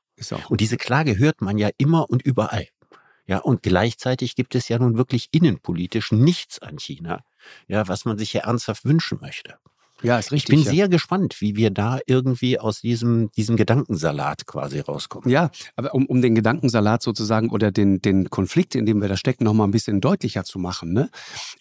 Und 0.49 0.61
diese 0.61 0.77
Klage 0.77 1.17
hört 1.17 1.41
man 1.41 1.57
ja 1.57 1.69
immer 1.77 2.09
und 2.09 2.21
überall. 2.21 2.67
Ja, 3.27 3.39
und 3.39 3.61
gleichzeitig 3.61 4.35
gibt 4.35 4.55
es 4.55 4.69
ja 4.69 4.79
nun 4.79 4.97
wirklich 4.97 5.27
innenpolitisch 5.31 6.13
nichts 6.13 6.59
an 6.59 6.77
China, 6.79 7.23
ja, 7.67 7.87
was 7.87 8.05
man 8.05 8.17
sich 8.17 8.31
ja 8.33 8.41
ernsthaft 8.43 8.85
wünschen 8.85 9.19
möchte. 9.21 9.55
Ja, 10.03 10.19
ist 10.19 10.31
richtig. 10.31 10.59
Ich 10.59 10.65
bin 10.65 10.65
ja. 10.65 10.77
sehr 10.77 10.89
gespannt, 10.89 11.41
wie 11.41 11.55
wir 11.55 11.71
da 11.71 11.99
irgendwie 12.05 12.59
aus 12.59 12.81
diesem, 12.81 13.31
diesem 13.31 13.57
Gedankensalat 13.57 14.45
quasi 14.45 14.79
rauskommen. 14.79 15.29
Ja, 15.29 15.49
aber 15.75 15.93
um, 15.95 16.05
um 16.05 16.21
den 16.21 16.35
Gedankensalat 16.35 17.01
sozusagen 17.01 17.49
oder 17.49 17.71
den, 17.71 18.01
den 18.01 18.29
Konflikt, 18.29 18.75
in 18.75 18.85
dem 18.85 19.01
wir 19.01 19.07
da 19.07 19.17
stecken, 19.17 19.43
nochmal 19.43 19.67
ein 19.67 19.71
bisschen 19.71 20.01
deutlicher 20.01 20.43
zu 20.43 20.59
machen. 20.59 20.93
Ne? 20.93 21.09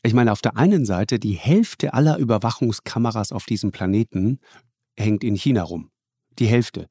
Ich 0.02 0.14
meine, 0.14 0.32
auf 0.32 0.42
der 0.42 0.56
einen 0.56 0.84
Seite, 0.84 1.18
die 1.18 1.34
Hälfte 1.34 1.94
aller 1.94 2.18
Überwachungskameras 2.18 3.32
auf 3.32 3.46
diesem 3.46 3.70
Planeten 3.70 4.40
hängt 4.98 5.24
in 5.24 5.34
China 5.34 5.62
rum. 5.62 5.90
Die 6.38 6.46
Hälfte. 6.46 6.88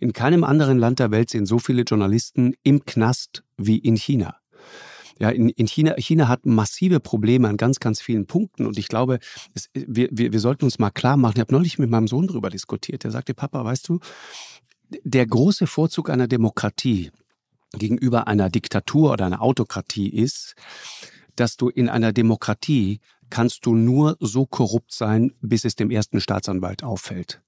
In 0.00 0.12
keinem 0.12 0.42
anderen 0.42 0.78
Land 0.78 0.98
der 0.98 1.12
Welt 1.12 1.30
sind 1.30 1.46
so 1.46 1.60
viele 1.60 1.82
Journalisten 1.82 2.54
im 2.64 2.84
Knast 2.84 3.44
wie 3.56 3.78
in 3.78 3.96
China. 3.96 4.36
Ja, 5.18 5.30
in, 5.30 5.48
in 5.48 5.66
China, 5.66 5.94
China 5.98 6.28
hat 6.28 6.46
massive 6.46 7.00
Probleme 7.00 7.48
an 7.48 7.56
ganz, 7.56 7.80
ganz 7.80 8.00
vielen 8.00 8.26
Punkten. 8.26 8.66
Und 8.66 8.78
ich 8.78 8.88
glaube, 8.88 9.18
es, 9.54 9.68
wir, 9.74 10.08
wir, 10.12 10.32
wir 10.32 10.40
sollten 10.40 10.64
uns 10.64 10.78
mal 10.78 10.90
klar 10.90 11.16
machen, 11.16 11.34
ich 11.36 11.40
habe 11.40 11.52
neulich 11.52 11.78
mit 11.78 11.90
meinem 11.90 12.06
Sohn 12.06 12.26
darüber 12.26 12.50
diskutiert. 12.50 13.04
Der 13.04 13.10
sagte, 13.10 13.34
Papa, 13.34 13.64
weißt 13.64 13.88
du, 13.88 13.98
der 15.04 15.26
große 15.26 15.66
Vorzug 15.66 16.08
einer 16.10 16.28
Demokratie 16.28 17.10
gegenüber 17.72 18.28
einer 18.28 18.48
Diktatur 18.48 19.12
oder 19.12 19.26
einer 19.26 19.42
Autokratie 19.42 20.08
ist, 20.08 20.54
dass 21.36 21.56
du 21.56 21.68
in 21.68 21.88
einer 21.88 22.12
Demokratie 22.12 23.00
kannst 23.30 23.66
du 23.66 23.74
nur 23.74 24.16
so 24.20 24.46
korrupt 24.46 24.92
sein, 24.92 25.32
bis 25.40 25.64
es 25.64 25.74
dem 25.74 25.90
ersten 25.90 26.20
Staatsanwalt 26.20 26.82
auffällt. 26.82 27.42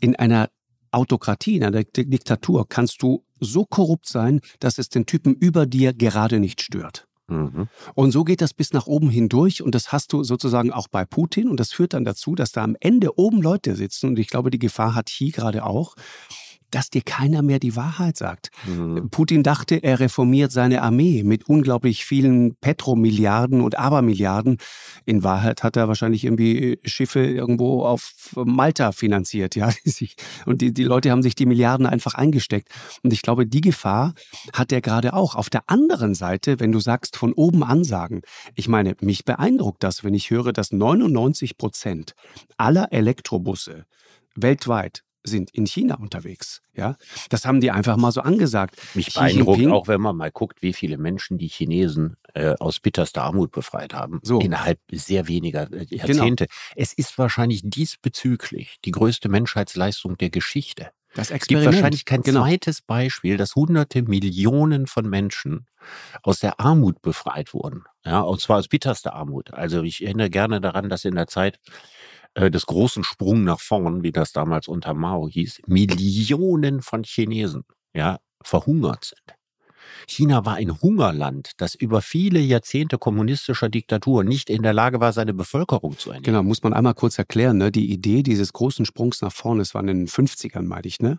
In 0.00 0.16
einer 0.16 0.50
Autokratie, 0.94 1.56
in 1.56 1.64
einer 1.64 1.84
Diktatur 1.84 2.68
kannst 2.68 3.02
du 3.02 3.24
so 3.40 3.64
korrupt 3.64 4.08
sein, 4.08 4.40
dass 4.60 4.78
es 4.78 4.88
den 4.88 5.06
Typen 5.06 5.34
über 5.34 5.66
dir 5.66 5.92
gerade 5.92 6.40
nicht 6.40 6.62
stört. 6.62 7.06
Mhm. 7.28 7.68
Und 7.94 8.10
so 8.10 8.24
geht 8.24 8.42
das 8.42 8.52
bis 8.52 8.72
nach 8.72 8.86
oben 8.86 9.08
hindurch 9.08 9.62
und 9.62 9.74
das 9.74 9.92
hast 9.92 10.12
du 10.12 10.24
sozusagen 10.24 10.72
auch 10.72 10.88
bei 10.88 11.04
Putin 11.04 11.48
und 11.48 11.58
das 11.58 11.72
führt 11.72 11.94
dann 11.94 12.04
dazu, 12.04 12.34
dass 12.34 12.52
da 12.52 12.62
am 12.62 12.76
Ende 12.80 13.18
oben 13.18 13.40
Leute 13.40 13.76
sitzen 13.76 14.10
und 14.10 14.18
ich 14.18 14.28
glaube, 14.28 14.50
die 14.50 14.58
Gefahr 14.58 14.94
hat 14.94 15.06
Xi 15.06 15.30
gerade 15.30 15.64
auch, 15.64 15.94
dass 16.70 16.90
dir 16.90 17.02
keiner 17.02 17.42
mehr 17.42 17.58
die 17.58 17.76
Wahrheit 17.76 18.16
sagt. 18.16 18.50
Mhm. 18.66 19.08
Putin 19.10 19.42
dachte, 19.42 19.82
er 19.82 20.00
reformiert 20.00 20.52
seine 20.52 20.82
Armee 20.82 21.22
mit 21.22 21.48
unglaublich 21.48 22.04
vielen 22.04 22.56
Petromilliarden 22.56 23.60
und 23.60 23.78
Abermilliarden. 23.78 24.58
In 25.04 25.22
Wahrheit 25.22 25.62
hat 25.62 25.76
er 25.76 25.88
wahrscheinlich 25.88 26.24
irgendwie 26.24 26.78
Schiffe 26.84 27.24
irgendwo 27.24 27.84
auf 27.84 28.12
Malta 28.34 28.92
finanziert, 28.92 29.56
ja. 29.56 29.70
Und 30.46 30.60
die, 30.60 30.72
die 30.72 30.84
Leute 30.84 31.10
haben 31.10 31.22
sich 31.22 31.34
die 31.34 31.46
Milliarden 31.46 31.86
einfach 31.86 32.14
eingesteckt. 32.14 32.68
Und 33.02 33.12
ich 33.12 33.22
glaube, 33.22 33.46
die 33.46 33.60
Gefahr 33.60 34.14
hat 34.52 34.72
er 34.72 34.80
gerade 34.80 35.14
auch. 35.14 35.34
Auf 35.34 35.50
der 35.50 35.62
anderen 35.66 36.14
Seite, 36.14 36.60
wenn 36.60 36.72
du 36.72 36.80
sagst, 36.80 37.16
von 37.16 37.32
oben 37.32 37.62
ansagen. 37.62 38.22
Ich 38.54 38.68
meine, 38.68 38.96
mich 39.00 39.24
beeindruckt 39.24 39.82
das, 39.82 40.04
wenn 40.04 40.14
ich 40.14 40.30
höre, 40.30 40.52
dass 40.52 40.72
99 40.72 41.56
Prozent 41.56 42.14
aller 42.56 42.92
Elektrobusse 42.92 43.84
weltweit 44.34 45.02
sind 45.24 45.50
in 45.50 45.66
China 45.66 45.96
unterwegs. 45.96 46.62
Ja, 46.74 46.96
das 47.30 47.44
haben 47.44 47.60
die 47.60 47.70
einfach 47.70 47.96
mal 47.96 48.12
so 48.12 48.20
angesagt. 48.20 48.76
Mich 48.94 49.12
beeindruckt 49.12 49.66
auch, 49.66 49.88
wenn 49.88 50.00
man 50.00 50.16
mal 50.16 50.30
guckt, 50.30 50.62
wie 50.62 50.72
viele 50.72 50.98
Menschen 50.98 51.38
die 51.38 51.48
Chinesen 51.48 52.16
äh, 52.34 52.54
aus 52.60 52.80
bitterster 52.80 53.22
Armut 53.22 53.50
befreit 53.52 53.94
haben. 53.94 54.20
So. 54.22 54.40
Innerhalb 54.40 54.78
sehr 54.90 55.28
weniger 55.28 55.72
äh, 55.72 55.86
genau. 55.86 56.06
Jahrzehnte. 56.06 56.46
Genau. 56.46 56.58
Es 56.76 56.92
ist 56.92 57.16
wahrscheinlich 57.18 57.62
diesbezüglich 57.64 58.78
die 58.84 58.90
größte 58.90 59.28
Menschheitsleistung 59.28 60.18
der 60.18 60.30
Geschichte. 60.30 60.90
Das 61.14 61.30
Experiment. 61.30 61.40
Es 61.40 61.46
gibt 61.46 61.64
wahrscheinlich 61.64 62.04
kein 62.04 62.22
genau. 62.22 62.42
zweites 62.42 62.82
Beispiel, 62.82 63.36
dass 63.36 63.54
hunderte 63.54 64.02
Millionen 64.02 64.86
von 64.86 65.08
Menschen 65.08 65.66
aus 66.22 66.40
der 66.40 66.58
Armut 66.60 67.02
befreit 67.02 67.54
wurden. 67.54 67.84
Ja, 68.04 68.20
und 68.20 68.40
zwar 68.40 68.58
aus 68.58 68.68
bitterster 68.68 69.14
Armut. 69.14 69.54
Also 69.54 69.82
ich 69.82 70.04
erinnere 70.04 70.30
gerne 70.30 70.60
daran, 70.60 70.88
dass 70.88 71.04
in 71.04 71.14
der 71.14 71.28
Zeit 71.28 71.60
äh, 72.34 72.50
des 72.50 72.66
großen 72.66 73.04
Sprung 73.04 73.44
nach 73.44 73.60
vorn, 73.60 74.02
wie 74.02 74.12
das 74.12 74.32
damals 74.32 74.68
unter 74.68 74.94
Mao 74.94 75.28
hieß, 75.28 75.62
Millionen 75.66 76.82
von 76.82 77.04
Chinesen 77.04 77.64
ja, 77.94 78.18
verhungert 78.42 79.04
sind. 79.04 79.36
China 80.06 80.44
war 80.44 80.54
ein 80.56 80.82
Hungerland, 80.82 81.52
das 81.58 81.74
über 81.74 82.02
viele 82.02 82.40
Jahrzehnte 82.40 82.98
kommunistischer 82.98 83.68
Diktatur 83.68 84.24
nicht 84.24 84.50
in 84.50 84.62
der 84.62 84.72
Lage 84.72 85.00
war, 85.00 85.12
seine 85.12 85.34
Bevölkerung 85.34 85.98
zu 85.98 86.10
ernähren. 86.10 86.24
Genau, 86.24 86.42
muss 86.42 86.62
man 86.62 86.72
einmal 86.72 86.94
kurz 86.94 87.18
erklären. 87.18 87.58
Ne? 87.58 87.70
Die 87.70 87.90
Idee 87.90 88.22
dieses 88.22 88.52
großen 88.52 88.84
Sprungs 88.84 89.22
nach 89.22 89.32
vorne, 89.32 89.60
das 89.60 89.74
war 89.74 89.80
in 89.82 89.88
den 89.88 90.08
50ern, 90.08 90.62
meine 90.62 90.86
ich, 90.86 91.00
ne? 91.00 91.18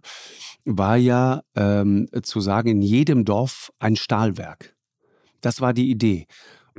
war 0.65 0.97
ja 0.97 1.41
ähm, 1.55 2.07
zu 2.23 2.41
sagen, 2.41 2.69
in 2.69 2.81
jedem 2.81 3.25
Dorf 3.25 3.71
ein 3.79 3.95
Stahlwerk. 3.95 4.75
Das 5.41 5.61
war 5.61 5.73
die 5.73 5.89
Idee. 5.89 6.27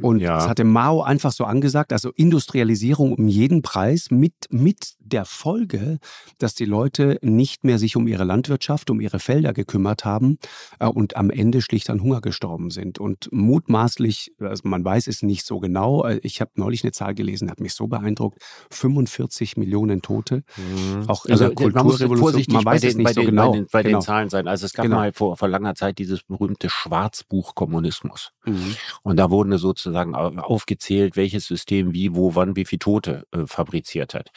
Und 0.03 0.21
ja. 0.21 0.35
das 0.37 0.49
hatte 0.49 0.65
Mao 0.65 1.03
einfach 1.03 1.33
so 1.33 1.45
angesagt, 1.45 1.93
also 1.93 2.11
Industrialisierung 2.11 3.15
um 3.15 3.29
jeden 3.29 3.63
Preis 3.63 4.11
mit, 4.11 4.35
mit 4.51 4.95
der 4.99 5.25
Folge, 5.25 5.99
dass 6.39 6.55
die 6.55 6.67
Leute 6.67 7.19
nicht 7.23 7.65
mehr 7.65 7.79
sich 7.79 7.97
um 7.97 8.07
ihre 8.07 8.25
Landwirtschaft, 8.25 8.91
um 8.91 9.01
ihre 9.01 9.19
Felder 9.19 9.55
gekümmert 9.55 10.05
haben 10.05 10.39
äh, 10.81 10.87
und 10.87 11.17
am 11.17 11.31
Ende 11.31 11.63
schlicht 11.63 11.89
an 11.89 12.03
Hunger 12.03 12.21
gestorben 12.21 12.71
sind. 12.71 12.99
Und 12.99 13.29
mutmaßlich, 13.33 14.33
also 14.39 14.69
man 14.69 14.85
weiß 14.85 15.07
es 15.07 15.23
nicht 15.23 15.47
so 15.47 15.61
genau, 15.61 16.05
äh, 16.05 16.21
ich 16.23 16.43
habe 16.43 16.51
neulich 16.57 16.85
eine 16.85 16.93
Zahl 16.93 17.15
gelesen, 17.15 17.51
hat 17.51 17.61
mich 17.61 17.73
so 17.73 17.87
beeindruckt, 17.87 18.43
45 18.71 19.57
Millionen 19.57 20.03
Tote. 20.03 20.43
Mhm. 20.57 21.09
Auch 21.09 21.25
in 21.25 21.33
also, 21.33 21.47
der 21.47 21.55
Kulturrevolution, 21.55 22.45
man, 22.49 22.65
man 22.65 22.75
weiß 22.75 22.83
den, 22.83 22.91
es 22.91 22.97
nicht 22.97 23.15
so 23.15 23.21
den, 23.23 23.31
genau. 23.31 23.51
Bei 23.51 23.57
den, 23.57 23.67
bei 23.73 23.83
genau. 23.83 23.99
den 23.99 24.03
Zahlen 24.03 24.29
sein. 24.29 24.47
Also 24.47 24.67
es 24.67 24.75
gab 24.75 24.85
genau. 24.85 24.97
mal 24.97 25.13
vor, 25.15 25.39
vor 25.39 25.49
langer 25.49 25.75
Zeit 25.75 25.99
dieses 25.99 26.23
berühmte 26.23 26.69
Schwarzbuch 26.69 27.55
Kommunismus. 27.55 28.33
Mhm. 28.45 28.77
Und 29.03 29.17
da 29.17 29.31
wurden 29.31 29.57
sozusagen 29.57 29.86
aufgezählt, 29.95 31.17
welches 31.17 31.47
System 31.47 31.93
wie, 31.93 32.15
wo, 32.15 32.35
wann, 32.35 32.57
wie 32.57 32.65
viele 32.65 32.81
Tote 32.81 33.27
äh, 33.33 33.47
fabriziert 33.47 34.15
hat. 34.15 34.31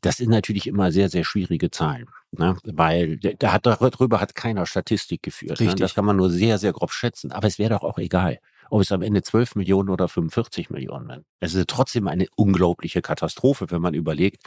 Das 0.00 0.16
sind 0.16 0.30
natürlich 0.30 0.66
immer 0.66 0.92
sehr, 0.92 1.08
sehr 1.08 1.24
schwierige 1.24 1.70
Zahlen. 1.70 2.06
Ne? 2.32 2.56
Weil 2.64 3.18
da 3.18 3.52
hat 3.52 3.66
darüber 3.66 4.20
hat 4.20 4.34
keiner 4.34 4.66
Statistik 4.66 5.22
geführt. 5.22 5.60
Ne? 5.60 5.74
Das 5.74 5.94
kann 5.94 6.04
man 6.04 6.16
nur 6.16 6.30
sehr, 6.30 6.58
sehr 6.58 6.72
grob 6.72 6.92
schätzen. 6.92 7.32
Aber 7.32 7.46
es 7.46 7.58
wäre 7.58 7.70
doch 7.70 7.82
auch 7.82 7.98
egal, 7.98 8.38
ob 8.70 8.80
es 8.80 8.92
am 8.92 9.02
Ende 9.02 9.22
12 9.22 9.56
Millionen 9.56 9.88
oder 9.88 10.08
45 10.08 10.70
Millionen 10.70 11.08
sind. 11.08 11.24
Es 11.40 11.54
ist 11.54 11.68
trotzdem 11.68 12.08
eine 12.08 12.26
unglaubliche 12.36 13.02
Katastrophe, 13.02 13.70
wenn 13.70 13.82
man 13.82 13.94
überlegt, 13.94 14.42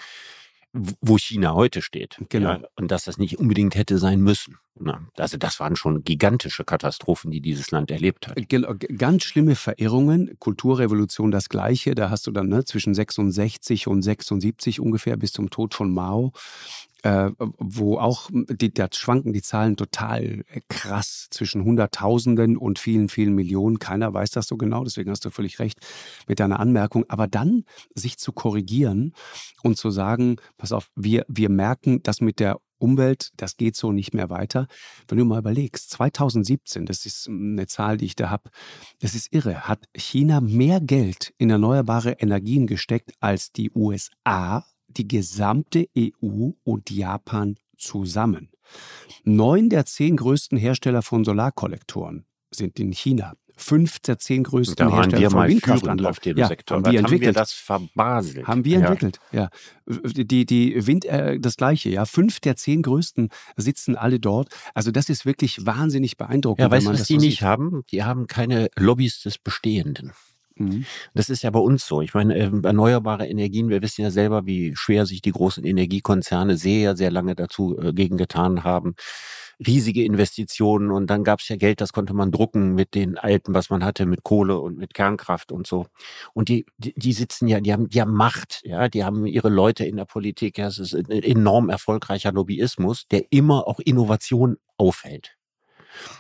wo 0.74 1.18
China 1.18 1.54
heute 1.54 1.82
steht. 1.82 2.18
Genau. 2.30 2.50
Ja, 2.50 2.62
und 2.76 2.92
dass 2.92 3.06
das 3.06 3.18
nicht 3.18 3.40
unbedingt 3.40 3.76
hätte 3.76 3.98
sein 3.98 4.22
müssen. 4.22 4.58
Na, 4.80 5.08
also 5.18 5.38
das 5.38 5.60
waren 5.60 5.76
schon 5.76 6.04
gigantische 6.04 6.64
Katastrophen, 6.64 7.32
die 7.32 7.42
dieses 7.42 7.72
Land 7.72 7.90
erlebt 7.90 8.28
hat. 8.28 8.38
Ganz 8.98 9.24
schlimme 9.24 9.56
Verirrungen. 9.56 10.38
Kulturrevolution 10.40 11.32
das 11.32 11.50
gleiche. 11.50 11.96
Da 11.96 12.10
hast 12.10 12.28
du 12.28 12.32
dann 12.32 12.50
ne, 12.50 12.64
zwischen 12.66 12.94
66 12.94 13.88
und 13.88 14.02
76 14.02 14.80
ungefähr 14.80 15.18
bis 15.18 15.32
zum 15.32 15.50
Tod 15.50 15.74
von 15.74 15.92
Mao 15.92 16.32
äh, 17.04 17.32
wo 17.58 17.98
auch, 17.98 18.30
die, 18.32 18.74
da 18.74 18.88
schwanken 18.92 19.34
die 19.34 19.42
Zahlen 19.42 19.78
total 19.78 20.44
krass 20.68 21.28
zwischen 21.30 21.64
Hunderttausenden 21.64 22.58
und 22.58 22.80
vielen, 22.80 23.10
vielen 23.10 23.36
Millionen. 23.36 23.80
Keiner 23.80 24.14
weiß 24.14 24.32
das 24.32 24.48
so 24.48 24.58
genau, 24.58 24.84
deswegen 24.84 25.12
hast 25.12 25.26
du 25.26 25.30
völlig 25.30 25.60
recht 25.60 25.80
mit 26.28 26.40
deiner 26.40 26.60
Anmerkung. 26.60 27.06
Aber 27.08 27.28
dann 27.28 27.66
sich 27.94 28.18
zu 28.18 28.32
korrigieren 28.32 29.14
und 29.64 29.78
zu 29.78 29.92
sagen, 29.92 30.38
pass 30.58 30.72
auf, 30.72 30.90
wir, 30.96 31.26
wir 31.28 31.50
merken, 31.50 32.02
dass 32.04 32.22
mit 32.22 32.40
der 32.40 32.60
Umwelt, 32.80 33.32
das 33.38 33.58
geht 33.58 33.76
so 33.76 33.92
nicht 33.92 34.14
mehr 34.14 34.30
weiter. 34.30 34.68
Wenn 35.08 35.18
du 35.18 35.26
mal 35.26 35.40
überlegst, 35.40 35.90
2017, 35.90 36.86
das 36.86 37.06
ist 37.06 37.28
eine 37.28 37.66
Zahl, 37.68 37.98
die 37.98 38.06
ich 38.06 38.16
da 38.16 38.30
habe, 38.30 38.52
das 39.00 39.16
ist 39.16 39.34
irre, 39.34 39.68
hat 39.68 39.86
China 39.96 40.42
mehr 40.42 40.80
Geld 40.80 41.34
in 41.38 41.50
erneuerbare 41.50 42.12
Energien 42.20 42.68
gesteckt 42.68 43.14
als 43.20 43.52
die 43.52 43.72
USA 43.72 44.64
die 44.98 45.08
gesamte 45.08 45.88
EU 45.98 46.52
und 46.64 46.90
Japan 46.90 47.56
zusammen. 47.78 48.50
Neun 49.24 49.70
der 49.70 49.86
zehn 49.86 50.18
größten 50.18 50.58
Hersteller 50.58 51.02
von 51.02 51.24
Solarkollektoren 51.24 52.26
sind 52.52 52.80
in 52.80 52.92
China. 52.92 53.34
Fünf 53.60 54.00
der 54.00 54.20
zehn 54.20 54.44
größten 54.44 54.76
da 54.76 54.96
Hersteller 54.96 55.20
wir 55.20 55.30
von 55.32 55.40
mal 55.40 55.50
Windkraftanlagen. 55.50 56.06
auf 56.06 56.20
dem 56.20 56.38
ja, 56.38 56.48
Sektor. 56.48 56.78
Haben 56.78 56.92
wir, 56.92 57.00
entwickelt. 57.00 57.30
haben 57.30 57.36
wir 57.36 57.42
das 57.42 57.54
verbaselt. 57.54 58.48
Haben 58.48 58.66
wir 58.66 58.78
entwickelt, 58.78 59.20
ja. 59.32 59.50
Die, 59.88 60.46
die 60.46 60.86
Wind, 60.86 61.06
äh, 61.06 61.40
das 61.40 61.58
Gleiche, 61.58 61.90
ja. 61.90 62.06
Fünf 62.06 62.40
der 62.40 62.56
zehn 62.56 62.84
größten 62.84 63.30
sitzen 63.56 63.96
alle 63.96 64.20
dort. 64.20 64.50
Also 64.76 64.92
das 64.92 65.10
ist 65.10 65.26
wirklich 65.26 65.66
wahnsinnig 65.66 66.18
beeindruckend. 66.18 66.60
Ja, 66.60 66.70
weißt 66.70 66.86
du, 66.86 66.92
was 66.92 67.08
die 67.08 67.16
so 67.16 67.20
nicht 67.26 67.42
haben? 67.42 67.82
Die 67.90 68.04
haben 68.04 68.28
keine 68.28 68.70
Lobbys 68.76 69.24
des 69.24 69.40
Bestehenden. 69.40 70.14
Mhm. 70.60 70.86
Das 71.14 71.30
ist 71.30 71.44
ja 71.44 71.50
bei 71.50 71.60
uns 71.60 71.86
so. 71.86 72.02
Ich 72.02 72.14
meine, 72.14 72.38
ähm, 72.38 72.64
erneuerbare 72.64 73.28
Energien, 73.28 73.70
wir 73.70 73.82
wissen 73.82 74.02
ja 74.02 74.12
selber, 74.12 74.46
wie 74.46 74.76
schwer 74.76 75.06
sich 75.06 75.22
die 75.22 75.32
großen 75.32 75.64
Energiekonzerne 75.64 76.58
sehr, 76.58 76.96
sehr 76.96 77.12
lange 77.12 77.36
dazu 77.36 77.78
äh, 77.80 77.94
gegen 77.94 78.18
getan 78.18 78.64
haben. 78.64 78.96
Riesige 79.66 80.04
Investitionen 80.04 80.92
und 80.92 81.08
dann 81.08 81.24
gab 81.24 81.40
es 81.40 81.50
ja 81.50 81.56
Geld, 81.56 81.82
das 81.82 81.92
konnte 81.92 82.14
man 82.14 82.32
drucken 82.32 82.76
mit 82.76 82.94
den 82.94 83.18
alten, 83.18 83.56
was 83.56 83.72
man 83.72 83.84
hatte, 83.84 84.06
mit 84.06 84.22
Kohle 84.24 84.60
und 84.60 84.78
mit 84.78 84.94
Kernkraft 84.94 85.52
und 85.52 85.66
so. 85.66 85.88
Und 86.34 86.50
die, 86.50 86.66
die, 86.78 86.94
die 86.96 87.14
sitzen 87.14 87.48
ja, 87.48 87.60
die 87.60 87.74
haben, 87.74 87.90
die 87.90 88.00
haben 88.00 88.14
Macht, 88.14 88.62
ja, 88.64 88.88
die 88.88 89.04
haben 89.04 89.26
ihre 89.26 89.50
Leute 89.50 89.86
in 89.86 89.96
der 89.98 90.06
Politik. 90.06 90.60
Ja, 90.60 90.68
es 90.68 90.78
ist 90.78 90.94
ein 90.94 91.10
enorm 91.10 91.70
erfolgreicher 91.70 92.32
Lobbyismus, 92.32 93.08
der 93.08 93.32
immer 93.32 93.68
auch 93.68 93.80
Innovation 93.80 94.58
aufhält. 94.78 95.37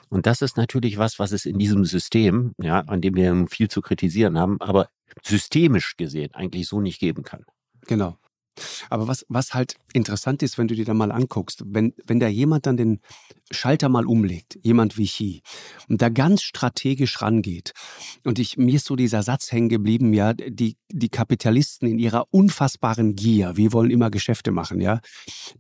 Und 0.09 0.25
das 0.25 0.41
ist 0.41 0.57
natürlich 0.57 0.97
was, 0.97 1.19
was 1.19 1.31
es 1.31 1.45
in 1.45 1.59
diesem 1.59 1.85
System, 1.85 2.53
ja, 2.61 2.79
an 2.81 3.01
dem 3.01 3.15
wir 3.15 3.45
viel 3.49 3.69
zu 3.69 3.81
kritisieren 3.81 4.37
haben, 4.37 4.59
aber 4.61 4.89
systemisch 5.23 5.97
gesehen 5.97 6.33
eigentlich 6.33 6.67
so 6.67 6.81
nicht 6.81 6.99
geben 6.99 7.23
kann. 7.23 7.45
Genau. 7.87 8.17
Aber 8.89 9.07
was, 9.07 9.25
was 9.29 9.53
halt 9.53 9.75
interessant 9.97 10.43
ist, 10.43 10.57
wenn 10.57 10.67
du 10.67 10.75
dir 10.75 10.85
da 10.85 10.93
mal 10.93 11.11
anguckst, 11.11 11.63
wenn, 11.65 11.93
wenn 12.05 12.19
da 12.19 12.27
jemand 12.27 12.65
dann 12.65 12.77
den 12.77 12.99
Schalter 13.51 13.89
mal 13.89 14.05
umlegt, 14.05 14.57
jemand 14.61 14.97
wie 14.97 15.05
Xi, 15.05 15.41
und 15.89 16.01
da 16.01 16.09
ganz 16.09 16.41
strategisch 16.41 17.21
rangeht, 17.21 17.73
und 18.23 18.39
ich, 18.39 18.57
mir 18.57 18.75
ist 18.75 18.85
so 18.85 18.95
dieser 18.95 19.23
Satz 19.23 19.51
hängen 19.51 19.69
geblieben, 19.69 20.13
ja, 20.13 20.33
die, 20.33 20.77
die 20.89 21.09
Kapitalisten 21.09 21.87
in 21.87 21.99
ihrer 21.99 22.25
unfassbaren 22.31 23.15
Gier, 23.15 23.57
wir 23.57 23.73
wollen 23.73 23.91
immer 23.91 24.09
Geschäfte 24.09 24.51
machen, 24.51 24.79
ja, 24.79 25.01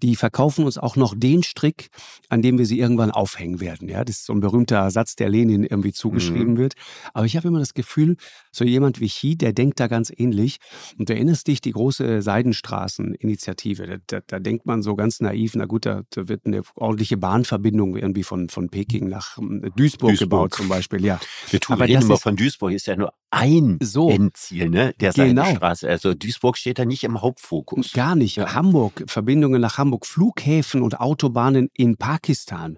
die 0.01 0.15
verkaufen 0.15 0.65
uns 0.65 0.77
auch 0.77 0.95
noch 0.95 1.13
den 1.15 1.43
Strick, 1.43 1.89
an 2.29 2.41
dem 2.41 2.57
wir 2.57 2.65
sie 2.65 2.79
irgendwann 2.79 3.11
aufhängen 3.11 3.59
werden, 3.59 3.89
ja, 3.89 4.03
das 4.03 4.17
ist 4.17 4.25
so 4.25 4.33
ein 4.33 4.41
berühmter 4.41 4.91
Satz, 4.91 5.15
der 5.15 5.29
Lenin 5.29 5.63
irgendwie 5.63 5.93
zugeschrieben 5.93 6.53
mhm. 6.53 6.57
wird, 6.57 6.73
aber 7.13 7.25
ich 7.25 7.35
habe 7.35 7.47
immer 7.47 7.59
das 7.59 7.73
Gefühl, 7.73 8.17
so 8.51 8.65
jemand 8.65 8.99
wie 8.99 9.07
Xi, 9.07 9.35
der 9.35 9.53
denkt 9.53 9.79
da 9.79 9.87
ganz 9.87 10.11
ähnlich, 10.15 10.57
und 10.97 11.09
du 11.09 11.13
erinnerst 11.13 11.47
dich, 11.47 11.61
die 11.61 11.71
große 11.71 12.21
Seidenstraßeninitiative, 12.21 14.01
da, 14.07 14.21
da, 14.27 14.39
denkt 14.39 14.65
man 14.65 14.81
so 14.81 14.95
ganz 14.95 15.19
naiv, 15.19 15.55
na 15.55 15.65
gut, 15.65 15.85
da, 15.85 16.01
da 16.09 16.27
wird 16.27 16.45
eine 16.45 16.61
ordentliche 16.75 17.17
Bahnverbindung 17.17 17.95
irgendwie 17.95 18.23
von, 18.23 18.49
von 18.49 18.69
Peking 18.69 19.07
nach 19.07 19.37
hm, 19.37 19.61
Duisburg, 19.75 20.09
Duisburg. 20.09 20.19
gebaut 20.19 20.53
zum 20.53 20.67
Beispiel, 20.67 21.03
ja. 21.05 21.19
Wir 21.49 21.59
tun, 21.59 21.75
Aber 21.75 21.85
reden 21.85 22.03
immer 22.03 22.17
von 22.17 22.35
Duisburg, 22.35 22.73
ist 22.73 22.87
ja 22.87 22.95
nur 22.95 23.13
ein 23.29 23.77
so, 23.81 24.09
Endziel, 24.09 24.69
ne, 24.69 24.93
der 24.99 25.13
genau. 25.13 25.43
Seidenstraße. 25.43 25.89
Also 25.89 26.13
Duisburg 26.13 26.57
steht 26.57 26.79
da 26.79 26.85
nicht 26.85 27.03
im 27.03 27.21
Hauptfokus. 27.21 27.93
Gar 27.93 28.15
nicht. 28.15 28.37
Ja. 28.37 28.53
Hamburg, 28.53 29.03
Verbindungen 29.07 29.61
nach 29.61 29.77
Hamburg, 29.77 30.05
Flughäfen 30.05 30.81
und 30.81 30.99
Autobahnen 30.99 31.69
in 31.73 31.97
Pakistan, 31.97 32.77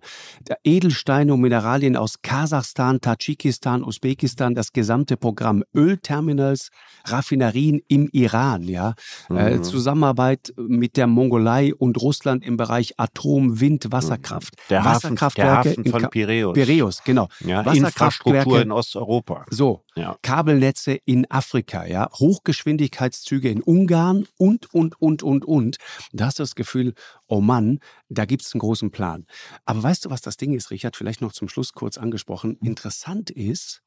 Edelsteine 0.64 1.34
und 1.34 1.42
Mineralien 1.42 1.96
aus 1.96 2.22
Kasachstan, 2.22 3.02
Tadschikistan, 3.02 3.84
Usbekistan, 3.84 4.56
das 4.56 4.72
gesamte 4.74 5.18
Programm 5.18 5.64
Ölterminals, 5.76 6.70
Raffinerien 7.06 7.82
im 7.88 8.10
Iran, 8.12 8.64
ja, 8.64 8.96
äh, 9.30 9.34
mhm. 9.34 9.40
äh, 9.40 9.62
Zusammenarbeit 9.62 10.54
mit 10.58 10.98
der 10.98 11.08
Mongolei 11.08 11.29
Mongolei 11.30 11.74
und 11.76 12.02
Russland 12.02 12.44
im 12.44 12.58
Bereich 12.58 12.96
Atom, 12.98 13.60
Wind, 13.60 13.92
Wasserkraft. 13.92 14.56
Der 14.70 14.84
Hafen, 14.84 15.16
der 15.38 15.58
Hafen 15.58 15.86
von 15.86 16.10
Piräus. 16.10 16.54
Piräus, 16.56 17.04
genau. 17.04 17.28
Ja, 17.42 17.62
Infrastruktur 17.62 18.62
in 18.62 18.72
Osteuropa. 18.72 19.46
So, 19.50 19.84
ja. 19.96 20.18
Kabelnetze 20.24 20.94
in 21.06 21.30
Afrika, 21.30 21.86
ja, 21.86 22.10
Hochgeschwindigkeitszüge 22.12 23.50
in 23.50 23.62
Ungarn 23.62 24.26
und, 24.38 24.74
und, 24.74 25.00
und, 25.02 25.22
und, 25.22 25.46
und. 25.46 25.78
Da 26.12 26.26
hast 26.26 26.40
du 26.40 26.44
das 26.44 26.56
Gefühl, 26.56 26.94
oh 27.28 27.42
Mann, 27.42 27.80
da 28.10 28.26
gibt 28.26 28.42
es 28.42 28.54
einen 28.54 28.60
großen 28.60 28.90
Plan. 28.90 29.26
Aber 29.66 29.84
weißt 29.84 30.06
du, 30.06 30.10
was 30.10 30.22
das 30.22 30.38
Ding 30.38 30.54
ist, 30.54 30.72
Richard? 30.72 30.96
Vielleicht 30.96 31.22
noch 31.22 31.34
zum 31.34 31.48
Schluss 31.48 31.74
kurz 31.74 31.98
angesprochen. 31.98 32.58
Interessant 32.62 33.30
ist, 33.30 33.84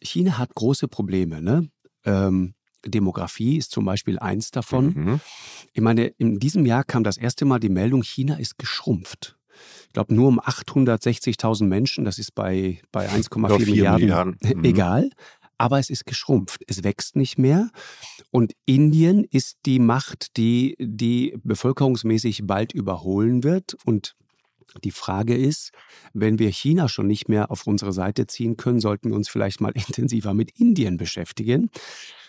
China 0.00 0.38
hat 0.38 0.54
große 0.54 0.86
Probleme. 0.86 1.42
Ne? 1.42 1.68
Ähm, 2.04 2.54
Demografie 2.86 3.56
ist 3.56 3.70
zum 3.70 3.84
Beispiel 3.84 4.18
eins 4.18 4.50
davon. 4.50 4.94
Mhm. 4.94 5.20
Ich 5.72 5.80
meine, 5.80 6.06
in 6.06 6.38
diesem 6.38 6.66
Jahr 6.66 6.84
kam 6.84 7.04
das 7.04 7.16
erste 7.16 7.44
Mal 7.44 7.58
die 7.58 7.68
Meldung, 7.68 8.02
China 8.02 8.36
ist 8.36 8.58
geschrumpft. 8.58 9.36
Ich 9.86 9.92
glaube, 9.92 10.14
nur 10.14 10.28
um 10.28 10.40
860.000 10.40 11.64
Menschen, 11.64 12.04
das 12.04 12.18
ist 12.18 12.34
bei, 12.34 12.80
bei 12.92 13.08
1,4 13.08 13.58
Milliarden, 13.58 14.00
Milliarden. 14.00 14.36
Mhm. 14.56 14.64
egal. 14.64 15.10
Aber 15.60 15.80
es 15.80 15.90
ist 15.90 16.06
geschrumpft. 16.06 16.62
Es 16.68 16.84
wächst 16.84 17.16
nicht 17.16 17.36
mehr. 17.36 17.70
Und 18.30 18.52
Indien 18.64 19.24
ist 19.24 19.58
die 19.66 19.80
Macht, 19.80 20.36
die 20.36 20.76
die 20.78 21.36
bevölkerungsmäßig 21.42 22.46
bald 22.46 22.72
überholen 22.72 23.42
wird. 23.42 23.76
Und 23.84 24.14
die 24.84 24.90
Frage 24.90 25.36
ist, 25.36 25.72
wenn 26.12 26.38
wir 26.38 26.50
China 26.50 26.88
schon 26.88 27.06
nicht 27.06 27.28
mehr 27.28 27.50
auf 27.50 27.66
unsere 27.66 27.92
Seite 27.92 28.26
ziehen 28.26 28.56
können, 28.56 28.80
sollten 28.80 29.10
wir 29.10 29.16
uns 29.16 29.28
vielleicht 29.28 29.60
mal 29.60 29.72
intensiver 29.74 30.34
mit 30.34 30.58
Indien 30.58 30.96
beschäftigen. 30.96 31.70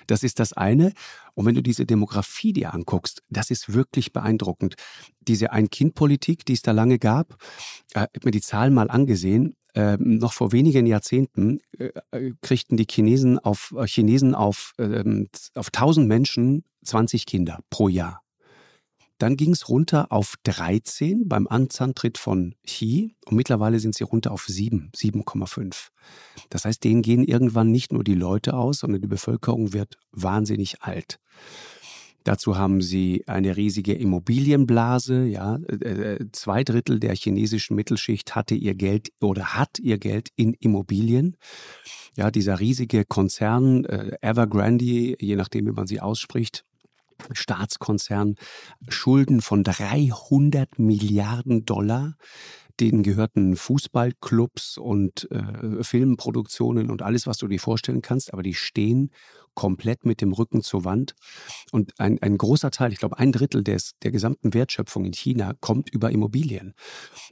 Das 0.07 0.23
ist 0.23 0.39
das 0.39 0.53
eine. 0.53 0.93
Und 1.35 1.45
wenn 1.45 1.55
du 1.55 1.61
diese 1.61 1.85
Demografie 1.85 2.51
dir 2.51 2.73
anguckst, 2.73 3.21
das 3.29 3.51
ist 3.51 3.73
wirklich 3.73 4.11
beeindruckend. 4.11 4.75
Diese 5.21 5.51
Ein-Kind-Politik, 5.51 6.45
die 6.45 6.53
es 6.53 6.63
da 6.63 6.71
lange 6.71 6.97
gab, 6.97 7.37
äh, 7.93 8.01
habe 8.01 8.19
mir 8.23 8.31
die 8.31 8.41
Zahlen 8.41 8.73
mal 8.73 8.89
angesehen. 8.89 9.55
Äh, 9.75 9.97
noch 9.99 10.33
vor 10.33 10.51
wenigen 10.51 10.87
Jahrzehnten 10.87 11.59
äh, 11.77 11.91
äh 12.11 12.33
kriegten 12.41 12.75
die 12.75 12.87
Chinesen 12.89 13.37
auf, 13.37 13.73
äh, 13.77 13.85
Chinesen 13.85 14.33
auf, 14.33 14.73
äh, 14.77 15.03
auf 15.53 15.71
1000 15.71 16.07
Menschen 16.07 16.63
20 16.83 17.27
Kinder 17.27 17.59
pro 17.69 17.87
Jahr. 17.87 18.23
Dann 19.19 19.35
ging 19.35 19.51
es 19.51 19.67
runter 19.69 20.11
auf 20.11 20.35
13 20.43 21.27
beim 21.27 21.45
Anzahntritt 21.47 22.17
von 22.17 22.55
Xi 22.65 23.15
und 23.25 23.35
mittlerweile 23.35 23.79
sind 23.79 23.93
sie 23.93 24.05
runter 24.05 24.31
auf 24.31 24.45
7, 24.47 24.91
7,5. 24.95 25.89
Das 26.49 26.65
heißt, 26.65 26.83
denen 26.83 27.01
gehen 27.01 27.25
irgendwann 27.25 27.69
nicht 27.69 27.91
nur 27.91 28.03
die 28.03 28.15
Leute 28.15 28.53
aus, 28.53 28.79
sondern 28.79 29.01
die 29.01 29.07
Bevölkerung 29.07 29.73
wird 29.73 29.97
wahnsinnig 30.11 30.81
alt. 30.81 31.19
Dazu 32.23 32.57
haben 32.57 32.81
sie 32.81 33.23
eine 33.27 33.57
riesige 33.57 33.93
Immobilienblase. 33.93 35.25
Ja, 35.25 35.57
äh, 35.67 35.75
äh, 35.75 36.25
zwei 36.31 36.63
Drittel 36.63 36.99
der 36.99 37.15
chinesischen 37.15 37.75
Mittelschicht 37.75 38.35
hatte 38.35 38.55
ihr 38.55 38.75
Geld 38.75 39.09
oder 39.19 39.55
hat 39.55 39.79
ihr 39.79 39.97
Geld 39.97 40.29
in 40.35 40.53
Immobilien. 40.53 41.37
Ja, 42.15 42.31
dieser 42.31 42.59
riesige 42.59 43.03
Konzern 43.05 43.85
äh, 43.85 44.17
Evergrande, 44.21 45.15
je 45.19 45.35
nachdem, 45.35 45.67
wie 45.67 45.71
man 45.71 45.87
sie 45.87 46.01
ausspricht, 46.01 46.65
Staatskonzern 47.31 48.35
Schulden 48.87 49.41
von 49.41 49.63
300 49.63 50.79
Milliarden 50.79 51.65
Dollar. 51.65 52.15
Denen 52.79 53.03
gehörten 53.03 53.57
Fußballclubs 53.57 54.77
und 54.77 55.29
äh, 55.31 55.83
Filmproduktionen 55.83 56.89
und 56.89 57.01
alles, 57.01 57.27
was 57.27 57.37
du 57.37 57.47
dir 57.47 57.59
vorstellen 57.59 58.01
kannst, 58.01 58.31
aber 58.33 58.41
die 58.41 58.53
stehen 58.53 59.11
komplett 59.53 60.05
mit 60.05 60.21
dem 60.21 60.31
Rücken 60.31 60.61
zur 60.61 60.85
Wand. 60.85 61.15
Und 61.73 61.99
ein, 61.99 62.21
ein 62.21 62.37
großer 62.37 62.71
Teil, 62.71 62.93
ich 62.93 62.99
glaube 62.99 63.19
ein 63.19 63.33
Drittel 63.33 63.65
des, 63.65 63.95
der 64.01 64.11
gesamten 64.11 64.53
Wertschöpfung 64.53 65.03
in 65.03 65.11
China 65.11 65.53
kommt 65.59 65.89
über 65.89 66.11
Immobilien. 66.11 66.73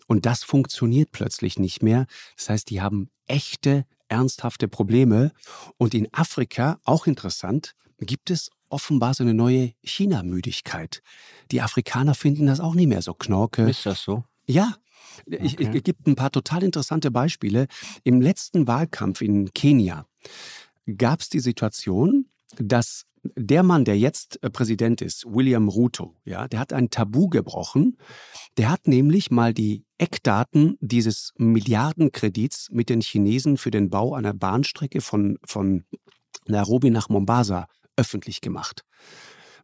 Und 0.08 0.26
das 0.26 0.44
funktioniert 0.44 1.14
plötzlich 1.14 1.58
nicht 1.58 1.82
mehr. 1.82 2.06
Das 2.36 2.50
heißt, 2.50 2.70
die 2.70 2.82
haben 2.82 3.10
echte, 3.28 3.86
ernsthafte 4.10 4.68
Probleme. 4.68 5.32
Und 5.78 5.94
in 5.94 6.14
Afrika, 6.14 6.80
auch 6.84 7.08
interessant, 7.08 7.74
gibt 8.00 8.30
es 8.30 8.50
offenbar 8.70 9.14
so 9.14 9.24
eine 9.24 9.34
neue 9.34 9.74
China-Müdigkeit. 9.84 11.02
Die 11.52 11.62
Afrikaner 11.62 12.16
finden 12.16 12.48
das 12.48 12.60
auch 12.60 12.76
nicht 12.76 12.88
mehr 12.88 13.02
so 13.02 13.14
knorke. 13.14 13.70
Ist 13.70 13.86
das 13.86 14.02
so? 14.02 14.24
Ja. 14.46 14.76
Okay. 15.26 15.40
Ich, 15.42 15.60
ich, 15.60 15.70
ich 15.70 15.84
gebe 15.84 16.00
ein 16.06 16.16
paar 16.16 16.32
total 16.32 16.64
interessante 16.64 17.12
Beispiele. 17.12 17.68
Im 18.04 18.22
letzten 18.22 18.68
Wahlkampf 18.68 19.22
in 19.22 19.52
Kenia 19.54 20.06
gab 20.98 21.22
es 21.22 21.30
die 21.30 21.40
Situation, 21.40 22.28
dass 22.58 23.08
der 23.36 23.64
Mann, 23.64 23.84
der 23.84 23.98
jetzt 23.98 24.42
äh, 24.44 24.50
Präsident 24.50 25.02
ist, 25.02 25.26
William 25.26 25.68
Ruto, 25.68 26.16
ja, 26.24 26.48
der 26.48 26.60
hat 26.60 26.72
ein 26.72 26.90
Tabu 26.90 27.28
gebrochen. 27.28 27.98
Der 28.58 28.70
hat 28.70 28.88
nämlich 28.88 29.32
mal 29.32 29.54
die 29.54 29.84
Eckdaten 29.98 30.78
dieses 30.80 31.34
Milliardenkredits 31.38 32.70
mit 32.72 32.90
den 32.90 33.02
Chinesen 33.02 33.58
für 33.58 33.72
den 33.72 33.90
Bau 33.90 34.14
einer 34.14 34.34
Bahnstrecke 34.34 35.02
von, 35.02 35.40
von 35.44 35.84
Nairobi 36.46 36.90
nach 36.90 37.10
Mombasa 37.10 37.68
öffentlich 37.98 38.42
gemacht. 38.42 38.84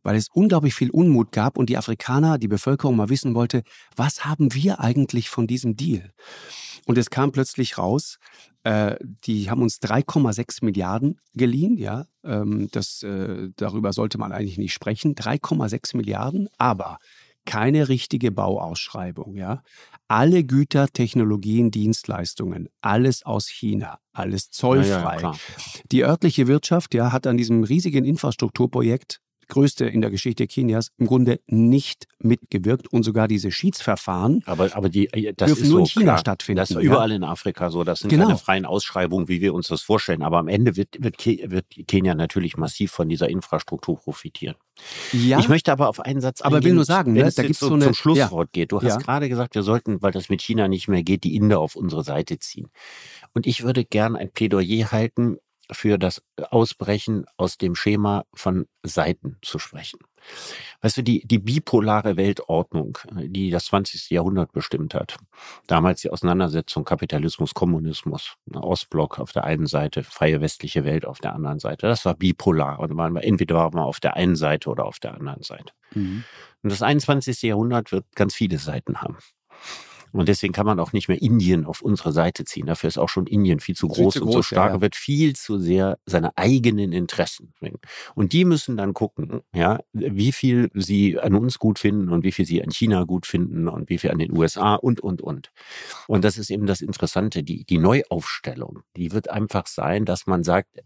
Weil 0.02 0.18
es 0.18 0.28
unglaublich 0.34 0.76
viel 0.76 0.90
Unmut 0.90 1.32
gab 1.32 1.58
und 1.58 1.70
die 1.70 1.78
Afrikaner, 1.78 2.38
die 2.38 2.50
Bevölkerung 2.50 2.98
mal 2.98 3.08
wissen 3.08 3.36
wollte, 3.36 3.64
was 3.96 4.26
haben 4.26 4.54
wir 4.54 4.82
eigentlich 4.82 5.30
von 5.30 5.48
diesem 5.48 5.78
Deal? 5.78 6.12
Und 6.86 6.98
es 6.98 7.10
kam 7.10 7.32
plötzlich 7.32 7.78
raus, 7.78 8.18
äh, 8.64 8.98
die 9.26 9.50
haben 9.50 9.62
uns 9.62 9.80
3,6 9.80 10.64
Milliarden 10.66 11.20
geliehen, 11.34 11.78
ja. 11.78 12.06
Ähm, 12.26 12.68
das, 12.72 13.04
äh, 13.04 13.50
darüber 13.56 13.94
sollte 13.94 14.18
man 14.18 14.34
eigentlich 14.34 14.58
nicht 14.58 14.74
sprechen. 14.74 15.16
3,6 15.16 15.96
Milliarden, 15.96 16.50
aber 16.58 16.98
keine 17.46 17.90
richtige 17.90 18.32
Bauausschreibung, 18.32 19.36
ja. 19.36 19.64
Alle 20.08 20.44
Güter, 20.44 20.88
Technologien, 20.88 21.72
Dienstleistungen, 21.72 22.70
alles 22.82 23.26
aus 23.26 23.48
China, 23.48 24.00
alles 24.12 24.50
zollfrei. 24.50 25.20
Ja, 25.22 25.32
ja, 25.32 25.38
die 25.92 26.04
örtliche 26.04 26.48
Wirtschaft, 26.48 26.94
ja, 26.94 27.12
hat 27.12 27.26
an 27.28 27.38
diesem 27.38 27.64
riesigen 27.64 28.06
Infrastrukturprojekt 28.06 29.20
größte 29.48 29.86
in 29.86 30.02
der 30.02 30.12
Geschichte 30.12 30.48
Kenias, 30.48 30.92
im 30.98 31.08
Grunde 31.08 31.40
nicht 31.48 32.08
mitgewirkt 32.20 32.92
und 32.92 33.04
sogar 33.04 33.28
diese 33.28 33.52
Schiedsverfahren 33.52 34.44
aber, 34.46 34.76
aber 34.76 34.90
die, 34.90 35.08
äh, 35.14 35.34
das 35.34 35.48
dürfen 35.48 35.70
nur 35.70 35.72
so, 35.72 35.80
in 35.80 35.86
China 35.86 36.06
klar. 36.06 36.18
stattfinden. 36.20 36.58
Das 36.58 36.72
ist 36.72 36.78
überall 36.78 37.12
in 37.12 37.24
Afrika 37.24 37.70
so. 37.70 37.84
Das 37.84 38.00
sind 38.00 38.10
genau. 38.10 38.28
keine 38.28 38.38
freien 38.38 38.66
Ausschreibungen, 38.66 39.28
wie 39.28 39.42
wir 39.42 39.54
uns 39.54 39.68
das 39.68 39.82
vorstellen. 39.82 40.22
Aber 40.22 40.38
am 40.38 40.48
Ende 40.48 40.76
wird, 40.76 40.98
wird, 41.00 41.26
wird 41.26 41.66
Kenia 41.88 42.16
natürlich 42.16 42.58
massiv 42.58 42.92
von 42.92 43.10
dieser 43.10 43.30
Infrastruktur 43.30 43.98
profitieren. 43.98 44.56
Ja, 45.12 45.40
ich 45.40 45.50
möchte 45.50 45.72
aber 45.72 45.90
auf 45.90 46.00
einen 46.00 46.22
Satz 46.22 46.42
eingehen, 46.42 46.58
aber 46.58 46.66
will 46.66 46.74
nur 46.74 46.86
sagen, 46.86 47.14
wenn 47.16 47.22
ne, 47.22 47.28
es 47.28 47.36
da 47.36 47.44
gibt's 47.44 47.60
so, 47.60 47.68
so 47.68 47.76
eine, 47.76 47.86
zum 47.86 47.94
Schlusswort 47.94 48.50
ja. 48.50 48.62
geht. 48.62 48.72
Du 48.72 48.82
hast 48.82 48.88
ja. 48.88 48.98
gerade 48.98 49.30
gesagt, 49.30 49.56
wir 49.56 49.64
sollten, 49.64 50.02
weil 50.02 50.12
das 50.12 50.30
mit 50.30 50.42
China 50.42 50.68
nicht 50.68 50.88
mehr 50.88 51.04
geht, 51.04 51.24
die 51.24 51.36
Inder 51.36 51.60
auf 51.60 51.76
unsere 51.76 52.04
Seite 52.04 52.40
ziehen. 52.40 52.70
Und 53.34 53.48
ich 53.48 53.64
würde 53.64 53.86
gern 53.86 54.16
ein 54.16 54.32
Plädoyer 54.32 54.92
halten 54.92 55.38
für 55.74 55.98
das 55.98 56.22
Ausbrechen 56.50 57.26
aus 57.38 57.58
dem 57.58 57.76
Schema 57.76 58.26
von 58.34 58.68
Seiten 58.84 59.38
zu 59.42 59.60
sprechen. 59.60 60.00
Weißt 60.82 60.98
du, 60.98 61.02
die, 61.02 61.26
die 61.26 61.40
bipolare 61.40 62.18
Weltordnung, 62.18 62.98
die 63.12 63.50
das 63.50 63.66
20. 63.66 64.10
Jahrhundert 64.10 64.52
bestimmt 64.52 64.94
hat, 64.94 65.18
damals 65.68 66.02
die 66.02 66.10
Auseinandersetzung 66.10 66.86
Kapitalismus, 66.86 67.54
Kommunismus, 67.54 68.36
Ostblock 68.54 69.20
auf 69.20 69.32
der 69.32 69.44
einen 69.44 69.68
Seite, 69.68 70.04
freie 70.04 70.42
westliche 70.42 70.86
Welt 70.86 71.06
auf 71.06 71.20
der 71.20 71.34
anderen 71.34 71.60
Seite, 71.60 71.88
das 71.88 72.06
war 72.06 72.16
bipolar. 72.16 72.80
Und 72.80 72.94
man 72.94 73.16
entweder 73.18 73.56
war 73.56 73.74
man 73.74 73.84
auf 73.84 74.00
der 74.00 74.16
einen 74.16 74.36
Seite 74.36 74.70
oder 74.70 74.86
auf 74.86 75.00
der 75.00 75.14
anderen 75.14 75.44
Seite. 75.44 75.74
Mhm. 75.94 76.24
Und 76.62 76.72
das 76.72 76.82
21. 76.82 77.42
Jahrhundert 77.42 77.92
wird 77.92 78.06
ganz 78.16 78.34
viele 78.34 78.58
Seiten 78.58 79.02
haben. 79.02 79.18
Und 80.14 80.30
deswegen 80.30 80.54
kann 80.54 80.66
man 80.66 80.80
auch 80.80 80.94
nicht 80.94 81.08
mehr 81.08 81.22
Indien 81.22 81.66
auf 81.66 81.82
unsere 81.82 82.12
Seite 82.12 82.46
ziehen. 82.46 82.68
Dafür 82.68 82.88
ist 82.88 82.98
auch 82.98 83.10
schon 83.10 83.26
Indien 83.26 83.60
viel 83.60 83.76
zu 83.76 83.88
groß, 83.88 84.14
viel 84.14 84.22
zu 84.22 84.28
und 84.28 84.32
so 84.32 84.42
stark 84.44 84.70
ja, 84.70 84.76
ja. 84.76 84.82
wird 84.82 84.96
viel 84.96 85.36
zu 85.36 85.58
sehr 85.58 85.98
seine 86.06 86.38
eigenen 86.38 86.94
Interessen 86.94 87.54
bringen. 87.60 87.80
Und 88.14 88.32
die 88.32 88.46
müssen 88.46 88.78
dann 88.78 88.94
gucken, 88.94 89.42
ja, 89.54 89.80
wie 89.92 90.32
viel 90.32 90.70
sie 90.74 91.20
an 91.20 91.34
uns 91.36 91.58
gut 91.58 91.80
finden 91.80 92.10
und 92.10 92.24
wie 92.24 92.32
viel 92.32 92.46
sie 92.46 92.64
an 92.64 92.70
China 92.70 93.04
gut 93.04 93.26
finden 93.26 93.68
und 93.68 93.90
wie 93.90 93.98
viel 93.98 94.12
an 94.12 94.20
den 94.20 94.32
USA 94.38 94.76
und, 94.76 95.02
und, 95.02 95.22
und. 95.22 95.52
Und 96.08 96.24
das 96.24 96.38
ist 96.38 96.52
eben 96.52 96.68
das 96.68 96.82
Interessante, 96.82 97.44
die, 97.44 97.66
die 97.66 97.80
Neuaufstellung, 97.80 98.84
die 98.96 99.12
wird 99.12 99.30
einfach 99.30 99.68
sein, 99.68 100.06
dass 100.06 100.28
man 100.28 100.44
sagt, 100.44 100.80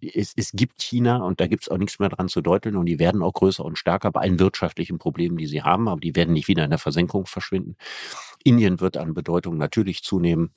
es, 0.00 0.32
es 0.36 0.52
gibt 0.52 0.80
China 0.80 1.18
und 1.18 1.40
da 1.40 1.46
gibt 1.46 1.62
es 1.62 1.68
auch 1.68 1.78
nichts 1.78 1.98
mehr 1.98 2.08
dran 2.08 2.28
zu 2.28 2.40
deuteln 2.40 2.76
und 2.76 2.86
die 2.86 2.98
werden 2.98 3.22
auch 3.22 3.32
größer 3.32 3.64
und 3.64 3.78
stärker 3.78 4.10
bei 4.10 4.20
allen 4.20 4.38
wirtschaftlichen 4.38 4.98
Problemen, 4.98 5.36
die 5.36 5.46
sie 5.46 5.62
haben, 5.62 5.88
aber 5.88 6.00
die 6.00 6.14
werden 6.14 6.32
nicht 6.32 6.48
wieder 6.48 6.64
in 6.64 6.70
der 6.70 6.78
Versenkung 6.78 7.26
verschwinden. 7.26 7.76
Indien 8.44 8.80
wird 8.80 8.96
an 8.96 9.14
Bedeutung 9.14 9.56
natürlich 9.56 10.02
zunehmen. 10.02 10.52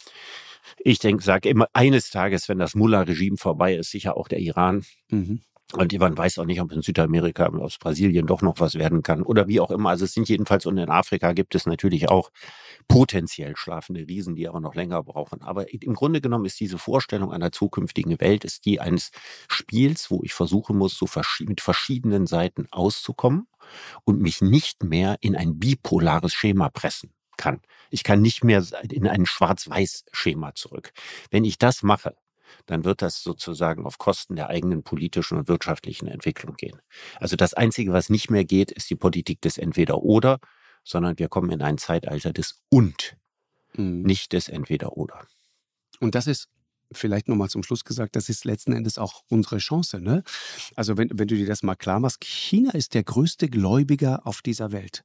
Ich 0.77 0.99
denke, 0.99 1.23
sage 1.23 1.49
immer, 1.49 1.67
eines 1.73 2.09
Tages, 2.09 2.47
wenn 2.49 2.59
das 2.59 2.75
Mullah-Regime 2.75 3.37
vorbei 3.37 3.75
ist, 3.75 3.91
sicher 3.91 4.17
auch 4.17 4.27
der 4.27 4.39
Iran. 4.39 4.83
Mhm. 5.09 5.41
Und 5.74 5.97
man 5.99 6.17
weiß 6.17 6.39
auch 6.39 6.45
nicht, 6.45 6.61
ob 6.61 6.72
in 6.72 6.82
Südamerika, 6.82 7.47
aus 7.47 7.78
Brasilien 7.78 8.28
doch 8.28 8.41
noch 8.41 8.59
was 8.59 8.76
werden 8.76 9.03
kann 9.03 9.22
oder 9.24 9.47
wie 9.47 9.59
auch 9.59 9.72
immer. 9.72 9.89
Also 9.89 10.05
es 10.05 10.13
sind 10.13 10.28
jedenfalls, 10.30 10.65
und 10.65 10.78
in 10.78 10.89
Afrika 10.89 11.34
gibt 11.34 11.55
es 11.55 11.65
natürlich 11.65 12.09
auch 12.09 12.32
potenziell 12.88 13.55
schlafende 13.55 14.07
Riesen, 14.07 14.36
die 14.36 14.47
aber 14.47 14.59
noch 14.59 14.76
länger 14.76 15.01
brauchen. 15.03 15.41
Aber 15.41 15.72
im 15.74 15.93
Grunde 15.93 16.22
genommen 16.22 16.45
ist 16.45 16.59
diese 16.59 16.78
Vorstellung 16.78 17.32
einer 17.32 17.51
zukünftigen 17.51 18.19
Welt, 18.19 18.43
ist 18.43 18.65
die 18.65 18.80
eines 18.80 19.11
Spiels, 19.47 20.11
wo 20.11 20.22
ich 20.24 20.34
versuchen 20.34 20.78
muss, 20.78 20.97
so 20.97 21.07
mit 21.41 21.61
verschiedenen 21.61 22.28
Seiten 22.28 22.67
auszukommen 22.72 23.47
und 24.03 24.22
mich 24.22 24.41
nicht 24.41 24.84
mehr 24.84 25.17
in 25.22 25.36
ein 25.36 25.59
bipolares 25.59 26.34
Schema 26.34 26.69
pressen 26.69 27.13
kann. 27.38 27.61
Ich 27.89 28.03
kann 28.03 28.22
nicht 28.22 28.43
mehr 28.43 28.63
in 28.89 29.07
ein 29.07 29.26
Schwarz-Weiß-Schema 29.26 30.55
zurück. 30.55 30.91
Wenn 31.30 31.43
ich 31.43 31.57
das 31.57 31.84
mache, 31.84 32.15
dann 32.65 32.83
wird 32.83 33.01
das 33.01 33.23
sozusagen 33.23 33.85
auf 33.85 33.97
Kosten 33.97 34.35
der 34.35 34.49
eigenen 34.49 34.83
politischen 34.83 35.37
und 35.37 35.47
wirtschaftlichen 35.47 36.07
Entwicklung 36.07 36.55
gehen. 36.55 36.79
Also 37.19 37.35
das 37.35 37.53
Einzige, 37.53 37.93
was 37.93 38.09
nicht 38.09 38.29
mehr 38.29 38.45
geht, 38.45 38.71
ist 38.71 38.89
die 38.89 38.95
Politik 38.95 39.41
des 39.41 39.57
Entweder-Oder, 39.57 40.39
sondern 40.83 41.19
wir 41.19 41.27
kommen 41.27 41.51
in 41.51 41.61
ein 41.61 41.77
Zeitalter 41.77 42.33
des 42.33 42.61
Und, 42.69 43.17
mhm. 43.73 44.01
nicht 44.01 44.33
des 44.33 44.49
Entweder-Oder. 44.49 45.27
Und 45.99 46.15
das 46.15 46.27
ist 46.27 46.49
vielleicht 46.91 47.27
nochmal 47.27 47.49
zum 47.49 47.63
Schluss 47.63 47.85
gesagt, 47.85 48.15
das 48.15 48.29
ist 48.29 48.45
letzten 48.45 48.73
Endes 48.73 48.97
auch 48.97 49.23
unsere 49.29 49.57
Chance. 49.57 50.01
Ne? 50.01 50.23
Also 50.75 50.97
wenn, 50.97 51.09
wenn 51.13 51.27
du 51.27 51.35
dir 51.35 51.45
das 51.45 51.63
mal 51.63 51.75
klar 51.75 51.99
machst, 51.99 52.23
China 52.23 52.71
ist 52.71 52.93
der 52.93 53.03
größte 53.03 53.49
Gläubiger 53.49 54.25
auf 54.27 54.41
dieser 54.41 54.71
Welt 54.71 55.03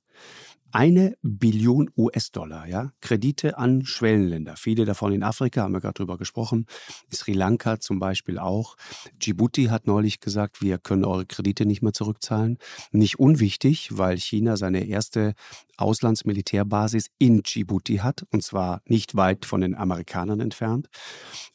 eine 0.72 1.16
Billion 1.22 1.90
US-Dollar, 1.96 2.66
ja, 2.68 2.92
Kredite 3.00 3.56
an 3.56 3.86
Schwellenländer. 3.86 4.56
Viele 4.56 4.84
davon 4.84 5.10
in 5.12 5.22
Afrika, 5.22 5.62
haben 5.62 5.72
wir 5.72 5.80
gerade 5.80 5.94
drüber 5.94 6.18
gesprochen. 6.18 6.66
Sri 7.10 7.32
Lanka 7.32 7.80
zum 7.80 7.98
Beispiel 7.98 8.38
auch. 8.38 8.76
Djibouti 9.22 9.66
hat 9.66 9.86
neulich 9.86 10.20
gesagt, 10.20 10.60
wir 10.60 10.76
können 10.78 11.06
eure 11.06 11.24
Kredite 11.24 11.64
nicht 11.64 11.80
mehr 11.80 11.94
zurückzahlen. 11.94 12.58
Nicht 12.92 13.18
unwichtig, 13.18 13.96
weil 13.96 14.18
China 14.18 14.58
seine 14.58 14.84
erste 14.84 15.32
Auslandsmilitärbasis 15.78 17.06
in 17.18 17.42
Djibouti 17.42 17.98
hat, 17.98 18.26
und 18.30 18.42
zwar 18.42 18.82
nicht 18.86 19.16
weit 19.16 19.46
von 19.46 19.62
den 19.62 19.74
Amerikanern 19.74 20.40
entfernt. 20.40 20.88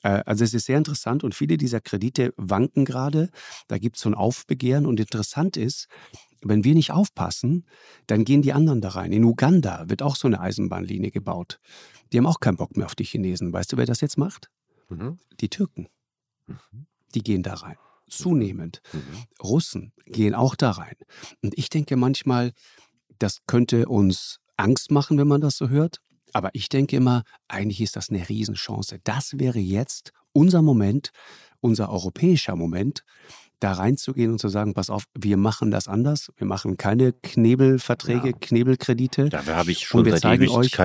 Äh, 0.01 0.23
also 0.25 0.43
es 0.43 0.55
ist 0.55 0.65
sehr 0.65 0.79
interessant 0.79 1.23
und 1.23 1.35
viele 1.35 1.57
dieser 1.57 1.79
Kredite 1.79 2.33
wanken 2.37 2.85
gerade. 2.85 3.29
Da 3.67 3.77
gibt 3.77 3.97
es 3.97 4.01
so 4.01 4.09
ein 4.09 4.15
Aufbegehren 4.15 4.87
und 4.87 4.99
interessant 4.99 5.57
ist, 5.57 5.87
wenn 6.43 6.63
wir 6.63 6.73
nicht 6.73 6.91
aufpassen, 6.91 7.65
dann 8.07 8.25
gehen 8.25 8.41
die 8.41 8.53
anderen 8.53 8.81
da 8.81 8.89
rein. 8.89 9.11
In 9.11 9.23
Uganda 9.23 9.89
wird 9.89 10.01
auch 10.01 10.15
so 10.15 10.27
eine 10.27 10.39
Eisenbahnlinie 10.39 11.11
gebaut. 11.11 11.59
Die 12.11 12.17
haben 12.17 12.25
auch 12.25 12.39
keinen 12.39 12.57
Bock 12.57 12.75
mehr 12.75 12.85
auf 12.85 12.95
die 12.95 13.03
Chinesen. 13.03 13.53
Weißt 13.53 13.71
du, 13.71 13.77
wer 13.77 13.85
das 13.85 14.01
jetzt 14.01 14.17
macht? 14.17 14.49
Mhm. 14.89 15.19
Die 15.39 15.49
Türken. 15.49 15.87
Mhm. 16.47 16.87
Die 17.13 17.21
gehen 17.21 17.43
da 17.43 17.53
rein. 17.55 17.77
Zunehmend. 18.09 18.81
Mhm. 18.91 19.01
Russen 19.41 19.93
gehen 20.05 20.35
auch 20.35 20.55
da 20.55 20.71
rein. 20.71 20.95
Und 21.41 21.57
ich 21.57 21.69
denke 21.69 21.95
manchmal, 21.95 22.51
das 23.19 23.39
könnte 23.47 23.87
uns 23.87 24.39
Angst 24.57 24.91
machen, 24.91 25.17
wenn 25.17 25.27
man 25.27 25.41
das 25.41 25.57
so 25.57 25.69
hört. 25.69 25.99
Aber 26.33 26.49
ich 26.53 26.69
denke 26.69 26.95
immer, 26.95 27.23
eigentlich 27.47 27.81
ist 27.81 27.95
das 27.95 28.09
eine 28.09 28.27
Riesenchance. 28.27 28.99
Das 29.03 29.37
wäre 29.37 29.59
jetzt 29.59 30.11
unser 30.33 30.61
Moment, 30.61 31.11
unser 31.59 31.89
europäischer 31.89 32.55
Moment, 32.55 33.03
da 33.61 33.73
reinzugehen 33.73 34.31
und 34.31 34.39
zu 34.39 34.49
sagen, 34.49 34.73
pass 34.73 34.89
auf, 34.89 35.03
wir 35.13 35.37
machen 35.37 35.71
das 35.71 35.87
anders. 35.87 36.31
Wir 36.35 36.47
machen 36.47 36.77
keine 36.77 37.13
Knebelverträge, 37.13 38.29
ja. 38.29 38.37
Knebelkredite. 38.39 39.29
Dafür 39.29 39.55
habe 39.55 39.71
ich 39.71 39.85
schon 39.85 40.03
wir 40.03 40.13
seit 40.13 40.21
zeigen 40.21 40.49
euch, 40.49 40.75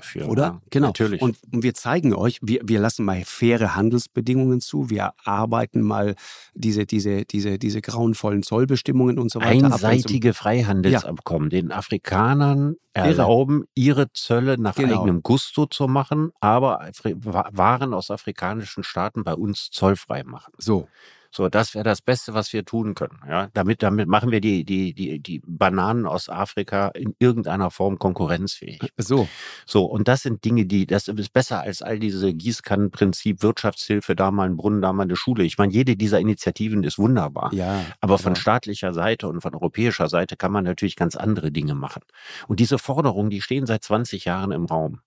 für. 0.00 0.26
Oder? 0.26 0.42
Ja, 0.42 0.60
genau. 0.70 0.88
Natürlich. 0.88 1.22
Und, 1.22 1.38
und, 1.52 1.62
wir 1.62 1.74
zeigen 1.74 2.14
euch, 2.14 2.38
wir, 2.42 2.60
wir 2.64 2.80
lassen 2.80 3.04
mal 3.04 3.22
faire 3.24 3.74
Handelsbedingungen 3.74 4.60
zu. 4.60 4.90
Wir 4.90 5.12
arbeiten 5.24 5.80
mal 5.80 6.14
diese, 6.54 6.84
diese, 6.84 7.24
diese, 7.24 7.58
diese 7.58 7.80
grauenvollen 7.80 8.42
Zollbestimmungen 8.42 9.18
und 9.18 9.30
so 9.30 9.40
weiter. 9.40 9.72
Einseitige 9.72 10.34
Freihandelsabkommen, 10.34 11.50
ja. 11.50 11.60
den 11.60 11.72
Afrikanern 11.72 12.76
erlauben, 12.92 13.64
ihre 13.74 14.12
Zölle 14.12 14.58
nach 14.58 14.74
genau. 14.74 15.00
eigenem 15.00 15.22
Gusto 15.22 15.66
zu 15.66 15.88
machen, 15.88 16.30
aber 16.40 16.90
Waren 17.14 17.94
aus 17.94 18.10
afrikanischen 18.10 18.82
Staaten 18.82 19.24
bei 19.24 19.34
uns 19.34 19.70
zollfrei 19.70 20.24
machen. 20.24 20.52
So. 20.58 20.88
So, 21.30 21.48
das 21.48 21.74
wäre 21.74 21.84
das 21.84 22.00
Beste, 22.00 22.32
was 22.32 22.52
wir 22.52 22.64
tun 22.64 22.94
können. 22.94 23.20
Ja, 23.28 23.48
damit, 23.52 23.82
damit 23.82 24.08
machen 24.08 24.30
wir 24.30 24.40
die, 24.40 24.64
die, 24.64 24.94
die, 24.94 25.20
die 25.20 25.42
Bananen 25.46 26.06
aus 26.06 26.28
Afrika 26.28 26.88
in 26.88 27.14
irgendeiner 27.18 27.70
Form 27.70 27.98
konkurrenzfähig. 27.98 28.82
Äh, 28.82 28.88
so. 28.96 29.28
So, 29.66 29.84
und 29.84 30.08
das 30.08 30.22
sind 30.22 30.44
Dinge, 30.44 30.64
die, 30.64 30.86
das 30.86 31.08
ist 31.08 31.32
besser 31.32 31.60
als 31.60 31.82
all 31.82 31.98
diese 31.98 32.32
Gießkannenprinzip, 32.32 33.42
Wirtschaftshilfe, 33.42 34.16
da 34.16 34.30
mal 34.30 34.48
ein 34.48 34.56
Brunnen, 34.56 34.80
da 34.80 34.92
mal 34.92 35.02
eine 35.02 35.16
Schule. 35.16 35.44
Ich 35.44 35.58
meine, 35.58 35.72
jede 35.72 35.96
dieser 35.96 36.18
Initiativen 36.18 36.82
ist 36.82 36.98
wunderbar. 36.98 37.52
Ja. 37.52 37.84
Aber 38.00 38.16
genau. 38.16 38.24
von 38.24 38.36
staatlicher 38.36 38.94
Seite 38.94 39.28
und 39.28 39.42
von 39.42 39.54
europäischer 39.54 40.08
Seite 40.08 40.36
kann 40.36 40.52
man 40.52 40.64
natürlich 40.64 40.96
ganz 40.96 41.14
andere 41.14 41.52
Dinge 41.52 41.74
machen. 41.74 42.02
Und 42.46 42.60
diese 42.60 42.78
Forderungen, 42.78 43.30
die 43.30 43.42
stehen 43.42 43.66
seit 43.66 43.84
20 43.84 44.24
Jahren 44.24 44.52
im 44.52 44.64
Raum. 44.64 45.00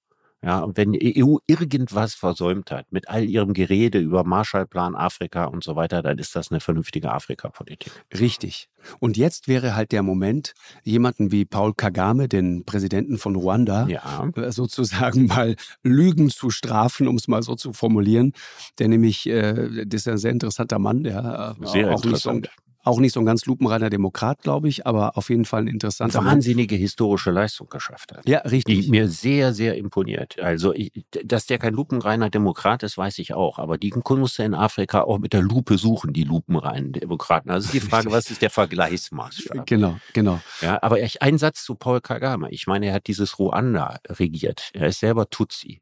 Ja, 0.43 0.59
und 0.59 0.75
wenn 0.75 0.91
die 0.91 1.23
EU 1.23 1.37
irgendwas 1.45 2.15
versäumt 2.15 2.71
hat 2.71 2.91
mit 2.91 3.09
all 3.09 3.23
ihrem 3.25 3.53
Gerede 3.53 3.99
über 3.99 4.23
Marshallplan 4.23 4.95
Afrika 4.95 5.45
und 5.45 5.63
so 5.63 5.75
weiter, 5.75 6.01
dann 6.01 6.17
ist 6.17 6.35
das 6.35 6.49
eine 6.49 6.59
vernünftige 6.59 7.11
Afrikapolitik. 7.11 7.91
Richtig. 8.19 8.67
Und 8.99 9.17
jetzt 9.17 9.47
wäre 9.47 9.75
halt 9.75 9.91
der 9.91 10.01
Moment, 10.01 10.53
jemanden 10.83 11.31
wie 11.31 11.45
Paul 11.45 11.75
Kagame, 11.75 12.27
den 12.27 12.65
Präsidenten 12.65 13.19
von 13.19 13.35
Ruanda, 13.35 13.87
ja. 13.87 14.27
Äh, 14.35 14.51
sozusagen 14.51 15.27
mal 15.27 15.55
Lügen 15.83 16.31
zu 16.31 16.49
strafen, 16.49 17.07
um 17.07 17.17
es 17.17 17.27
mal 17.27 17.43
so 17.43 17.55
zu 17.55 17.73
formulieren. 17.73 18.33
Der 18.79 18.87
nämlich, 18.87 19.27
äh, 19.27 19.85
das 19.85 20.01
ist 20.01 20.07
ein 20.07 20.17
sehr 20.17 20.31
interessanter 20.31 20.79
Mann, 20.79 21.03
der 21.03 21.55
äh, 21.61 21.67
sehr 21.67 21.91
auch 21.93 22.03
interessant. 22.03 22.41
nicht 22.41 22.51
so 22.55 22.70
auch 22.83 22.99
nicht 22.99 23.13
so 23.13 23.19
ein 23.19 23.25
ganz 23.25 23.45
lupenreiner 23.45 23.89
Demokrat, 23.89 24.41
glaube 24.41 24.67
ich, 24.69 24.85
aber 24.87 25.17
auf 25.17 25.29
jeden 25.29 25.45
Fall 25.45 25.63
ein 25.63 25.67
interessanter 25.67 26.23
Wahnsinnige 26.23 26.75
Mann. 26.75 26.81
historische 26.81 27.31
Leistung 27.31 27.69
geschafft 27.69 28.13
hat. 28.13 28.27
Ja, 28.27 28.39
richtig. 28.39 28.85
Die 28.85 28.89
mir 28.89 29.07
sehr, 29.07 29.53
sehr 29.53 29.75
imponiert. 29.77 30.39
Also, 30.39 30.73
ich, 30.73 30.91
dass 31.23 31.45
der 31.45 31.59
kein 31.59 31.73
lupenreiner 31.73 32.29
Demokrat 32.29 32.83
ist, 32.83 32.97
weiß 32.97 33.19
ich 33.19 33.33
auch. 33.33 33.59
Aber 33.59 33.77
die 33.77 33.93
musst 34.09 34.39
du 34.39 34.43
in 34.43 34.53
Afrika 34.53 35.01
auch 35.01 35.19
mit 35.19 35.33
der 35.33 35.41
Lupe 35.41 35.77
suchen, 35.77 36.13
die 36.13 36.23
lupenreinen 36.23 36.91
Demokraten. 36.91 37.49
Also 37.49 37.65
ist 37.65 37.73
die 37.73 37.79
Frage, 37.79 38.11
was 38.11 38.29
ist 38.29 38.41
der 38.41 38.49
Vergleichsmaßstab? 38.49 39.65
Genau, 39.65 39.97
genau. 40.13 40.39
Ja, 40.61 40.81
aber 40.81 40.97
ein 41.19 41.37
Satz 41.37 41.63
zu 41.63 41.75
Paul 41.75 42.01
Kagame. 42.01 42.49
Ich 42.51 42.67
meine, 42.67 42.87
er 42.87 42.93
hat 42.93 43.07
dieses 43.07 43.39
Ruanda 43.39 43.99
regiert. 44.07 44.71
Er 44.73 44.87
ist 44.87 44.99
selber 44.99 45.29
Tutsi. 45.29 45.81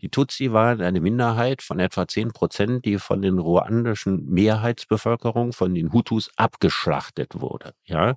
Die 0.00 0.08
Tutsi 0.08 0.52
waren 0.52 0.80
eine 0.80 1.00
Minderheit 1.00 1.62
von 1.62 1.78
etwa 1.78 2.08
10 2.08 2.32
Prozent, 2.32 2.84
die 2.84 2.98
von 2.98 3.20
den 3.20 3.38
ruandischen 3.38 4.26
Mehrheitsbevölkerung, 4.26 5.52
von 5.52 5.74
den 5.74 5.92
Hutus 5.92 6.30
abgeschlachtet 6.40 7.40
wurde. 7.40 7.74
Ja, 7.84 8.16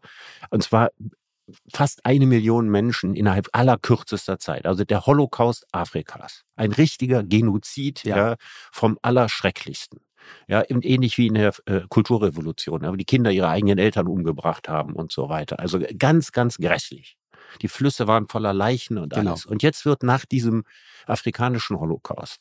und 0.50 0.64
zwar 0.64 0.90
fast 1.72 2.06
eine 2.06 2.26
Million 2.26 2.70
Menschen 2.70 3.16
innerhalb 3.16 3.50
aller 3.52 3.78
kürzester 3.78 4.40
Zeit. 4.40 4.66
Also 4.66 4.86
der 4.86 5.06
Holocaust 5.06 5.66
Afrikas. 5.72 6.44
Ein 6.56 6.72
richtiger 6.72 7.22
Genozid 7.24 8.04
ja. 8.06 8.18
ja 8.18 8.36
vom 8.72 8.98
Allerschrecklichsten. 9.02 10.00
Ja, 10.48 10.64
ähnlich 10.70 11.18
wie 11.18 11.28
in 11.28 11.34
der 11.34 11.54
äh, 11.66 11.82
Kulturrevolution, 11.90 12.82
wo 12.84 12.96
die 12.96 13.04
Kinder 13.04 13.30
ihre 13.30 13.50
eigenen 13.50 13.78
Eltern 13.78 14.08
umgebracht 14.08 14.70
haben 14.70 14.94
und 14.94 15.12
so 15.12 15.28
weiter. 15.28 15.60
Also 15.60 15.82
ganz, 15.98 16.32
ganz 16.32 16.58
grässlich. 16.58 17.18
Die 17.62 17.68
Flüsse 17.68 18.08
waren 18.08 18.30
voller 18.30 18.54
Leichen 18.54 18.98
und 18.98 19.14
genau. 19.14 19.32
alles. 19.32 19.46
Und 19.46 19.64
jetzt 19.64 19.86
wird 19.86 20.02
nach 20.02 20.24
diesem 20.24 20.64
afrikanischen 21.06 21.78
Holocaust 21.78 22.40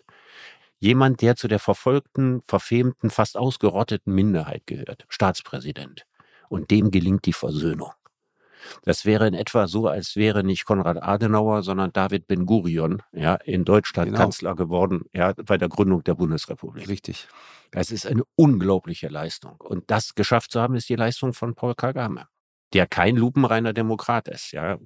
jemand, 0.82 1.22
der 1.22 1.36
zu 1.36 1.46
der 1.46 1.60
verfolgten, 1.60 2.42
verfemten, 2.42 3.10
fast 3.10 3.36
ausgerotteten 3.36 4.12
Minderheit 4.12 4.66
gehört, 4.66 5.06
Staatspräsident. 5.08 6.04
Und 6.48 6.70
dem 6.70 6.90
gelingt 6.90 7.24
die 7.24 7.32
Versöhnung. 7.32 7.92
Das 8.82 9.04
wäre 9.04 9.26
in 9.26 9.34
etwa 9.34 9.66
so, 9.68 9.86
als 9.86 10.16
wäre 10.16 10.44
nicht 10.44 10.64
Konrad 10.64 11.02
Adenauer, 11.02 11.62
sondern 11.62 11.92
David 11.92 12.26
Ben-Gurion 12.26 13.02
ja, 13.12 13.34
in 13.34 13.64
Deutschland 13.64 14.08
genau. 14.08 14.18
Kanzler 14.18 14.54
geworden 14.54 15.04
ja, 15.12 15.32
bei 15.32 15.56
der 15.56 15.68
Gründung 15.68 16.04
der 16.04 16.14
Bundesrepublik. 16.14 16.88
Richtig. 16.88 17.28
Das 17.70 17.90
ist 17.90 18.06
eine 18.06 18.22
unglaubliche 18.34 19.08
Leistung. 19.08 19.56
Und 19.58 19.90
das 19.90 20.14
geschafft 20.14 20.50
zu 20.50 20.60
haben, 20.60 20.74
ist 20.74 20.88
die 20.88 20.96
Leistung 20.96 21.32
von 21.32 21.54
Paul 21.54 21.74
Kagame, 21.74 22.26
der 22.72 22.86
kein 22.86 23.16
lupenreiner 23.16 23.72
Demokrat 23.72 24.28
ist. 24.28 24.52
Ja 24.52 24.78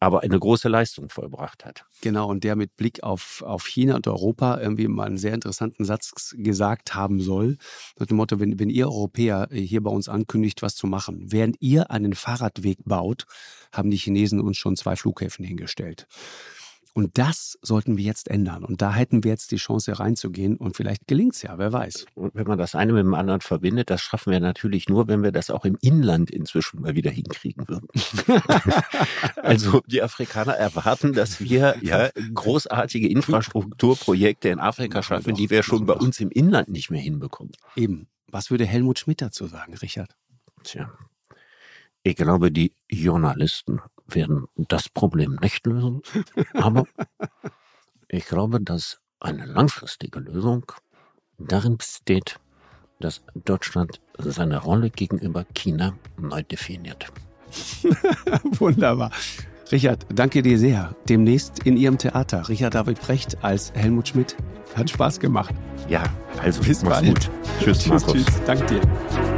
aber 0.00 0.22
eine 0.22 0.38
große 0.38 0.68
Leistung 0.68 1.08
vollbracht 1.08 1.64
hat. 1.64 1.84
Genau, 2.00 2.28
und 2.28 2.44
der 2.44 2.56
mit 2.56 2.76
Blick 2.76 3.02
auf, 3.02 3.42
auf 3.44 3.66
China 3.66 3.96
und 3.96 4.06
Europa 4.06 4.60
irgendwie 4.60 4.86
mal 4.86 5.06
einen 5.06 5.18
sehr 5.18 5.34
interessanten 5.34 5.84
Satz 5.84 6.34
gesagt 6.36 6.94
haben 6.94 7.20
soll. 7.20 7.58
Mit 7.98 8.10
dem 8.10 8.16
Motto, 8.16 8.38
wenn, 8.38 8.58
wenn 8.60 8.70
ihr 8.70 8.86
Europäer 8.86 9.48
hier 9.50 9.82
bei 9.82 9.90
uns 9.90 10.08
ankündigt, 10.08 10.62
was 10.62 10.76
zu 10.76 10.86
machen, 10.86 11.32
während 11.32 11.56
ihr 11.60 11.90
einen 11.90 12.14
Fahrradweg 12.14 12.78
baut, 12.84 13.26
haben 13.72 13.90
die 13.90 13.96
Chinesen 13.96 14.40
uns 14.40 14.56
schon 14.56 14.76
zwei 14.76 14.94
Flughäfen 14.94 15.44
hingestellt. 15.44 16.06
Und 16.98 17.16
das 17.16 17.56
sollten 17.62 17.96
wir 17.96 18.02
jetzt 18.02 18.26
ändern. 18.26 18.64
Und 18.64 18.82
da 18.82 18.92
hätten 18.92 19.22
wir 19.22 19.30
jetzt 19.30 19.52
die 19.52 19.56
Chance 19.56 20.00
reinzugehen 20.00 20.56
und 20.56 20.76
vielleicht 20.76 21.06
gelingt 21.06 21.36
es 21.36 21.42
ja, 21.42 21.56
wer 21.56 21.72
weiß. 21.72 22.06
Und 22.16 22.34
wenn 22.34 22.48
man 22.48 22.58
das 22.58 22.74
eine 22.74 22.92
mit 22.92 23.04
dem 23.04 23.14
anderen 23.14 23.40
verbindet, 23.40 23.88
das 23.88 24.00
schaffen 24.00 24.32
wir 24.32 24.40
natürlich 24.40 24.88
nur, 24.88 25.06
wenn 25.06 25.22
wir 25.22 25.30
das 25.30 25.48
auch 25.50 25.64
im 25.64 25.78
Inland 25.80 26.28
inzwischen 26.28 26.80
mal 26.80 26.96
wieder 26.96 27.12
hinkriegen 27.12 27.68
würden. 27.68 27.86
also 29.36 29.80
die 29.86 30.02
Afrikaner 30.02 30.54
erwarten, 30.54 31.12
dass 31.12 31.40
wir 31.40 31.76
ja 31.82 32.10
großartige 32.34 33.06
Infrastrukturprojekte 33.06 34.48
in 34.48 34.58
Afrika 34.58 35.00
schaffen, 35.00 35.36
die 35.36 35.50
wir 35.50 35.62
schon 35.62 35.86
bei 35.86 35.94
uns 35.94 36.18
im 36.18 36.32
Inland 36.32 36.68
nicht 36.68 36.90
mehr 36.90 37.00
hinbekommen. 37.00 37.52
Eben. 37.76 38.08
Was 38.26 38.50
würde 38.50 38.66
Helmut 38.66 38.98
Schmidt 38.98 39.22
dazu 39.22 39.46
sagen, 39.46 39.74
Richard? 39.74 40.16
Tja. 40.64 40.90
Ich 42.02 42.16
glaube, 42.16 42.50
die 42.50 42.72
Journalisten 42.90 43.82
werden 44.08 44.46
das 44.56 44.88
Problem 44.88 45.38
nicht 45.40 45.66
lösen. 45.66 46.02
Aber 46.54 46.86
ich 48.08 48.26
glaube, 48.26 48.60
dass 48.60 49.00
eine 49.20 49.46
langfristige 49.46 50.20
Lösung 50.20 50.64
darin 51.38 51.76
besteht, 51.76 52.38
dass 53.00 53.22
Deutschland 53.34 54.00
seine 54.18 54.58
Rolle 54.58 54.90
gegenüber 54.90 55.44
China 55.54 55.94
neu 56.16 56.42
definiert. 56.42 57.06
Wunderbar. 58.58 59.10
Richard, 59.70 60.06
danke 60.14 60.42
dir 60.42 60.58
sehr. 60.58 60.94
Demnächst 61.08 61.60
in 61.64 61.76
Ihrem 61.76 61.98
Theater. 61.98 62.48
Richard 62.48 62.74
David 62.74 63.00
Brecht 63.00 63.42
als 63.42 63.72
Helmut 63.74 64.08
Schmidt. 64.08 64.36
Hat 64.74 64.88
Spaß 64.90 65.20
gemacht. 65.20 65.54
Ja, 65.88 66.02
also 66.42 66.62
bis 66.62 66.82
bald. 66.82 67.06
Gut. 67.06 67.30
Tschüss, 67.60 67.78
tschüss, 67.84 67.88
Markus. 67.88 68.12
tschüss. 68.12 68.42
Danke 68.46 68.66
dir 68.66 69.37